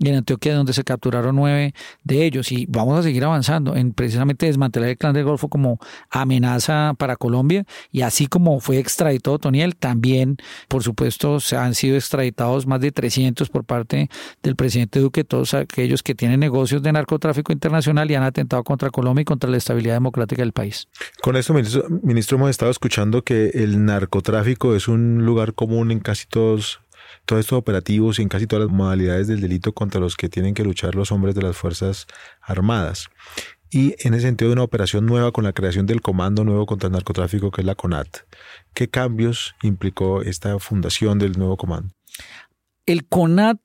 y 0.00 0.08
en 0.08 0.16
Antioquia 0.16 0.54
donde 0.54 0.72
se 0.72 0.82
capturaron 0.82 1.36
nueve 1.36 1.74
de 2.02 2.24
ellos 2.24 2.50
y 2.50 2.66
vamos 2.68 2.98
a 2.98 3.02
seguir 3.02 3.22
avanzando 3.24 3.76
en 3.76 3.92
precisamente 3.92 4.46
desmantelar 4.46 4.88
el 4.88 4.96
clan 4.98 5.12
del 5.12 5.24
Golfo 5.24 5.48
como 5.48 5.78
amenaza 6.10 6.94
para 6.98 7.16
Colombia 7.16 7.64
y 7.92 8.00
así 8.00 8.26
como 8.26 8.60
fue 8.60 8.78
extraditado 8.78 9.38
Toniel, 9.38 9.76
también 9.76 10.38
por 10.68 10.82
supuesto 10.82 11.38
se 11.38 11.56
han 11.56 11.74
sido 11.74 11.96
extraditados 11.96 12.66
más 12.66 12.80
de 12.80 12.92
300 12.92 13.50
por 13.50 13.64
parte 13.64 14.08
del 14.42 14.56
presidente 14.56 15.00
Duque, 15.00 15.22
todos 15.22 15.52
aquellos 15.54 16.02
que 16.02 16.14
tienen 16.14 16.40
negocios 16.40 16.82
de 16.82 16.92
narcotráfico 16.92 17.52
internacional 17.52 18.10
y 18.10 18.14
han 18.14 18.22
atentado 18.22 18.64
contra 18.64 18.90
Colombia 18.90 19.22
y 19.22 19.26
contra 19.26 19.50
la 19.50 19.58
estabilidad 19.58 19.94
democrática 19.94 20.42
del 20.42 20.52
país. 20.52 20.88
Con 21.20 21.36
esto, 21.36 21.52
ministro, 21.52 21.84
ministro 22.02 22.38
hemos 22.38 22.50
estado 22.50 22.70
escuchando 22.70 23.22
que 23.22 23.50
el 23.50 23.84
narcotráfico 23.84 24.74
es 24.74 24.88
un 24.88 25.26
lugar 25.26 25.52
común 25.52 25.90
en 25.90 26.00
casi 26.00 26.26
todos 26.26 26.80
todos 27.30 27.40
estos 27.44 27.58
operativos 27.58 28.18
y 28.18 28.22
en 28.22 28.28
casi 28.28 28.48
todas 28.48 28.66
las 28.66 28.74
modalidades 28.74 29.28
del 29.28 29.40
delito 29.40 29.72
contra 29.72 30.00
los 30.00 30.16
que 30.16 30.28
tienen 30.28 30.52
que 30.52 30.64
luchar 30.64 30.96
los 30.96 31.12
hombres 31.12 31.36
de 31.36 31.42
las 31.42 31.56
Fuerzas 31.56 32.08
Armadas. 32.42 33.08
Y 33.70 33.94
en 34.04 34.14
ese 34.14 34.22
sentido, 34.26 34.52
una 34.52 34.64
operación 34.64 35.06
nueva 35.06 35.30
con 35.30 35.44
la 35.44 35.52
creación 35.52 35.86
del 35.86 36.00
Comando 36.00 36.42
Nuevo 36.42 36.66
contra 36.66 36.88
el 36.88 36.92
Narcotráfico, 36.92 37.52
que 37.52 37.60
es 37.60 37.66
la 37.68 37.76
CONAT. 37.76 38.08
¿Qué 38.74 38.88
cambios 38.88 39.54
implicó 39.62 40.22
esta 40.22 40.58
fundación 40.58 41.20
del 41.20 41.38
nuevo 41.38 41.56
comando? 41.56 41.94
El 42.84 43.06
CONAT 43.06 43.60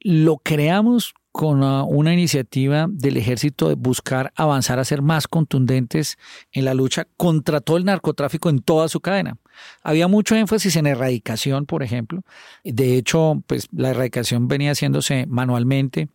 lo 0.00 0.38
creamos 0.38 1.12
con 1.38 1.62
una 1.62 2.12
iniciativa 2.12 2.88
del 2.90 3.16
ejército 3.16 3.68
de 3.68 3.76
buscar 3.76 4.32
avanzar 4.34 4.80
a 4.80 4.84
ser 4.84 5.02
más 5.02 5.28
contundentes 5.28 6.18
en 6.50 6.64
la 6.64 6.74
lucha 6.74 7.06
contra 7.16 7.60
todo 7.60 7.76
el 7.76 7.84
narcotráfico 7.84 8.50
en 8.50 8.58
toda 8.58 8.88
su 8.88 8.98
cadena. 8.98 9.36
Había 9.84 10.08
mucho 10.08 10.34
énfasis 10.34 10.74
en 10.74 10.88
erradicación, 10.88 11.64
por 11.64 11.84
ejemplo. 11.84 12.22
De 12.64 12.96
hecho, 12.96 13.40
pues 13.46 13.68
la 13.70 13.90
erradicación 13.90 14.48
venía 14.48 14.72
haciéndose 14.72 15.26
manualmente. 15.28 16.08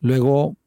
Luego 0.00 0.58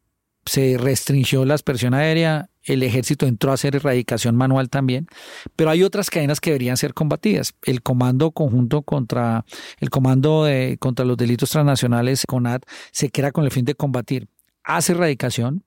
se 0.47 0.77
restringió 0.77 1.45
la 1.45 1.53
aspersión 1.53 1.93
aérea, 1.93 2.49
el 2.63 2.83
ejército 2.83 3.25
entró 3.25 3.51
a 3.51 3.53
hacer 3.53 3.75
erradicación 3.75 4.35
manual 4.35 4.69
también, 4.69 5.07
pero 5.55 5.69
hay 5.69 5.83
otras 5.83 6.09
cadenas 6.09 6.41
que 6.41 6.49
deberían 6.49 6.77
ser 6.77 6.93
combatidas. 6.93 7.53
El 7.63 7.81
comando 7.81 8.31
conjunto 8.31 8.81
contra 8.81 9.45
el 9.79 9.89
comando 9.89 10.47
contra 10.79 11.05
los 11.05 11.17
delitos 11.17 11.49
transnacionales, 11.49 12.25
CONAD, 12.27 12.61
se 12.91 13.09
crea 13.09 13.31
con 13.31 13.45
el 13.45 13.51
fin 13.51 13.65
de 13.65 13.75
combatir, 13.75 14.27
hace 14.63 14.93
erradicación 14.93 15.63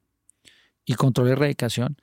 y 0.85 0.95
controla 0.95 1.33
erradicación, 1.33 1.97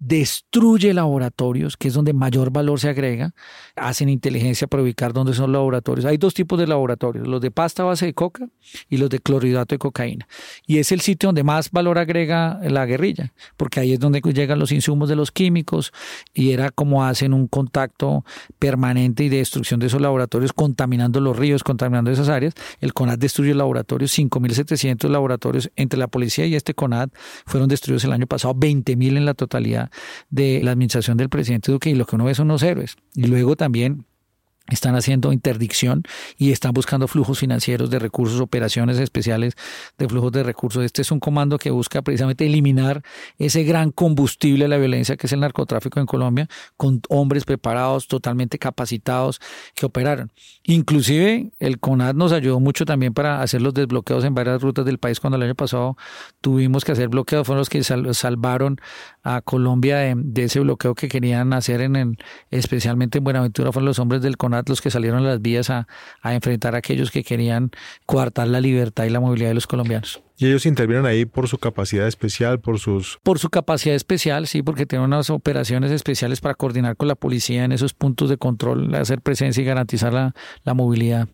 destruye 0.00 0.94
laboratorios, 0.94 1.76
que 1.76 1.88
es 1.88 1.94
donde 1.94 2.14
mayor 2.14 2.50
valor 2.50 2.80
se 2.80 2.88
agrega, 2.88 3.34
hacen 3.76 4.08
inteligencia 4.08 4.66
para 4.66 4.82
ubicar 4.82 5.12
dónde 5.12 5.34
son 5.34 5.52
los 5.52 5.60
laboratorios. 5.60 6.06
Hay 6.06 6.16
dos 6.16 6.32
tipos 6.32 6.58
de 6.58 6.66
laboratorios, 6.66 7.28
los 7.28 7.40
de 7.40 7.50
pasta 7.50 7.84
base 7.84 8.06
de 8.06 8.14
coca 8.14 8.48
y 8.88 8.96
los 8.96 9.10
de 9.10 9.18
clorhidrato 9.18 9.74
de 9.74 9.78
cocaína. 9.78 10.26
Y 10.66 10.78
es 10.78 10.90
el 10.90 11.00
sitio 11.00 11.28
donde 11.28 11.44
más 11.44 11.70
valor 11.70 11.98
agrega 11.98 12.58
la 12.62 12.86
guerrilla, 12.86 13.34
porque 13.58 13.80
ahí 13.80 13.92
es 13.92 14.00
donde 14.00 14.20
llegan 14.20 14.58
los 14.58 14.72
insumos 14.72 15.08
de 15.10 15.16
los 15.16 15.30
químicos 15.30 15.92
y 16.32 16.52
era 16.52 16.70
como 16.70 17.04
hacen 17.04 17.34
un 17.34 17.46
contacto 17.46 18.24
permanente 18.58 19.24
y 19.24 19.28
de 19.28 19.36
destrucción 19.38 19.80
de 19.80 19.88
esos 19.88 20.00
laboratorios, 20.00 20.54
contaminando 20.54 21.20
los 21.20 21.36
ríos, 21.36 21.62
contaminando 21.62 22.10
esas 22.10 22.30
áreas. 22.30 22.54
El 22.80 22.94
CONAD 22.94 23.18
destruye 23.18 23.54
laboratorios, 23.54 24.16
5.700 24.18 25.10
laboratorios 25.10 25.70
entre 25.76 25.98
la 25.98 26.08
policía 26.08 26.46
y 26.46 26.54
este 26.54 26.72
CONAD 26.72 27.10
fueron 27.44 27.68
destruidos 27.68 28.04
el 28.04 28.12
año 28.12 28.26
pasado, 28.26 28.54
20.000 28.54 29.18
en 29.18 29.26
la 29.26 29.34
totalidad 29.34 29.89
de 30.30 30.60
la 30.62 30.72
administración 30.72 31.16
del 31.16 31.28
presidente 31.28 31.72
Duque 31.72 31.90
y 31.90 31.94
lo 31.94 32.06
que 32.06 32.16
uno 32.16 32.24
ve 32.24 32.34
son 32.34 32.48
los 32.48 32.62
héroes. 32.62 32.96
Y 33.14 33.26
luego 33.26 33.56
también 33.56 34.04
están 34.74 34.96
haciendo 34.96 35.32
interdicción 35.32 36.02
y 36.36 36.52
están 36.52 36.72
buscando 36.72 37.08
flujos 37.08 37.38
financieros 37.38 37.90
de 37.90 37.98
recursos, 37.98 38.40
operaciones 38.40 38.98
especiales 38.98 39.54
de 39.98 40.08
flujos 40.08 40.32
de 40.32 40.42
recursos. 40.42 40.84
Este 40.84 41.02
es 41.02 41.10
un 41.10 41.20
comando 41.20 41.58
que 41.58 41.70
busca 41.70 42.02
precisamente 42.02 42.46
eliminar 42.46 43.02
ese 43.38 43.64
gran 43.64 43.90
combustible 43.90 44.64
de 44.64 44.68
la 44.68 44.78
violencia 44.78 45.16
que 45.16 45.26
es 45.26 45.32
el 45.32 45.40
narcotráfico 45.40 46.00
en 46.00 46.06
Colombia, 46.06 46.48
con 46.76 47.00
hombres 47.08 47.44
preparados, 47.44 48.08
totalmente 48.08 48.58
capacitados, 48.58 49.40
que 49.74 49.86
operaron. 49.86 50.32
Inclusive 50.64 51.50
el 51.58 51.78
CONAD 51.78 52.14
nos 52.14 52.32
ayudó 52.32 52.60
mucho 52.60 52.84
también 52.84 53.14
para 53.14 53.42
hacer 53.42 53.62
los 53.62 53.74
desbloqueos 53.74 54.24
en 54.24 54.34
varias 54.34 54.62
rutas 54.62 54.84
del 54.84 54.98
país 54.98 55.20
cuando 55.20 55.36
el 55.36 55.42
año 55.42 55.54
pasado 55.54 55.96
tuvimos 56.40 56.84
que 56.84 56.92
hacer 56.92 57.08
bloqueos, 57.08 57.46
fueron 57.46 57.60
los 57.60 57.68
que 57.68 57.82
salvaron 57.82 58.80
a 59.22 59.40
Colombia 59.42 59.98
de, 59.98 60.44
ese 60.44 60.60
bloqueo 60.60 60.94
que 60.94 61.08
querían 61.08 61.52
hacer 61.52 61.80
en 61.80 61.96
el, 61.96 62.18
especialmente 62.50 63.18
en 63.18 63.24
Buenaventura, 63.24 63.72
fueron 63.72 63.86
los 63.86 63.98
hombres 63.98 64.22
del 64.22 64.36
CONAD 64.36 64.59
los 64.68 64.80
que 64.80 64.90
salieron 64.90 65.24
a 65.24 65.28
las 65.28 65.42
vías 65.42 65.70
a, 65.70 65.86
enfrentar 66.24 66.74
a 66.74 66.78
aquellos 66.78 67.10
que 67.10 67.24
querían 67.24 67.70
coartar 68.06 68.48
la 68.48 68.60
libertad 68.60 69.04
y 69.04 69.10
la 69.10 69.20
movilidad 69.20 69.48
de 69.48 69.54
los 69.54 69.66
colombianos. 69.66 70.22
¿Y 70.36 70.46
ellos 70.46 70.66
intervienen 70.66 71.06
ahí 71.06 71.26
por 71.26 71.48
su 71.48 71.58
capacidad 71.58 72.06
especial, 72.06 72.60
por 72.60 72.78
sus...? 72.78 73.18
Por 73.22 73.38
su 73.38 73.50
capacidad 73.50 73.94
especial, 73.94 74.46
sí, 74.46 74.62
porque 74.62 74.86
tienen 74.86 75.06
unas 75.06 75.30
operaciones 75.30 75.90
especiales 75.90 76.40
para 76.40 76.54
coordinar 76.54 76.96
con 76.96 77.08
la 77.08 77.14
policía 77.14 77.64
en 77.64 77.72
esos 77.72 77.94
puntos 77.94 78.28
de 78.28 78.38
control, 78.38 78.94
hacer 78.94 79.20
presencia 79.20 79.60
y 79.62 79.64
garantizar 79.64 80.12
la, 80.12 80.34
la 80.64 80.74
movilidad. 80.74 81.28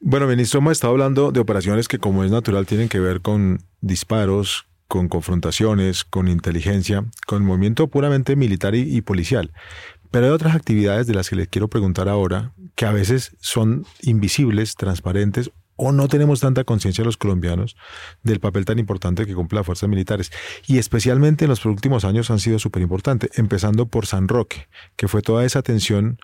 Bueno, 0.00 0.26
ministro, 0.26 0.60
hemos 0.60 0.72
estado 0.72 0.92
hablando 0.92 1.32
de 1.32 1.40
operaciones 1.40 1.88
que, 1.88 1.98
como 1.98 2.24
es 2.24 2.30
natural, 2.30 2.66
tienen 2.66 2.88
que 2.88 3.00
ver 3.00 3.20
con 3.20 3.58
disparos, 3.80 4.68
con 4.88 5.08
confrontaciones, 5.08 6.04
con 6.04 6.28
inteligencia, 6.28 7.04
con 7.26 7.44
movimiento 7.44 7.88
puramente 7.88 8.36
militar 8.36 8.74
y, 8.74 9.00
policial. 9.02 9.52
Pero 10.10 10.26
hay 10.26 10.32
otras 10.32 10.54
actividades 10.54 11.06
de 11.06 11.14
las 11.14 11.28
que 11.28 11.36
les 11.36 11.48
quiero 11.48 11.68
preguntar 11.68 12.08
ahora, 12.08 12.52
que 12.74 12.86
a 12.86 12.92
veces 12.92 13.36
son 13.40 13.84
invisibles, 14.02 14.74
transparentes, 14.74 15.50
o 15.76 15.92
no 15.92 16.08
tenemos 16.08 16.40
tanta 16.40 16.64
conciencia 16.64 17.04
los 17.04 17.16
colombianos 17.16 17.76
del 18.24 18.40
papel 18.40 18.64
tan 18.64 18.80
importante 18.80 19.26
que 19.26 19.34
cumplen 19.34 19.58
las 19.58 19.66
fuerzas 19.66 19.88
militares. 19.88 20.32
Y 20.66 20.78
especialmente 20.78 21.44
en 21.44 21.50
los 21.50 21.64
últimos 21.64 22.04
años 22.04 22.30
han 22.30 22.40
sido 22.40 22.58
súper 22.58 22.82
importantes, 22.82 23.30
empezando 23.38 23.86
por 23.86 24.06
San 24.06 24.26
Roque, 24.26 24.68
que 24.96 25.06
fue 25.06 25.22
toda 25.22 25.44
esa 25.44 25.60
atención 25.60 26.18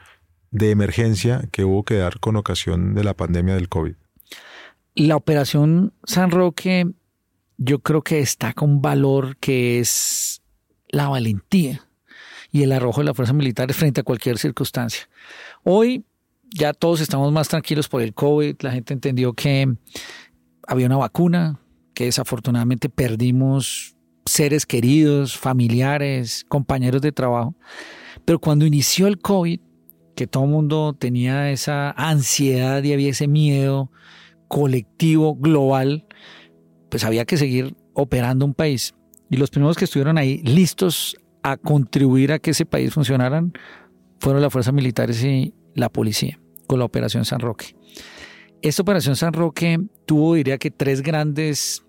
de 0.50 0.70
emergencia 0.70 1.48
que 1.52 1.64
hubo 1.64 1.84
que 1.84 1.94
dar 1.94 2.18
con 2.18 2.36
ocasión 2.36 2.94
de 2.94 3.04
la 3.04 3.14
pandemia 3.14 3.54
del 3.54 3.68
COVID. 3.68 3.94
La 4.96 5.16
operación 5.16 5.92
San 6.04 6.30
Roque 6.30 6.86
yo 7.56 7.78
creo 7.80 8.02
que 8.02 8.16
destaca 8.16 8.64
un 8.64 8.82
valor 8.82 9.36
que 9.36 9.78
es 9.78 10.42
la 10.88 11.08
valentía 11.08 11.83
y 12.54 12.62
el 12.62 12.70
arrojo 12.70 13.00
de 13.00 13.06
las 13.06 13.16
fuerzas 13.16 13.34
militares 13.34 13.76
frente 13.76 14.02
a 14.02 14.04
cualquier 14.04 14.38
circunstancia. 14.38 15.08
Hoy 15.64 16.04
ya 16.54 16.72
todos 16.72 17.00
estamos 17.00 17.32
más 17.32 17.48
tranquilos 17.48 17.88
por 17.88 18.00
el 18.00 18.14
COVID, 18.14 18.54
la 18.60 18.70
gente 18.70 18.94
entendió 18.94 19.32
que 19.32 19.74
había 20.64 20.86
una 20.86 20.96
vacuna, 20.96 21.58
que 21.94 22.04
desafortunadamente 22.04 22.88
perdimos 22.88 23.96
seres 24.24 24.66
queridos, 24.66 25.36
familiares, 25.36 26.46
compañeros 26.48 27.02
de 27.02 27.10
trabajo, 27.10 27.56
pero 28.24 28.38
cuando 28.38 28.66
inició 28.66 29.08
el 29.08 29.18
COVID, 29.18 29.58
que 30.14 30.28
todo 30.28 30.44
el 30.44 30.50
mundo 30.50 30.94
tenía 30.96 31.50
esa 31.50 31.90
ansiedad 31.90 32.84
y 32.84 32.92
había 32.92 33.10
ese 33.10 33.26
miedo 33.26 33.90
colectivo, 34.46 35.34
global, 35.34 36.06
pues 36.88 37.02
había 37.02 37.24
que 37.24 37.36
seguir 37.36 37.74
operando 37.94 38.44
un 38.44 38.54
país. 38.54 38.94
Y 39.28 39.38
los 39.38 39.50
primeros 39.50 39.76
que 39.76 39.86
estuvieron 39.86 40.18
ahí 40.18 40.38
listos 40.44 41.16
a 41.44 41.56
contribuir 41.56 42.32
a 42.32 42.40
que 42.40 42.50
ese 42.50 42.66
país 42.66 42.92
funcionara 42.92 43.44
fueron 44.18 44.42
las 44.42 44.52
fuerzas 44.52 44.74
militares 44.74 45.22
y 45.22 45.54
la 45.74 45.88
policía, 45.90 46.40
con 46.66 46.80
la 46.80 46.86
Operación 46.86 47.24
San 47.24 47.38
Roque. 47.38 47.76
Esta 48.62 48.82
Operación 48.82 49.14
San 49.14 49.32
Roque 49.32 49.78
tuvo, 50.06 50.34
diría 50.34 50.58
que, 50.58 50.70
tres 50.70 51.02
grandes 51.02 51.84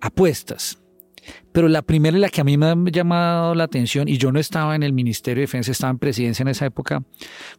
apuestas. 0.00 0.78
Pero 1.52 1.68
la 1.68 1.82
primera 1.82 2.16
y 2.16 2.20
la 2.20 2.28
que 2.28 2.40
a 2.40 2.44
mí 2.44 2.56
me 2.56 2.66
ha 2.66 2.76
llamado 2.90 3.54
la 3.54 3.64
atención, 3.64 4.08
y 4.08 4.16
yo 4.16 4.32
no 4.32 4.38
estaba 4.38 4.76
en 4.76 4.82
el 4.82 4.92
Ministerio 4.92 5.40
de 5.40 5.46
Defensa, 5.46 5.72
estaba 5.72 5.90
en 5.90 5.98
presidencia 5.98 6.42
en 6.42 6.48
esa 6.48 6.66
época, 6.66 7.02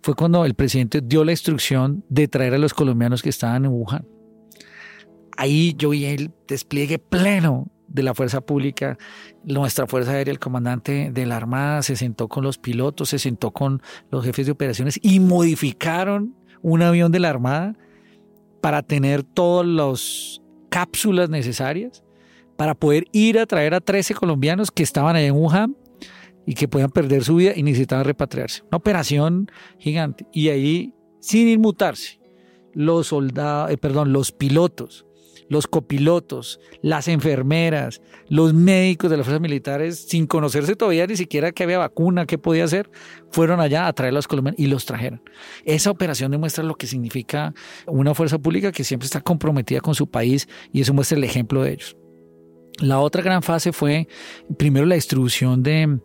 fue 0.01 0.15
cuando 0.15 0.45
el 0.45 0.55
presidente 0.55 1.01
dio 1.03 1.23
la 1.23 1.31
instrucción 1.31 2.03
de 2.09 2.27
traer 2.27 2.53
a 2.53 2.57
los 2.57 2.73
colombianos 2.73 3.21
que 3.21 3.29
estaban 3.29 3.65
en 3.65 3.71
Wuhan 3.71 4.05
ahí 5.37 5.73
yo 5.77 5.89
vi 5.89 6.05
el 6.05 6.31
despliegue 6.47 6.99
pleno 6.99 7.71
de 7.93 8.03
la 8.03 8.13
fuerza 8.13 8.41
pública, 8.41 8.97
nuestra 9.43 9.87
fuerza 9.87 10.11
aérea, 10.11 10.31
el 10.31 10.39
comandante 10.39 11.11
de 11.13 11.25
la 11.25 11.37
Armada 11.37 11.83
se 11.83 11.95
sentó 11.95 12.27
con 12.27 12.43
los 12.43 12.57
pilotos, 12.57 13.09
se 13.09 13.19
sentó 13.19 13.51
con 13.51 13.81
los 14.11 14.25
jefes 14.25 14.47
de 14.47 14.51
operaciones 14.51 14.99
y 15.01 15.19
modificaron 15.19 16.35
un 16.61 16.81
avión 16.81 17.11
de 17.11 17.19
la 17.19 17.29
Armada 17.29 17.75
para 18.61 18.81
tener 18.81 19.23
todas 19.23 19.67
las 19.67 20.41
cápsulas 20.69 21.29
necesarias 21.29 22.03
para 22.57 22.75
poder 22.75 23.05
ir 23.11 23.39
a 23.39 23.45
traer 23.45 23.73
a 23.73 23.81
13 23.81 24.15
colombianos 24.15 24.71
que 24.71 24.83
estaban 24.83 25.15
allá 25.15 25.27
en 25.27 25.35
Wuhan 25.35 25.77
y 26.45 26.55
que 26.55 26.67
puedan 26.67 26.89
perder 26.89 27.23
su 27.23 27.35
vida 27.35 27.53
y 27.55 27.63
necesitaban 27.63 28.05
repatriarse. 28.05 28.63
Una 28.69 28.77
operación 28.77 29.51
gigante. 29.79 30.25
Y 30.31 30.49
ahí, 30.49 30.93
sin 31.19 31.47
inmutarse, 31.47 32.19
los 32.73 33.07
soldados, 33.07 33.71
eh, 33.71 33.77
perdón, 33.77 34.13
los 34.13 34.31
pilotos, 34.31 35.05
los 35.49 35.67
copilotos, 35.67 36.59
las 36.81 37.07
enfermeras, 37.07 38.01
los 38.29 38.53
médicos 38.53 39.09
de 39.09 39.17
las 39.17 39.25
fuerzas 39.25 39.41
militares, 39.41 39.99
sin 39.99 40.27
conocerse 40.27 40.75
todavía 40.75 41.07
ni 41.07 41.15
siquiera 41.15 41.51
que 41.51 41.63
había 41.63 41.77
vacuna, 41.77 42.25
qué 42.25 42.37
podía 42.37 42.65
hacer, 42.65 42.89
fueron 43.31 43.59
allá 43.59 43.87
a 43.87 43.93
traer 43.93 44.11
a 44.11 44.15
los 44.15 44.27
colombianos 44.27 44.59
y 44.59 44.67
los 44.67 44.85
trajeron. 44.85 45.21
Esa 45.65 45.91
operación 45.91 46.31
demuestra 46.31 46.63
lo 46.63 46.75
que 46.75 46.87
significa 46.87 47.53
una 47.87 48.13
fuerza 48.13 48.39
pública 48.39 48.71
que 48.71 48.83
siempre 48.83 49.05
está 49.05 49.21
comprometida 49.21 49.81
con 49.81 49.95
su 49.95 50.07
país 50.07 50.47
y 50.71 50.81
eso 50.81 50.93
muestra 50.93 51.17
el 51.17 51.23
ejemplo 51.23 51.63
de 51.63 51.73
ellos. 51.73 51.97
La 52.79 52.99
otra 52.99 53.21
gran 53.21 53.43
fase 53.43 53.71
fue 53.71 54.07
primero 54.57 54.85
la 54.85 54.95
distribución 54.95 55.61
de 55.61 55.99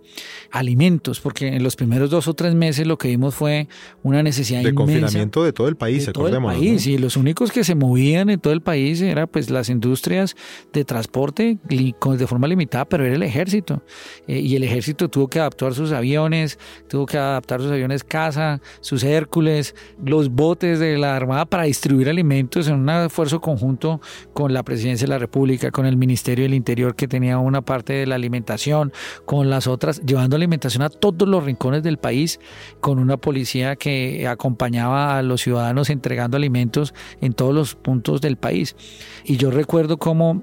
alimentos, 0.50 1.18
porque 1.18 1.48
en 1.48 1.62
los 1.62 1.76
primeros 1.76 2.10
dos 2.10 2.28
o 2.28 2.34
tres 2.34 2.54
meses 2.54 2.86
lo 2.86 2.98
que 2.98 3.08
vimos 3.08 3.34
fue 3.34 3.68
una 4.02 4.22
necesidad 4.22 4.62
de 4.62 4.74
confinamiento 4.74 5.42
de 5.44 5.52
todo 5.52 5.68
el 5.68 5.76
país, 5.76 6.04
de 6.04 6.12
todo 6.12 6.28
el 6.28 6.42
país 6.42 6.86
y 6.86 6.98
los 6.98 7.16
únicos 7.16 7.52
que 7.52 7.64
se 7.64 7.74
movían 7.74 8.28
en 8.28 8.38
todo 8.38 8.52
el 8.52 8.60
país 8.60 9.00
eran 9.00 9.28
pues 9.28 9.48
las 9.48 9.70
industrias 9.70 10.36
de 10.72 10.84
transporte 10.84 11.58
de 11.68 12.26
forma 12.26 12.46
limitada, 12.46 12.84
pero 12.84 13.04
era 13.04 13.16
el 13.16 13.22
ejército. 13.22 13.82
Eh, 14.26 14.40
y 14.40 14.56
el 14.56 14.62
ejército 14.62 15.08
tuvo 15.08 15.28
que 15.28 15.40
adaptar 15.40 15.74
sus 15.74 15.92
aviones, 15.92 16.58
tuvo 16.88 17.06
que 17.06 17.16
adaptar 17.16 17.60
sus 17.60 17.70
aviones 17.70 18.04
casa, 18.04 18.60
sus 18.80 19.04
Hércules, 19.04 19.74
los 20.04 20.30
botes 20.30 20.78
de 20.78 20.98
la 20.98 21.16
armada 21.16 21.46
para 21.46 21.64
distribuir 21.64 22.08
alimentos 22.08 22.68
en 22.68 22.74
un 22.74 22.90
esfuerzo 22.90 23.40
conjunto 23.40 24.00
con 24.34 24.52
la 24.52 24.62
presidencia 24.62 25.06
de 25.06 25.10
la 25.10 25.18
República, 25.18 25.70
con 25.70 25.86
el 25.86 25.96
Ministerio 25.96 26.44
del 26.44 26.57
Interior 26.58 26.94
que 26.94 27.08
tenía 27.08 27.38
una 27.38 27.62
parte 27.62 27.94
de 27.94 28.06
la 28.06 28.16
alimentación, 28.16 28.92
con 29.24 29.48
las 29.48 29.66
otras, 29.66 30.02
llevando 30.04 30.36
alimentación 30.36 30.82
a 30.82 30.90
todos 30.90 31.26
los 31.26 31.44
rincones 31.44 31.82
del 31.82 31.96
país, 31.96 32.38
con 32.80 32.98
una 32.98 33.16
policía 33.16 33.76
que 33.76 34.28
acompañaba 34.28 35.16
a 35.16 35.22
los 35.22 35.40
ciudadanos 35.40 35.88
entregando 35.90 36.36
alimentos 36.36 36.92
en 37.20 37.32
todos 37.32 37.54
los 37.54 37.74
puntos 37.74 38.20
del 38.20 38.36
país. 38.36 38.76
Y 39.24 39.36
yo 39.36 39.50
recuerdo 39.50 39.96
cómo 39.96 40.42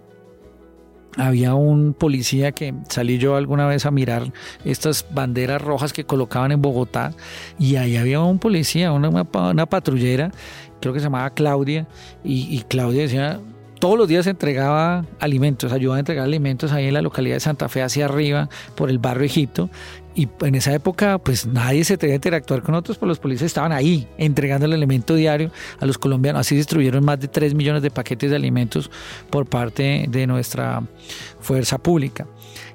había 1.18 1.54
un 1.54 1.94
policía 1.94 2.52
que 2.52 2.74
salí 2.90 3.18
yo 3.18 3.36
alguna 3.36 3.68
vez 3.68 3.86
a 3.86 3.92
mirar 3.92 4.34
estas 4.64 5.06
banderas 5.14 5.62
rojas 5.62 5.94
que 5.94 6.04
colocaban 6.04 6.52
en 6.52 6.62
Bogotá 6.62 7.14
y 7.58 7.78
ahí 7.78 7.98
había 7.98 8.20
un 8.20 8.40
policía, 8.40 8.92
una, 8.92 9.10
una 9.10 9.66
patrullera, 9.66 10.32
creo 10.82 10.94
que 10.94 11.00
se 11.00 11.06
llamaba 11.06 11.30
Claudia, 11.30 11.88
y, 12.24 12.56
y 12.56 12.64
Claudia 12.64 13.04
decía, 13.04 13.40
todos 13.86 14.00
los 14.00 14.08
días 14.08 14.26
entregaba 14.26 15.06
alimentos, 15.20 15.72
ayudaba 15.72 15.98
a 15.98 16.00
entregar 16.00 16.26
alimentos 16.26 16.72
ahí 16.72 16.88
en 16.88 16.96
la 16.96 17.04
localidad 17.04 17.36
de 17.36 17.40
Santa 17.40 17.70
Fe 17.70 17.84
hacia 17.84 18.06
arriba, 18.06 18.50
por 18.74 18.90
el 18.90 18.98
barrio 18.98 19.26
Egipto. 19.26 19.70
Y 20.16 20.28
en 20.42 20.56
esa 20.56 20.74
época, 20.74 21.20
pues 21.20 21.46
nadie 21.46 21.84
se 21.84 21.94
atrevía 21.94 22.16
a 22.16 22.18
interactuar 22.18 22.64
con 22.64 22.74
otros, 22.74 22.98
pues 22.98 23.08
los 23.08 23.20
policías 23.20 23.46
estaban 23.46 23.72
ahí 23.72 24.08
entregando 24.18 24.66
el 24.66 24.74
alimento 24.74 25.14
diario 25.14 25.52
a 25.80 25.86
los 25.86 26.00
colombianos. 26.00 26.40
Así 26.40 26.56
distribuyeron 26.56 27.06
más 27.06 27.20
de 27.20 27.28
3 27.28 27.54
millones 27.54 27.84
de 27.84 27.92
paquetes 27.92 28.32
de 28.32 28.38
alimentos 28.38 28.90
por 29.30 29.46
parte 29.46 30.08
de 30.10 30.26
nuestra 30.26 30.82
fuerza 31.40 31.78
pública. 31.78 32.26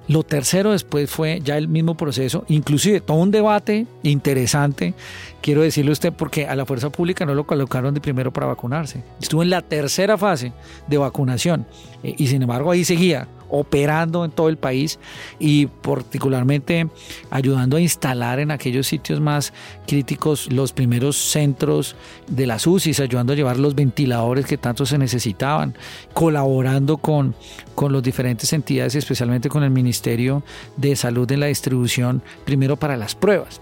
Lo 0.06 0.22
tercero 0.22 0.70
después 0.70 1.10
fue 1.10 1.40
ya 1.42 1.56
el 1.56 1.66
mismo 1.66 1.96
proceso, 1.96 2.44
inclusive 2.46 3.00
todo 3.00 3.16
un 3.16 3.32
debate 3.32 3.86
interesante, 4.04 4.94
quiero 5.40 5.62
decirle 5.62 5.90
a 5.90 5.92
usted, 5.92 6.12
porque 6.12 6.46
a 6.46 6.54
la 6.56 6.66
fuerza 6.66 6.90
pública 6.90 7.26
no 7.26 7.34
lo 7.34 7.46
colocaron 7.46 7.94
de 7.94 8.00
primero 8.00 8.32
para 8.32 8.46
vacunarse. 8.46 9.02
Estuvo 9.20 9.42
en 9.42 9.50
la 9.50 9.62
tercera 9.62 10.16
fase 10.18 10.52
de 10.86 10.98
vacunación 10.98 11.66
eh, 12.02 12.14
y 12.16 12.26
sin 12.26 12.42
embargo 12.42 12.70
ahí 12.70 12.84
seguía 12.84 13.28
operando 13.50 14.24
en 14.24 14.30
todo 14.30 14.48
el 14.48 14.56
país 14.56 14.98
y 15.38 15.66
particularmente 15.66 16.88
ayudando 17.30 17.76
a 17.76 17.80
instalar 17.80 18.38
en 18.38 18.50
aquellos 18.50 18.86
sitios 18.86 19.20
más 19.20 19.52
críticos 19.86 20.50
los 20.52 20.72
primeros 20.72 21.16
centros 21.16 21.96
de 22.28 22.46
las 22.46 22.66
UCIs, 22.66 23.00
ayudando 23.00 23.32
a 23.32 23.36
llevar 23.36 23.58
los 23.58 23.74
ventiladores 23.74 24.46
que 24.46 24.56
tanto 24.56 24.86
se 24.86 24.98
necesitaban, 24.98 25.74
colaborando 26.14 26.96
con, 26.98 27.34
con 27.74 27.92
las 27.92 28.02
diferentes 28.02 28.52
entidades, 28.52 28.94
especialmente 28.94 29.48
con 29.48 29.64
el 29.64 29.70
Ministerio 29.70 30.42
de 30.76 30.94
Salud 30.96 31.30
en 31.32 31.40
la 31.40 31.46
distribución, 31.46 32.22
primero 32.44 32.76
para 32.76 32.96
las 32.96 33.14
pruebas. 33.14 33.60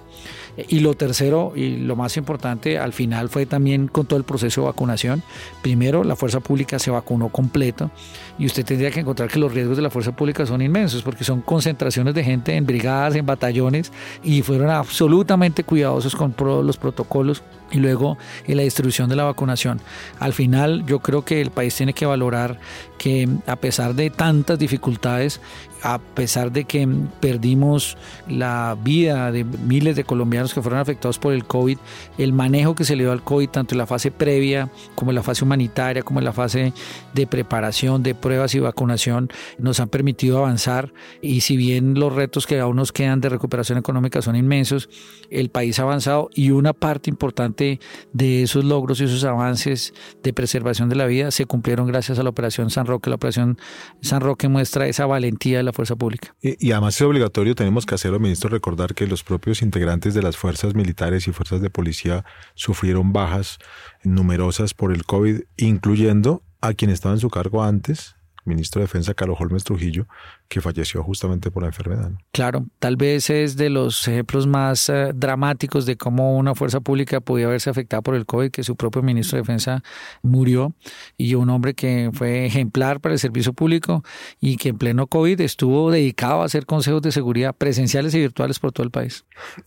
Y 0.67 0.81
lo 0.81 0.95
tercero 0.95 1.53
y 1.55 1.77
lo 1.77 1.95
más 1.95 2.17
importante 2.17 2.79
al 2.79 2.93
final 2.93 3.29
fue 3.29 3.47
también 3.47 3.87
con 3.87 4.07
todo 4.07 4.19
el 4.19 4.25
proceso 4.25 4.63
de 4.63 4.67
vacunación. 4.67 5.23
Primero, 5.63 6.03
la 6.03 6.17
fuerza 6.17 6.41
pública 6.41 6.81
se 6.81 6.91
vacunó 6.91 7.29
completo 7.29 7.93
y 8.39 8.47
usted 8.47 8.65
tendría 8.65 8.91
que 8.91 9.01
encontrar 9.01 9.29
que 9.29 9.39
los 9.39 9.53
riesgos 9.53 9.77
de 9.77 9.83
la 9.83 9.91
fuerza 9.91 10.17
pública 10.17 10.47
son 10.47 10.61
inmensos 10.61 11.03
porque 11.03 11.23
son 11.23 11.43
concentraciones 11.43 12.15
de 12.15 12.25
gente 12.25 12.57
en 12.57 12.67
brigadas, 12.67 13.15
en 13.15 13.25
batallones 13.25 13.93
y 14.25 14.43
fueron 14.43 14.71
absolutamente 14.71 15.63
cuidadosos 15.63 16.17
con 16.17 16.35
los 16.67 16.77
protocolos 16.77 17.43
y 17.71 17.79
luego 17.79 18.19
en 18.47 18.57
la 18.57 18.63
distribución 18.63 19.09
de 19.09 19.17
la 19.17 19.25
vacunación. 19.25 19.81
Al 20.19 20.33
final 20.33 20.85
yo 20.87 21.01
creo 21.01 21.25
que 21.25 21.41
el 21.41 21.51
país 21.51 21.75
tiene 21.75 21.93
que 21.93 22.07
valorar 22.07 22.59
que 22.99 23.29
a 23.47 23.57
pesar 23.57 23.95
de 23.95 24.11
tantas 24.11 24.59
dificultades, 24.59 25.41
a 25.83 25.99
pesar 25.99 26.53
de 26.53 26.65
que 26.65 26.89
perdimos 27.21 27.97
la 28.29 28.77
vida 28.83 29.31
de 29.33 29.45
miles 29.45 29.97
de 29.97 30.05
colombianos 30.05 30.55
que 30.55 30.63
fueron 30.63 30.81
afectados 30.81 31.19
por 31.19 31.33
el 31.33 31.45
COVID, 31.45 31.79
el 32.19 32.33
manejo 32.33 32.75
que 32.75 32.85
se 32.85 32.97
le 32.97 33.05
dio 33.05 33.13
al 33.13 33.23
COVID, 33.23 33.49
tanto 33.49 33.75
en 33.75 33.79
la 33.79 33.87
fase 33.87 34.11
previa 34.11 34.71
como 34.95 35.11
en 35.11 35.15
la 35.15 35.23
fase 35.23 35.45
humanitaria, 35.45 36.03
como 36.03 36.21
en 36.21 36.25
la 36.25 36.33
fase 36.33 36.73
de 37.15 37.27
preparación, 37.27 38.03
de 38.03 38.15
pruebas 38.15 38.55
y 38.55 38.61
vacunación, 38.61 39.31
nos 39.59 39.81
han 39.81 39.89
permitido 39.89 40.39
avanzar. 40.39 40.93
Y 41.23 41.41
si 41.41 41.57
bien 41.57 41.95
los 41.95 42.15
retos 42.15 42.47
que 42.47 42.59
aún 42.61 42.77
nos 42.77 42.93
quedan 42.93 43.21
de 43.21 43.29
recuperación 43.29 43.79
económica 43.79 44.23
son 44.23 44.37
inmensos, 44.37 44.89
el 45.31 45.51
país 45.51 45.79
ha 45.79 45.83
avanzado 45.83 46.31
y 46.35 46.51
una 46.51 46.73
parte 46.73 47.11
importante 47.11 47.81
de 48.13 48.43
esos 48.43 48.65
logros 48.65 49.01
y 49.01 49.05
esos 49.05 49.25
avances 49.25 49.95
de 50.23 50.33
preservación 50.33 50.89
de 50.89 50.97
la 50.97 51.07
vida 51.07 51.31
se 51.31 51.47
cumplieron 51.47 51.87
gracias 51.87 52.19
a 52.19 52.23
la 52.23 52.31
Operación 52.31 52.71
San 52.71 52.87
Roque. 52.87 53.11
La 53.11 53.17
Operación 53.17 53.59
San 54.01 54.21
Roque 54.21 54.49
muestra 54.49 54.87
esa 54.87 55.07
valentía 55.07 55.59
fuerza 55.73 55.97
pública. 55.97 56.35
Y, 56.41 56.73
además 56.73 56.97
es 56.97 57.03
obligatorio, 57.03 57.55
tenemos 57.55 57.87
que 57.87 57.95
hacerlo, 57.95 58.21
ministro, 58.21 58.51
recordar 58.51 58.95
que 58.95 59.07
los 59.07 59.25
propios 59.25 59.63
integrantes 59.63 60.15
de 60.15 60.23
las 60.23 60.37
fuerzas 60.37 60.75
militares 60.75 61.29
y 61.29 61.33
fuerzas 61.33 61.61
de 61.61 61.71
policía 61.71 62.25
sufrieron 62.55 63.13
bajas 63.13 63.59
numerosas 64.05 64.75
por 64.75 64.93
el 64.93 65.05
COVID, 65.05 65.41
incluyendo 65.57 66.43
a 66.61 66.75
quien 66.75 66.91
estaba 66.91 67.15
en 67.15 67.21
su 67.21 67.31
cargo 67.31 67.63
antes, 67.63 68.18
ministro 68.49 68.81
de 68.81 68.85
Defensa 68.87 69.15
Carlos 69.15 69.39
Holmes 69.41 69.65
Trujillo, 69.65 70.07
que 70.49 70.61
falleció 70.61 71.03
justamente 71.03 71.51
por 71.51 71.63
la 71.63 71.69
enfermedad. 71.69 72.11
Claro, 72.33 72.67
tal 72.79 72.97
vez 72.97 73.31
es 73.31 73.57
de 73.57 73.71
los 73.71 74.09
ejemplos 74.09 74.47
más 74.47 74.89
eh, 74.89 75.13
dramáticos 75.15 75.87
de 75.87 75.97
cómo 75.97 76.37
una 76.37 76.55
fuerza 76.55 76.81
pública 76.81 77.21
podía 77.21 77.49
verse 77.49 77.71
afectada 77.71 78.03
por 78.03 78.15
el 78.15 78.27
COVID, 78.27 78.51
que 78.51 78.63
su 78.63 78.77
propio 78.77 79.03
ministro 79.03 79.37
de 79.37 79.43
Defensa 79.43 79.83
murió 80.23 80.75
y 81.17 81.35
un 81.35 81.51
hombre 81.51 81.75
que 81.75 82.11
fue 82.13 82.47
ejemplar 82.47 83.01
para 83.01 83.13
el 83.15 83.19
servicio 83.19 83.53
público 83.53 84.03
y 84.41 84.57
que 84.57 84.71
en 84.71 84.79
pleno 84.79 85.07
COVID 85.07 85.41
estuvo 85.41 85.91
dedicado 85.91 86.43
a 86.43 86.45
hacer 86.45 86.67
consejos 86.67 87.03
de 87.03 87.13
seguridad 87.13 87.55
presenciales 87.55 88.15
y 88.15 88.21
virtuales 88.21 88.59
por 88.59 88.73
todo 88.73 88.85
el 88.85 88.91
país. 88.91 89.25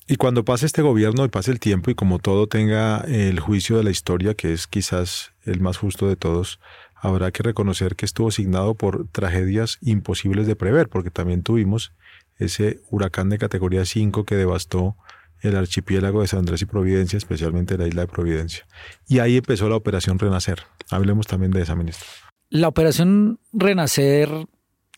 Y 0.07 0.15
cuando 0.15 0.43
pase 0.45 0.65
este 0.65 0.81
gobierno 0.81 1.25
y 1.25 1.29
pase 1.29 1.51
el 1.51 1.59
tiempo 1.59 1.91
y 1.91 1.95
como 1.95 2.19
todo 2.19 2.47
tenga 2.47 2.99
el 3.01 3.39
juicio 3.39 3.77
de 3.77 3.83
la 3.83 3.91
historia, 3.91 4.33
que 4.33 4.53
es 4.53 4.67
quizás 4.67 5.33
el 5.45 5.59
más 5.59 5.77
justo 5.77 6.07
de 6.07 6.15
todos, 6.15 6.59
habrá 7.01 7.31
que 7.31 7.43
reconocer 7.43 7.95
que 7.95 8.05
estuvo 8.05 8.31
signado 8.31 8.75
por 8.75 9.07
tragedias 9.07 9.79
imposibles 9.81 10.45
de 10.47 10.55
prever, 10.55 10.87
porque 10.87 11.09
también 11.09 11.41
tuvimos 11.41 11.93
ese 12.37 12.79
huracán 12.89 13.29
de 13.29 13.39
categoría 13.39 13.85
5 13.85 14.23
que 14.23 14.35
devastó 14.35 14.95
el 15.41 15.55
archipiélago 15.55 16.21
de 16.21 16.27
San 16.27 16.39
Andrés 16.39 16.61
y 16.61 16.65
Providencia, 16.65 17.17
especialmente 17.17 17.77
la 17.77 17.87
isla 17.87 18.01
de 18.01 18.07
Providencia. 18.07 18.67
Y 19.07 19.17
ahí 19.19 19.37
empezó 19.37 19.67
la 19.67 19.75
operación 19.75 20.19
Renacer. 20.19 20.61
Hablemos 20.91 21.25
también 21.25 21.51
de 21.51 21.63
esa, 21.63 21.75
ministra. 21.75 22.07
La 22.49 22.67
operación 22.67 23.39
Renacer, 23.51 24.29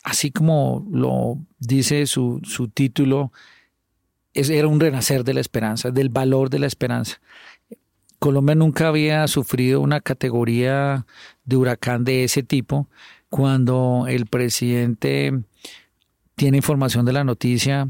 así 0.02 0.30
como 0.30 0.86
lo 0.92 1.38
dice 1.58 2.06
su, 2.06 2.40
su 2.44 2.68
título, 2.68 3.32
era 4.34 4.68
un 4.68 4.80
renacer 4.80 5.24
de 5.24 5.32
la 5.32 5.40
esperanza, 5.40 5.90
del 5.90 6.10
valor 6.10 6.50
de 6.50 6.58
la 6.58 6.66
esperanza. 6.66 7.20
Colombia 8.18 8.54
nunca 8.54 8.88
había 8.88 9.26
sufrido 9.28 9.80
una 9.80 10.00
categoría 10.00 11.06
de 11.44 11.56
huracán 11.56 12.04
de 12.04 12.24
ese 12.24 12.42
tipo. 12.42 12.88
Cuando 13.28 14.06
el 14.08 14.26
presidente 14.26 15.32
tiene 16.36 16.58
información 16.58 17.04
de 17.04 17.12
la 17.12 17.24
noticia, 17.24 17.88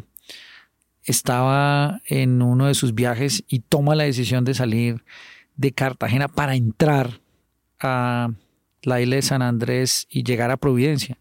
estaba 1.05 2.01
en 2.07 2.43
uno 2.43 2.67
de 2.67 2.75
sus 2.75 2.95
viajes 2.95 3.45
y 3.49 3.61
toma 3.61 3.95
la 3.95 4.05
decisión 4.05 4.45
de 4.45 4.55
salir 4.55 5.05
de 5.57 5.73
Cartagena 5.73 6.29
para 6.29 6.55
entrar 6.55 7.21
a 7.81 8.31
la 8.83 9.01
isla 9.01 9.17
de 9.17 9.23
San 9.23 9.43
Andrés 9.43 10.07
y 10.11 10.23
llegar 10.23 10.51
a 10.51 10.57
Providencia. 10.57 11.19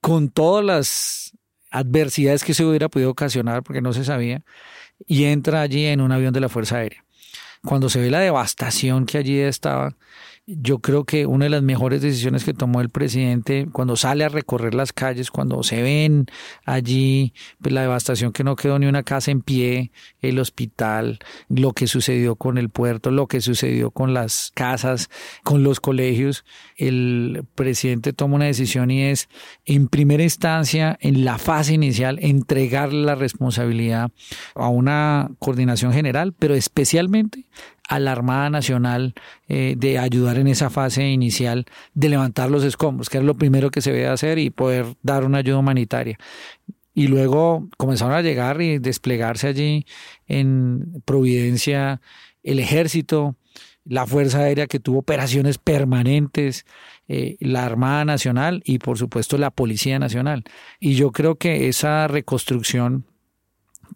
Con 0.00 0.30
todas 0.30 0.64
las 0.64 1.36
adversidades 1.70 2.44
que 2.44 2.54
se 2.54 2.64
hubiera 2.64 2.88
podido 2.88 3.10
ocasionar, 3.10 3.62
porque 3.62 3.82
no 3.82 3.92
se 3.92 4.04
sabía, 4.04 4.44
y 5.06 5.24
entra 5.24 5.60
allí 5.60 5.84
en 5.84 6.00
un 6.00 6.12
avión 6.12 6.32
de 6.32 6.40
la 6.40 6.48
Fuerza 6.48 6.76
Aérea 6.76 7.06
cuando 7.66 7.90
se 7.90 8.00
ve 8.00 8.10
la 8.10 8.20
devastación 8.20 9.04
que 9.04 9.18
allí 9.18 9.38
estaba, 9.38 9.94
yo 10.48 10.78
creo 10.78 11.04
que 11.04 11.26
una 11.26 11.46
de 11.46 11.50
las 11.50 11.62
mejores 11.62 12.02
decisiones 12.02 12.44
que 12.44 12.54
tomó 12.54 12.80
el 12.80 12.88
presidente 12.88 13.66
cuando 13.72 13.96
sale 13.96 14.22
a 14.22 14.28
recorrer 14.28 14.74
las 14.74 14.92
calles, 14.92 15.32
cuando 15.32 15.64
se 15.64 15.82
ven 15.82 16.26
allí 16.64 17.34
pues 17.60 17.74
la 17.74 17.80
devastación 17.80 18.32
que 18.32 18.44
no 18.44 18.54
quedó 18.54 18.78
ni 18.78 18.86
una 18.86 19.02
casa 19.02 19.32
en 19.32 19.42
pie, 19.42 19.90
el 20.20 20.38
hospital, 20.38 21.18
lo 21.48 21.72
que 21.72 21.88
sucedió 21.88 22.36
con 22.36 22.58
el 22.58 22.70
puerto, 22.70 23.10
lo 23.10 23.26
que 23.26 23.40
sucedió 23.40 23.90
con 23.90 24.14
las 24.14 24.52
casas, 24.54 25.10
con 25.42 25.64
los 25.64 25.80
colegios, 25.80 26.44
el 26.76 27.44
presidente 27.56 28.12
toma 28.12 28.36
una 28.36 28.44
decisión 28.44 28.92
y 28.92 29.02
es 29.02 29.28
en 29.64 29.88
primera 29.88 30.22
instancia, 30.22 30.96
en 31.00 31.24
la 31.24 31.38
fase 31.38 31.74
inicial, 31.74 32.20
entregar 32.22 32.92
la 32.92 33.16
responsabilidad 33.16 34.12
a 34.54 34.68
una 34.68 35.28
coordinación 35.40 35.92
general, 35.92 36.32
pero 36.38 36.54
especialmente 36.54 37.46
a 37.88 37.98
la 37.98 38.12
Armada 38.12 38.50
Nacional 38.50 39.14
eh, 39.48 39.74
de 39.76 39.98
ayudar 39.98 40.38
en 40.38 40.48
esa 40.48 40.70
fase 40.70 41.08
inicial 41.08 41.66
de 41.94 42.08
levantar 42.08 42.50
los 42.50 42.64
escombros, 42.64 43.08
que 43.08 43.18
es 43.18 43.24
lo 43.24 43.34
primero 43.34 43.70
que 43.70 43.80
se 43.80 43.92
debe 43.92 44.08
hacer 44.08 44.38
y 44.38 44.50
poder 44.50 44.86
dar 45.02 45.24
una 45.24 45.38
ayuda 45.38 45.58
humanitaria. 45.58 46.18
Y 46.94 47.08
luego 47.08 47.68
comenzaron 47.76 48.14
a 48.14 48.22
llegar 48.22 48.60
y 48.62 48.78
desplegarse 48.78 49.48
allí 49.48 49.86
en 50.26 51.02
Providencia 51.04 52.00
el 52.42 52.58
ejército, 52.58 53.36
la 53.84 54.06
Fuerza 54.06 54.40
Aérea 54.40 54.66
que 54.66 54.80
tuvo 54.80 55.00
operaciones 55.00 55.58
permanentes, 55.58 56.64
eh, 57.08 57.36
la 57.40 57.66
Armada 57.66 58.04
Nacional 58.04 58.62
y 58.64 58.78
por 58.78 58.98
supuesto 58.98 59.36
la 59.38 59.50
Policía 59.50 59.98
Nacional. 59.98 60.44
Y 60.80 60.94
yo 60.94 61.12
creo 61.12 61.36
que 61.36 61.68
esa 61.68 62.08
reconstrucción 62.08 63.04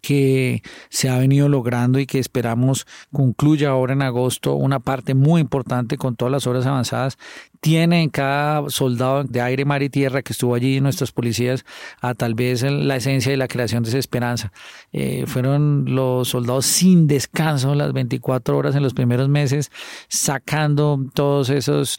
que 0.00 0.62
se 0.88 1.08
ha 1.08 1.18
venido 1.18 1.48
logrando 1.48 1.98
y 1.98 2.06
que 2.06 2.18
esperamos 2.18 2.86
concluya 3.12 3.70
ahora 3.70 3.92
en 3.92 4.02
agosto 4.02 4.54
una 4.54 4.80
parte 4.80 5.14
muy 5.14 5.40
importante 5.40 5.96
con 5.96 6.16
todas 6.16 6.32
las 6.32 6.46
obras 6.46 6.66
avanzadas 6.66 7.18
tiene 7.60 8.02
en 8.02 8.10
cada 8.10 8.68
soldado 8.70 9.24
de 9.24 9.40
aire, 9.40 9.64
mar 9.64 9.82
y 9.82 9.90
tierra 9.90 10.22
que 10.22 10.32
estuvo 10.32 10.54
allí, 10.54 10.80
nuestras 10.80 11.12
policías, 11.12 11.64
a 12.00 12.14
tal 12.14 12.34
vez 12.34 12.62
la 12.62 12.96
esencia 12.96 13.30
de 13.30 13.36
la 13.36 13.48
creación 13.48 13.82
de 13.82 13.90
esa 13.90 13.98
esperanza. 13.98 14.52
Eh, 14.92 15.24
fueron 15.26 15.84
los 15.86 16.28
soldados 16.28 16.66
sin 16.66 17.06
descanso 17.06 17.74
las 17.74 17.92
24 17.92 18.56
horas 18.56 18.74
en 18.76 18.82
los 18.82 18.94
primeros 18.94 19.28
meses, 19.28 19.70
sacando 20.08 20.98
todos 21.14 21.50
esos 21.50 21.98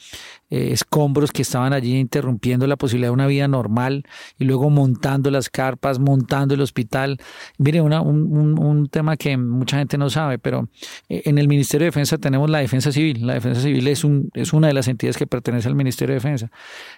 eh, 0.49 0.73
escombros 0.73 1.31
que 1.31 1.43
estaban 1.43 1.71
allí 1.71 1.97
interrumpiendo 1.97 2.67
la 2.67 2.75
posibilidad 2.75 3.07
de 3.07 3.13
una 3.13 3.27
vida 3.27 3.47
normal 3.47 4.03
y 4.37 4.43
luego 4.43 4.69
montando 4.69 5.31
las 5.31 5.49
carpas, 5.49 5.97
montando 5.99 6.53
el 6.53 6.59
hospital. 6.59 7.19
Mire, 7.57 7.79
una, 7.79 8.01
un, 8.01 8.59
un, 8.59 8.89
tema 8.89 9.15
que 9.15 9.37
mucha 9.37 9.77
gente 9.77 9.97
no 9.97 10.09
sabe, 10.09 10.39
pero 10.39 10.67
eh, 11.07 11.21
en 11.23 11.37
el 11.37 11.47
Ministerio 11.47 11.85
de 11.85 11.91
Defensa 11.91 12.17
tenemos 12.17 12.49
la 12.49 12.59
Defensa 12.59 12.91
Civil. 12.91 13.25
La 13.25 13.35
Defensa 13.35 13.61
Civil 13.61 13.87
es, 13.87 14.03
un, 14.03 14.29
es 14.33 14.51
una 14.51 14.67
de 14.67 14.73
las 14.73 14.89
entidades 14.89 15.15
que 15.15 15.25
pertenece 15.25 15.50
al 15.53 15.75
Ministerio 15.75 16.13
de 16.13 16.19
Defensa. 16.19 16.51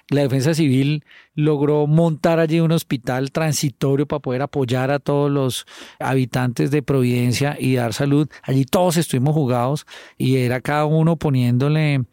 La 0.09 0.21
Defensa 0.21 0.53
Civil 0.53 1.03
logró 1.35 1.87
montar 1.87 2.39
allí 2.39 2.59
un 2.59 2.71
hospital 2.71 3.31
transitorio 3.31 4.07
para 4.07 4.19
poder 4.19 4.41
apoyar 4.41 4.91
a 4.91 4.99
todos 4.99 5.31
los 5.31 5.65
habitantes 5.99 6.71
de 6.71 6.83
Providencia 6.83 7.57
y 7.59 7.75
dar 7.75 7.93
salud. 7.93 8.29
Allí 8.43 8.65
todos 8.65 8.97
estuvimos 8.97 9.33
jugados 9.33 9.85
y 10.17 10.37
era 10.37 10.61
cada 10.61 10.85
uno 10.85 11.15
poniéndole 11.15 12.05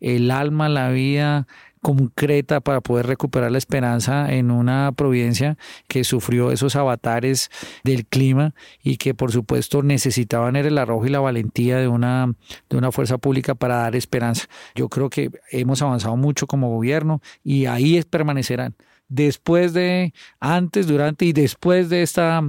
el 0.00 0.30
alma, 0.30 0.68
la 0.68 0.90
vida 0.90 1.46
concreta 1.80 2.60
para 2.60 2.80
poder 2.80 3.06
recuperar 3.06 3.50
la 3.50 3.58
esperanza 3.58 4.32
en 4.32 4.50
una 4.50 4.92
providencia 4.92 5.56
que 5.88 6.04
sufrió 6.04 6.52
esos 6.52 6.76
avatares 6.76 7.50
del 7.84 8.06
clima 8.06 8.54
y 8.82 8.96
que 8.96 9.14
por 9.14 9.32
supuesto 9.32 9.82
necesitaban 9.82 10.56
el 10.56 10.78
arrojo 10.78 11.06
y 11.06 11.10
la 11.10 11.20
valentía 11.20 11.78
de 11.78 11.88
una, 11.88 12.34
de 12.68 12.76
una 12.76 12.92
fuerza 12.92 13.18
pública 13.18 13.54
para 13.54 13.76
dar 13.76 13.96
esperanza. 13.96 14.46
Yo 14.74 14.88
creo 14.88 15.10
que 15.10 15.30
hemos 15.50 15.82
avanzado 15.82 16.16
mucho 16.16 16.46
como 16.46 16.68
gobierno 16.68 17.20
y 17.42 17.66
ahí 17.66 18.02
permanecerán. 18.02 18.74
Después 19.08 19.72
de, 19.72 20.14
antes, 20.38 20.86
durante 20.86 21.24
y 21.24 21.32
después 21.32 21.88
de 21.88 22.02
esta 22.02 22.42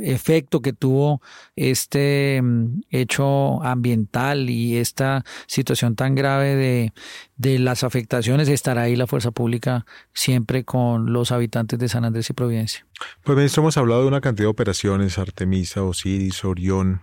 efecto 0.00 0.62
que 0.62 0.72
tuvo 0.72 1.20
este 1.54 2.40
mm, 2.42 2.82
hecho 2.90 3.62
ambiental 3.62 4.50
y 4.50 4.76
esta 4.76 5.24
situación 5.46 5.96
tan 5.96 6.14
grave 6.14 6.54
de, 6.54 6.92
de, 7.36 7.58
las 7.58 7.84
afectaciones, 7.84 8.48
estará 8.48 8.82
ahí 8.82 8.96
la 8.96 9.06
fuerza 9.06 9.30
pública 9.30 9.86
siempre 10.12 10.64
con 10.64 11.12
los 11.12 11.32
habitantes 11.32 11.78
de 11.78 11.88
San 11.88 12.04
Andrés 12.04 12.30
y 12.30 12.32
Providencia. 12.32 12.86
Pues 13.22 13.36
ministro, 13.36 13.62
hemos 13.62 13.76
hablado 13.76 14.02
de 14.02 14.08
una 14.08 14.20
cantidad 14.20 14.44
de 14.44 14.50
operaciones, 14.50 15.18
Artemisa, 15.18 15.82
Osiris, 15.82 16.44
Orión, 16.44 17.02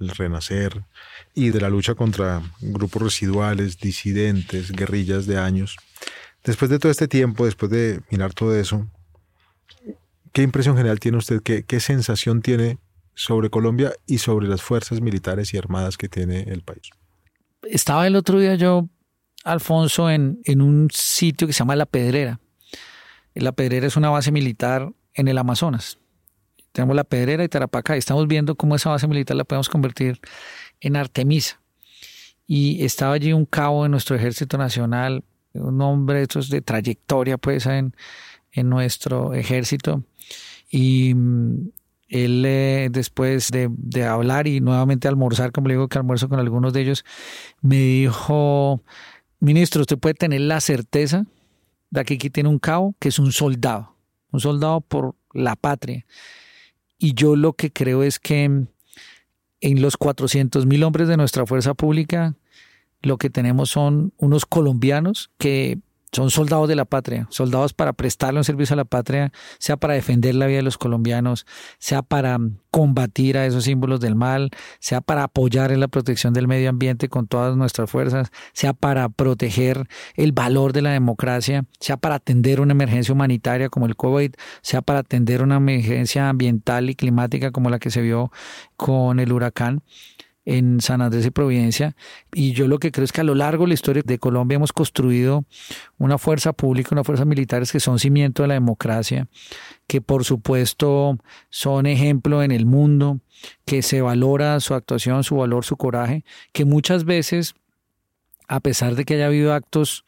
el 0.00 0.08
Renacer, 0.10 0.84
y 1.34 1.50
de 1.50 1.60
la 1.60 1.70
lucha 1.70 1.94
contra 1.94 2.42
grupos 2.60 3.02
residuales, 3.02 3.78
disidentes, 3.78 4.72
guerrillas 4.72 5.26
de 5.26 5.38
años. 5.38 5.76
Después 6.44 6.70
de 6.70 6.78
todo 6.78 6.90
este 6.90 7.08
tiempo, 7.08 7.44
después 7.44 7.70
de 7.70 8.00
mirar 8.10 8.34
todo 8.34 8.54
eso, 8.56 8.86
¿qué 10.32 10.42
impresión 10.42 10.76
general 10.76 11.00
tiene 11.00 11.18
usted? 11.18 11.42
¿Qué, 11.42 11.80
sensación 11.80 12.42
tiene 12.42 12.78
sobre 13.14 13.50
Colombia 13.50 13.92
y 14.06 14.18
sobre 14.18 14.48
las 14.48 14.62
fuerzas 14.62 15.00
militares 15.00 15.52
y 15.54 15.58
armadas 15.58 15.96
que 15.96 16.08
tiene 16.08 16.42
el 16.42 16.62
país? 16.62 16.90
Estaba 17.62 18.06
el 18.06 18.16
otro 18.16 18.40
día 18.40 18.54
yo, 18.54 18.88
Alfonso, 19.44 20.10
en, 20.10 20.40
en 20.44 20.60
un 20.60 20.88
sitio 20.92 21.46
que 21.46 21.52
se 21.52 21.60
llama 21.60 21.76
La 21.76 21.86
Pedrera. 21.86 22.40
La 23.34 23.52
Pedrera 23.52 23.86
es 23.86 23.96
una 23.96 24.10
base 24.10 24.32
militar 24.32 24.92
en 25.14 25.28
el 25.28 25.38
Amazonas. 25.38 25.98
Tenemos 26.72 26.96
La 26.96 27.04
Pedrera 27.04 27.44
y 27.44 27.48
Tarapacá 27.48 27.96
y 27.96 27.98
estamos 27.98 28.26
viendo 28.26 28.54
cómo 28.54 28.76
esa 28.76 28.90
base 28.90 29.06
militar 29.06 29.36
la 29.36 29.44
podemos 29.44 29.68
convertir 29.68 30.20
en 30.80 30.96
Artemisa. 30.96 31.60
Y 32.46 32.84
estaba 32.84 33.14
allí 33.14 33.32
un 33.32 33.44
cabo 33.44 33.84
de 33.84 33.88
nuestro 33.88 34.16
ejército 34.16 34.58
nacional, 34.58 35.22
un 35.54 35.80
hombre 35.82 36.22
estos 36.22 36.48
de 36.48 36.62
trayectoria 36.62 37.38
pues 37.38 37.66
en, 37.66 37.94
en 38.52 38.68
nuestro 38.68 39.34
ejército. 39.34 40.04
Y 40.70 41.14
mm, 41.14 41.70
él 42.08 42.44
eh, 42.46 42.88
después 42.90 43.50
de, 43.50 43.68
de, 43.70 44.04
hablar 44.04 44.46
y 44.46 44.60
nuevamente 44.60 45.08
almorzar, 45.08 45.52
como 45.52 45.68
le 45.68 45.74
digo 45.74 45.88
que 45.88 45.98
almuerzo 45.98 46.28
con 46.28 46.38
algunos 46.38 46.72
de 46.72 46.82
ellos, 46.82 47.04
me 47.60 47.78
dijo, 47.78 48.82
ministro, 49.40 49.80
usted 49.80 49.98
puede 49.98 50.14
tener 50.14 50.42
la 50.42 50.60
certeza 50.60 51.26
de 51.90 52.04
que 52.04 52.14
aquí 52.14 52.30
tiene 52.30 52.48
un 52.48 52.58
cabo 52.58 52.94
que 52.98 53.08
es 53.08 53.18
un 53.18 53.32
soldado, 53.32 53.96
un 54.30 54.40
soldado 54.40 54.80
por 54.80 55.14
la 55.32 55.56
patria. 55.56 56.06
Y 56.98 57.14
yo 57.14 57.36
lo 57.36 57.54
que 57.54 57.72
creo 57.72 58.02
es 58.02 58.18
que 58.18 58.44
en 59.62 59.82
los 59.82 59.96
400 59.96 60.66
mil 60.66 60.84
hombres 60.84 61.08
de 61.08 61.16
nuestra 61.16 61.46
fuerza 61.46 61.74
pública, 61.74 62.34
lo 63.00 63.18
que 63.18 63.30
tenemos 63.30 63.70
son 63.70 64.12
unos 64.16 64.46
colombianos 64.46 65.30
que 65.38 65.78
son 66.12 66.30
soldados 66.30 66.68
de 66.68 66.76
la 66.76 66.84
patria, 66.84 67.26
soldados 67.30 67.72
para 67.72 67.94
prestarle 67.94 68.38
un 68.38 68.44
servicio 68.44 68.74
a 68.74 68.76
la 68.76 68.84
patria, 68.84 69.32
sea 69.58 69.78
para 69.78 69.94
defender 69.94 70.34
la 70.34 70.46
vida 70.46 70.58
de 70.58 70.62
los 70.62 70.76
colombianos, 70.76 71.46
sea 71.78 72.02
para 72.02 72.38
combatir 72.70 73.38
a 73.38 73.46
esos 73.46 73.64
símbolos 73.64 74.00
del 74.00 74.14
mal, 74.14 74.50
sea 74.78 75.00
para 75.00 75.24
apoyar 75.24 75.72
en 75.72 75.80
la 75.80 75.88
protección 75.88 76.34
del 76.34 76.48
medio 76.48 76.68
ambiente 76.68 77.08
con 77.08 77.26
todas 77.26 77.56
nuestras 77.56 77.90
fuerzas, 77.90 78.30
sea 78.52 78.74
para 78.74 79.08
proteger 79.08 79.88
el 80.14 80.32
valor 80.32 80.74
de 80.74 80.82
la 80.82 80.90
democracia, 80.90 81.64
sea 81.80 81.96
para 81.96 82.16
atender 82.16 82.60
una 82.60 82.72
emergencia 82.72 83.14
humanitaria 83.14 83.70
como 83.70 83.86
el 83.86 83.96
COVID, 83.96 84.34
sea 84.60 84.82
para 84.82 85.00
atender 85.00 85.42
una 85.42 85.56
emergencia 85.56 86.28
ambiental 86.28 86.90
y 86.90 86.94
climática 86.94 87.52
como 87.52 87.70
la 87.70 87.78
que 87.78 87.90
se 87.90 88.02
vio 88.02 88.30
con 88.76 89.18
el 89.18 89.32
huracán 89.32 89.82
en 90.44 90.80
San 90.80 91.02
Andrés 91.02 91.26
y 91.26 91.30
Providencia. 91.30 91.94
Y 92.32 92.52
yo 92.52 92.68
lo 92.68 92.78
que 92.78 92.90
creo 92.90 93.04
es 93.04 93.12
que 93.12 93.20
a 93.20 93.24
lo 93.24 93.34
largo 93.34 93.64
de 93.64 93.68
la 93.68 93.74
historia 93.74 94.02
de 94.04 94.18
Colombia 94.18 94.56
hemos 94.56 94.72
construido 94.72 95.44
una 95.98 96.18
fuerza 96.18 96.52
pública, 96.52 96.90
una 96.92 97.04
fuerza 97.04 97.24
militares 97.24 97.72
que 97.72 97.80
son 97.80 97.98
cimiento 97.98 98.42
de 98.42 98.48
la 98.48 98.54
democracia, 98.54 99.28
que 99.86 100.00
por 100.00 100.24
supuesto 100.24 101.18
son 101.50 101.86
ejemplo 101.86 102.42
en 102.42 102.50
el 102.50 102.66
mundo, 102.66 103.20
que 103.64 103.82
se 103.82 104.00
valora 104.00 104.58
su 104.60 104.74
actuación, 104.74 105.24
su 105.24 105.36
valor, 105.36 105.64
su 105.64 105.76
coraje, 105.76 106.24
que 106.52 106.64
muchas 106.64 107.04
veces, 107.04 107.54
a 108.48 108.60
pesar 108.60 108.94
de 108.94 109.04
que 109.04 109.14
haya 109.14 109.26
habido 109.26 109.54
actos 109.54 110.04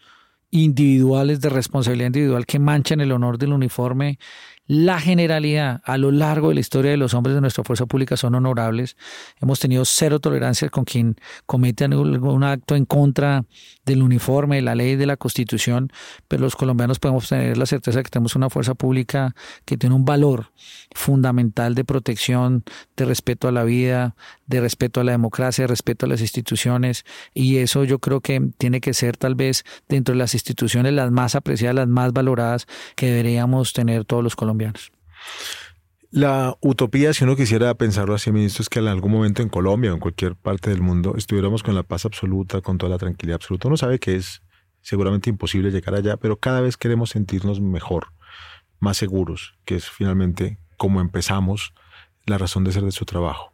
individuales 0.51 1.41
de 1.41 1.49
responsabilidad 1.49 2.07
individual 2.07 2.47
que 2.47 2.61
manchan 2.61 3.01
el 3.01 3.11
honor 3.11 3.39
del 3.39 3.53
uniforme, 3.53 4.21
la 4.67 4.99
generalidad 4.99 5.83
a 5.85 5.99
lo 5.99 6.11
largo 6.11 6.49
de 6.49 6.55
la 6.55 6.61
historia 6.61 6.91
de 6.91 6.97
los 6.97 7.13
hombres 7.13 7.35
de 7.35 7.43
nuestra 7.43 7.65
fuerza 7.65 7.85
pública 7.85 8.17
son 8.17 8.35
honorables. 8.35 8.97
Hemos 9.41 9.61
tenido 9.61 9.85
cero 9.85 10.21
tolerancia 10.21 10.71
con 10.71 10.85
quien 10.85 11.17
comete 11.45 11.85
algún 11.85 12.45
acto 12.45 12.75
en 12.75 12.87
contra 12.87 13.45
del 13.85 14.03
uniforme, 14.03 14.57
de 14.57 14.63
la 14.63 14.75
ley, 14.75 14.97
de 14.97 15.05
la 15.05 15.19
constitución, 15.19 15.93
pero 16.29 16.43
los 16.43 16.57
colombianos 16.57 16.99
podemos 16.99 17.29
tener 17.29 17.59
la 17.59 17.67
certeza 17.67 17.99
de 17.99 18.05
que 18.05 18.11
tenemos 18.11 18.37
una 18.37 18.49
fuerza 18.49 18.75
pública 18.75 19.35
que 19.67 19.77
tiene 19.77 19.95
un 19.95 20.07
valor 20.07 20.53
fundamental 20.95 21.75
de 21.75 21.85
protección, 21.85 22.65
de 22.97 23.05
respeto 23.05 23.49
a 23.49 23.53
la 23.53 23.65
vida, 23.65 24.17
de 24.47 24.61
respeto 24.61 25.01
a 25.01 25.05
la 25.05 25.13
democracia, 25.13 25.65
de 25.65 25.69
respeto 25.69 26.07
a 26.07 26.09
las 26.09 26.23
instituciones 26.23 27.05
y 27.35 27.59
eso 27.59 27.85
yo 27.85 27.99
creo 27.99 28.23
que 28.23 28.41
tiene 28.57 28.81
que 28.81 28.95
ser 28.95 29.19
tal 29.19 29.35
vez 29.35 29.65
dentro 29.91 30.15
de 30.15 30.19
las 30.19 30.33
instituciones 30.33 30.95
las 30.95 31.11
más 31.11 31.35
apreciadas, 31.35 31.75
las 31.75 31.89
más 31.89 32.15
valoradas 32.15 32.67
que 32.97 33.07
deberíamos 33.07 33.75
tener 33.75 34.07
todos 34.07 34.25
los 34.25 34.35
colombianos. 34.35 34.54
La 36.11 36.57
utopía, 36.61 37.13
si 37.13 37.25
uno 37.25 37.35
quisiera 37.35 37.75
pensarlo 37.75 38.15
así, 38.15 38.31
ministro, 38.31 38.63
es 38.63 38.69
que 38.69 38.79
en 38.79 38.87
algún 38.87 39.11
momento 39.11 39.43
en 39.43 39.49
Colombia 39.49 39.91
o 39.91 39.95
en 39.95 40.01
cualquier 40.01 40.37
parte 40.37 40.71
del 40.71 40.81
mundo 40.81 41.15
estuviéramos 41.17 41.65
con 41.65 41.75
la 41.75 41.83
paz 41.83 42.05
absoluta, 42.05 42.61
con 42.61 42.79
toda 42.79 42.91
la 42.91 42.99
tranquilidad 42.99 43.35
absoluta. 43.35 43.67
Uno 43.67 43.77
sabe 43.77 43.99
que 43.99 44.15
es 44.15 44.41
seguramente 44.81 45.29
imposible 45.29 45.73
llegar 45.73 45.97
allá, 45.97 46.17
pero 46.17 46.39
cada 46.39 46.61
vez 46.61 46.77
queremos 46.77 47.11
sentirnos 47.11 47.61
mejor, 47.61 48.13
más 48.79 48.97
seguros, 48.97 49.57
que 49.65 49.75
es 49.75 49.91
finalmente 49.91 50.59
como 50.77 51.01
empezamos 51.01 51.75
la 52.27 52.39
razón 52.39 52.63
de 52.63 52.71
ser 52.71 52.85
de 52.85 52.93
su 52.93 53.05
trabajo. 53.05 53.53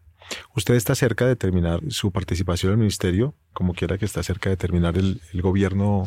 Usted 0.55 0.75
está 0.75 0.95
cerca 0.95 1.27
de 1.27 1.37
terminar 1.37 1.81
su 1.89 2.13
participación 2.13 2.73
en 2.73 2.75
el 2.75 2.81
ministerio, 2.81 3.35
como 3.55 3.73
quiera 3.73 3.97
que 3.97 4.05
está 4.05 4.23
cerca 4.23 4.51
de 4.51 4.59
terminar 4.59 4.99
el, 4.99 5.23
el 5.33 5.41
gobierno 5.41 6.05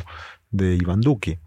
de 0.52 0.76
Iván 0.76 1.02
Duque. 1.02 1.40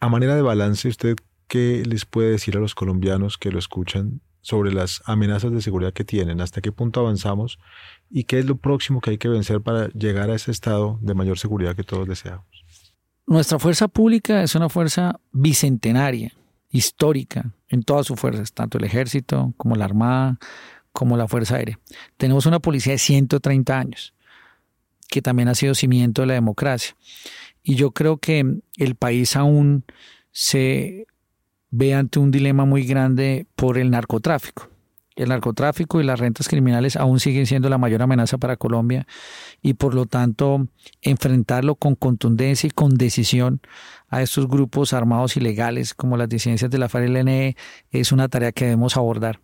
A 0.00 0.10
manera 0.10 0.36
de 0.36 0.42
balance, 0.42 0.86
¿usted 0.86 1.16
¿qué 1.48 1.82
les 1.84 2.04
puede 2.04 2.30
decir 2.30 2.56
a 2.56 2.60
los 2.60 2.74
colombianos 2.74 3.38
que 3.38 3.50
lo 3.50 3.58
escuchan 3.58 4.20
sobre 4.40 4.72
las 4.72 5.02
amenazas 5.06 5.52
de 5.52 5.60
seguridad 5.60 5.92
que 5.92 6.04
tienen? 6.04 6.40
¿Hasta 6.40 6.60
qué 6.60 6.70
punto 6.70 7.00
avanzamos? 7.00 7.58
¿Y 8.10 8.24
qué 8.24 8.38
es 8.38 8.46
lo 8.46 8.56
próximo 8.56 9.00
que 9.00 9.10
hay 9.10 9.18
que 9.18 9.28
vencer 9.28 9.60
para 9.60 9.88
llegar 9.88 10.30
a 10.30 10.34
ese 10.34 10.50
estado 10.50 10.98
de 11.02 11.14
mayor 11.14 11.38
seguridad 11.38 11.74
que 11.74 11.82
todos 11.82 12.06
deseamos? 12.06 12.46
Nuestra 13.26 13.58
fuerza 13.58 13.88
pública 13.88 14.42
es 14.42 14.54
una 14.54 14.68
fuerza 14.68 15.20
bicentenaria, 15.32 16.32
histórica, 16.70 17.52
en 17.68 17.82
todas 17.82 18.06
sus 18.06 18.18
fuerzas, 18.18 18.52
tanto 18.52 18.78
el 18.78 18.84
ejército 18.84 19.52
como 19.56 19.74
la 19.74 19.84
armada, 19.84 20.38
como 20.92 21.16
la 21.16 21.28
fuerza 21.28 21.56
aérea. 21.56 21.78
Tenemos 22.16 22.46
una 22.46 22.60
policía 22.60 22.92
de 22.94 22.98
130 22.98 23.78
años, 23.78 24.14
que 25.08 25.22
también 25.22 25.48
ha 25.48 25.54
sido 25.54 25.74
cimiento 25.74 26.22
de 26.22 26.28
la 26.28 26.34
democracia. 26.34 26.96
Y 27.62 27.74
yo 27.74 27.90
creo 27.90 28.18
que 28.18 28.60
el 28.76 28.94
país 28.94 29.36
aún 29.36 29.84
se 30.30 31.06
ve 31.70 31.94
ante 31.94 32.18
un 32.18 32.30
dilema 32.30 32.64
muy 32.64 32.84
grande 32.84 33.46
por 33.54 33.78
el 33.78 33.90
narcotráfico. 33.90 34.68
El 35.18 35.30
narcotráfico 35.30 36.00
y 36.00 36.04
las 36.04 36.20
rentas 36.20 36.48
criminales 36.48 36.94
aún 36.94 37.18
siguen 37.18 37.46
siendo 37.46 37.68
la 37.68 37.76
mayor 37.76 38.02
amenaza 38.02 38.38
para 38.38 38.56
Colombia 38.56 39.04
y 39.60 39.74
por 39.74 39.92
lo 39.92 40.06
tanto 40.06 40.68
enfrentarlo 41.02 41.74
con 41.74 41.96
contundencia 41.96 42.68
y 42.68 42.70
con 42.70 42.94
decisión 42.94 43.60
a 44.08 44.22
estos 44.22 44.46
grupos 44.46 44.92
armados 44.92 45.36
ilegales 45.36 45.92
como 45.92 46.16
las 46.16 46.28
disidencias 46.28 46.70
de 46.70 46.78
la 46.78 46.88
FARC-LNE 46.88 47.56
es 47.90 48.12
una 48.12 48.28
tarea 48.28 48.52
que 48.52 48.66
debemos 48.66 48.96
abordar. 48.96 49.40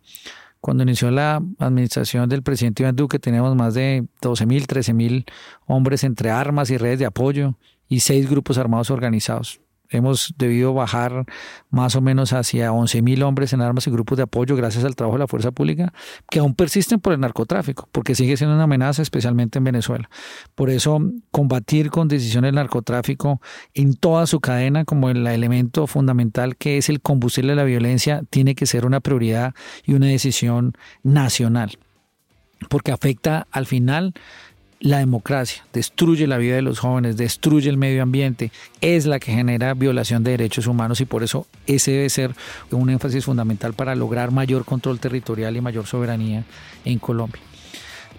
Cuando 0.61 0.83
inició 0.83 1.11
la 1.11 1.43
administración 1.59 2.29
del 2.29 2.41
presidente 2.41 2.83
Iván 2.83 2.95
Duque 2.95 3.19
teníamos 3.19 3.53
más 3.57 3.73
de 3.73 4.05
12.000, 4.21 4.67
13.000 4.67 5.25
hombres 5.67 6.05
entre 6.05 6.31
armas 6.31 6.69
y 6.69 6.77
redes 6.77 6.99
de 6.99 7.05
apoyo 7.05 7.57
y 7.89 7.99
seis 7.99 8.29
grupos 8.29 8.57
armados 8.57 8.91
organizados. 8.91 9.59
Hemos 9.95 10.33
debido 10.37 10.73
bajar 10.73 11.25
más 11.69 11.95
o 11.95 12.01
menos 12.01 12.33
hacia 12.33 12.71
11.000 12.71 13.23
hombres 13.23 13.53
en 13.53 13.61
armas 13.61 13.87
y 13.87 13.91
grupos 13.91 14.17
de 14.17 14.23
apoyo 14.23 14.55
gracias 14.55 14.83
al 14.83 14.95
trabajo 14.95 15.17
de 15.17 15.23
la 15.23 15.27
fuerza 15.27 15.51
pública, 15.51 15.93
que 16.29 16.39
aún 16.39 16.53
persisten 16.53 16.99
por 16.99 17.13
el 17.13 17.19
narcotráfico, 17.19 17.89
porque 17.91 18.15
sigue 18.15 18.37
siendo 18.37 18.55
una 18.55 18.65
amenaza, 18.65 19.01
especialmente 19.01 19.57
en 19.57 19.63
Venezuela. 19.63 20.09
Por 20.55 20.69
eso, 20.69 20.99
combatir 21.31 21.89
con 21.89 22.07
decisión 22.07 22.45
el 22.45 22.55
narcotráfico 22.55 23.41
en 23.73 23.95
toda 23.95 24.27
su 24.27 24.39
cadena, 24.39 24.85
como 24.85 25.09
el 25.09 25.25
elemento 25.27 25.87
fundamental 25.87 26.55
que 26.57 26.77
es 26.77 26.89
el 26.89 27.01
combustible 27.01 27.53
de 27.53 27.57
la 27.57 27.63
violencia, 27.63 28.23
tiene 28.29 28.55
que 28.55 28.65
ser 28.65 28.85
una 28.85 28.99
prioridad 28.99 29.53
y 29.85 29.93
una 29.93 30.07
decisión 30.07 30.73
nacional, 31.03 31.77
porque 32.69 32.91
afecta 32.91 33.47
al 33.51 33.65
final 33.65 34.13
la 34.85 34.99
democracia, 34.99 35.65
destruye 35.73 36.27
la 36.27 36.37
vida 36.37 36.57
de 36.57 36.61
los 36.61 36.77
jóvenes, 36.77 37.17
destruye 37.17 37.71
el 37.71 37.75
medio 37.75 38.03
ambiente, 38.03 38.51
es 38.81 39.07
la 39.07 39.19
que 39.19 39.33
genera 39.33 39.73
violación 39.73 40.23
de 40.23 40.29
derechos 40.29 40.67
humanos 40.67 41.01
y 41.01 41.05
por 41.05 41.23
eso 41.23 41.47
ese 41.65 41.89
debe 41.89 42.09
ser 42.11 42.35
un 42.69 42.91
énfasis 42.91 43.25
fundamental 43.25 43.73
para 43.73 43.95
lograr 43.95 44.29
mayor 44.29 44.63
control 44.63 44.99
territorial 44.99 45.57
y 45.57 45.61
mayor 45.61 45.87
soberanía 45.87 46.43
en 46.85 46.99
Colombia. 46.99 47.41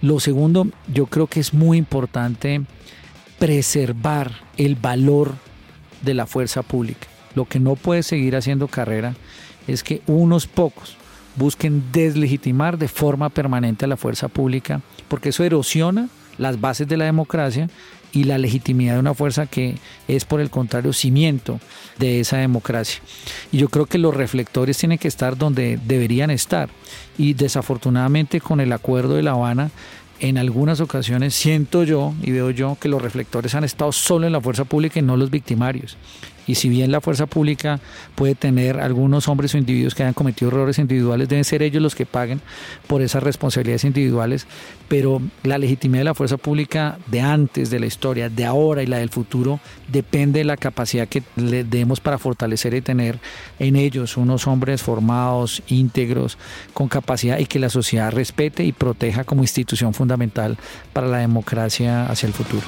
Lo 0.03 0.19
segundo, 0.19 0.67
yo 0.93 1.07
creo 1.07 1.29
que 1.29 1.39
es 1.39 1.55
muy 1.55 1.79
importante 1.79 2.63
preservar 3.39 4.33
el 4.57 4.75
valor 4.75 5.35
de 6.03 6.15
la 6.15 6.27
fuerza 6.27 6.63
pública. 6.65 7.07
Lo 7.37 7.45
que 7.45 7.61
no 7.61 7.77
puede 7.77 8.03
seguir 8.03 8.35
haciendo 8.35 8.67
carrera 8.67 9.15
es 9.69 9.85
que 9.85 10.03
unos 10.09 10.49
pocos 10.49 10.97
busquen 11.37 11.85
deslegitimar 11.93 12.77
de 12.77 12.89
forma 12.89 13.29
permanente 13.29 13.85
a 13.85 13.89
la 13.89 13.97
fuerza 13.97 14.27
pública, 14.27 14.81
porque 15.07 15.29
eso 15.29 15.45
erosiona 15.45 16.09
las 16.39 16.61
bases 16.61 16.89
de 16.89 16.97
la 16.97 17.05
democracia 17.05 17.69
y 18.13 18.25
la 18.25 18.39
legitimidad 18.39 18.95
de 18.95 19.01
una 19.01 19.15
fuerza 19.15 19.47
que 19.47 19.77
es 20.09 20.25
por 20.25 20.41
el 20.41 20.51
contrario 20.51 20.93
cimiento 20.93 21.61
de 21.99 22.21
esa 22.21 22.39
democracia. 22.39 23.01
Y 23.53 23.59
yo 23.59 23.69
creo 23.69 23.87
que 23.87 23.99
los 23.99 24.15
reflectores 24.15 24.79
tienen 24.79 24.99
que 24.99 25.09
estar 25.09 25.37
donde 25.37 25.79
deberían 25.85 26.31
estar. 26.31 26.71
Y 27.19 27.35
desafortunadamente 27.35 28.41
con 28.41 28.61
el 28.61 28.73
acuerdo 28.73 29.17
de 29.17 29.23
La 29.23 29.33
Habana 29.33 29.71
en 30.19 30.39
algunas 30.39 30.81
ocasiones 30.81 31.35
siento 31.35 31.85
yo 31.85 32.15
y 32.23 32.31
veo 32.31 32.51
yo 32.51 32.79
que 32.81 32.89
los 32.89 33.03
reflectores 33.03 33.55
han 33.55 33.65
estado 33.65 33.93
solo 33.93 34.27
en 34.27 34.33
la 34.33 34.41
fuerza 34.41 34.65
pública 34.65 34.99
y 34.99 35.03
no 35.03 35.17
los 35.17 35.31
victimarios. 35.31 35.97
Y 36.47 36.55
si 36.55 36.69
bien 36.69 36.93
la 36.93 37.01
fuerza 37.01 37.27
pública 37.27 37.81
puede 38.15 38.35
tener 38.35 38.81
algunos 38.81 39.29
hombres 39.29 39.55
o 39.55 39.59
individuos 39.59 39.95
que 39.95 40.03
hayan 40.03 40.15
cometido 40.15 40.51
errores 40.51 40.79
individuales, 40.79 41.29
deben 41.29 41.45
ser 41.45 41.63
ellos 41.63 41.83
los 41.83 41.95
que 41.95 42.07
paguen 42.07 42.41
por 42.87 43.03
esas 43.03 43.23
responsabilidades 43.23 43.85
individuales, 43.85 44.47
pero 44.89 45.21
la 45.43 45.59
legitimidad 45.59 46.01
de 46.01 46.05
la 46.05 46.15
fuerza 46.15 46.37
pública 46.37 46.99
de 47.07 47.21
antes 47.21 47.71
de 47.71 47.81
la 47.81 47.87
historia, 47.87 48.29
de 48.29 48.45
ahora 48.45 48.83
y 48.83 48.87
la 48.87 48.99
del 48.99 49.11
futuro, 49.11 49.61
depende 49.89 50.41
de 50.41 50.45
la 50.45 50.57
capacidad 50.57 51.09
que 51.09 51.23
le 51.37 51.65
demos 51.65 52.01
para 52.01 52.19
fortalecer 52.19 52.75
y 52.75 52.81
tener 52.81 53.19
en 53.59 53.77
ellos 53.77 54.17
unos 54.17 54.47
hombres 54.47 54.83
formados, 54.83 55.63
íntegros, 55.69 56.39
con 56.73 56.89
capacidad 56.89 57.39
y 57.39 57.47
que 57.47 57.59
la 57.59 57.71
sociedad 57.71 58.13
respete 58.13 58.65
y 58.65 58.73
proteja 58.73 59.25
como 59.25 59.43
institución 59.43 59.95
fundamental 59.95 60.57
para 60.93 61.09
la 61.09 61.19
democracia 61.19 62.07
hacia 62.07 62.27
el 62.27 62.33
futuro. 62.33 62.67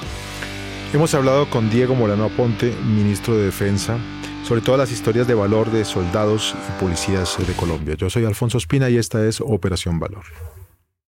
Hemos 0.91 1.13
hablado 1.13 1.47
con 1.51 1.69
Diego 1.69 1.93
Morano 1.93 2.25
Aponte, 2.25 2.73
ministro 2.83 3.37
de 3.37 3.45
Defensa, 3.45 3.99
sobre 4.43 4.61
todas 4.61 4.79
las 4.79 4.91
historias 4.91 5.27
de 5.27 5.35
valor 5.35 5.69
de 5.69 5.85
soldados 5.85 6.55
y 6.67 6.81
policías 6.81 7.37
de 7.45 7.53
Colombia. 7.53 7.93
Yo 7.93 8.09
soy 8.09 8.25
Alfonso 8.25 8.57
Espina 8.57 8.89
y 8.89 8.97
esta 8.97 9.23
es 9.23 9.39
Operación 9.39 9.99
Valor. 9.99 10.23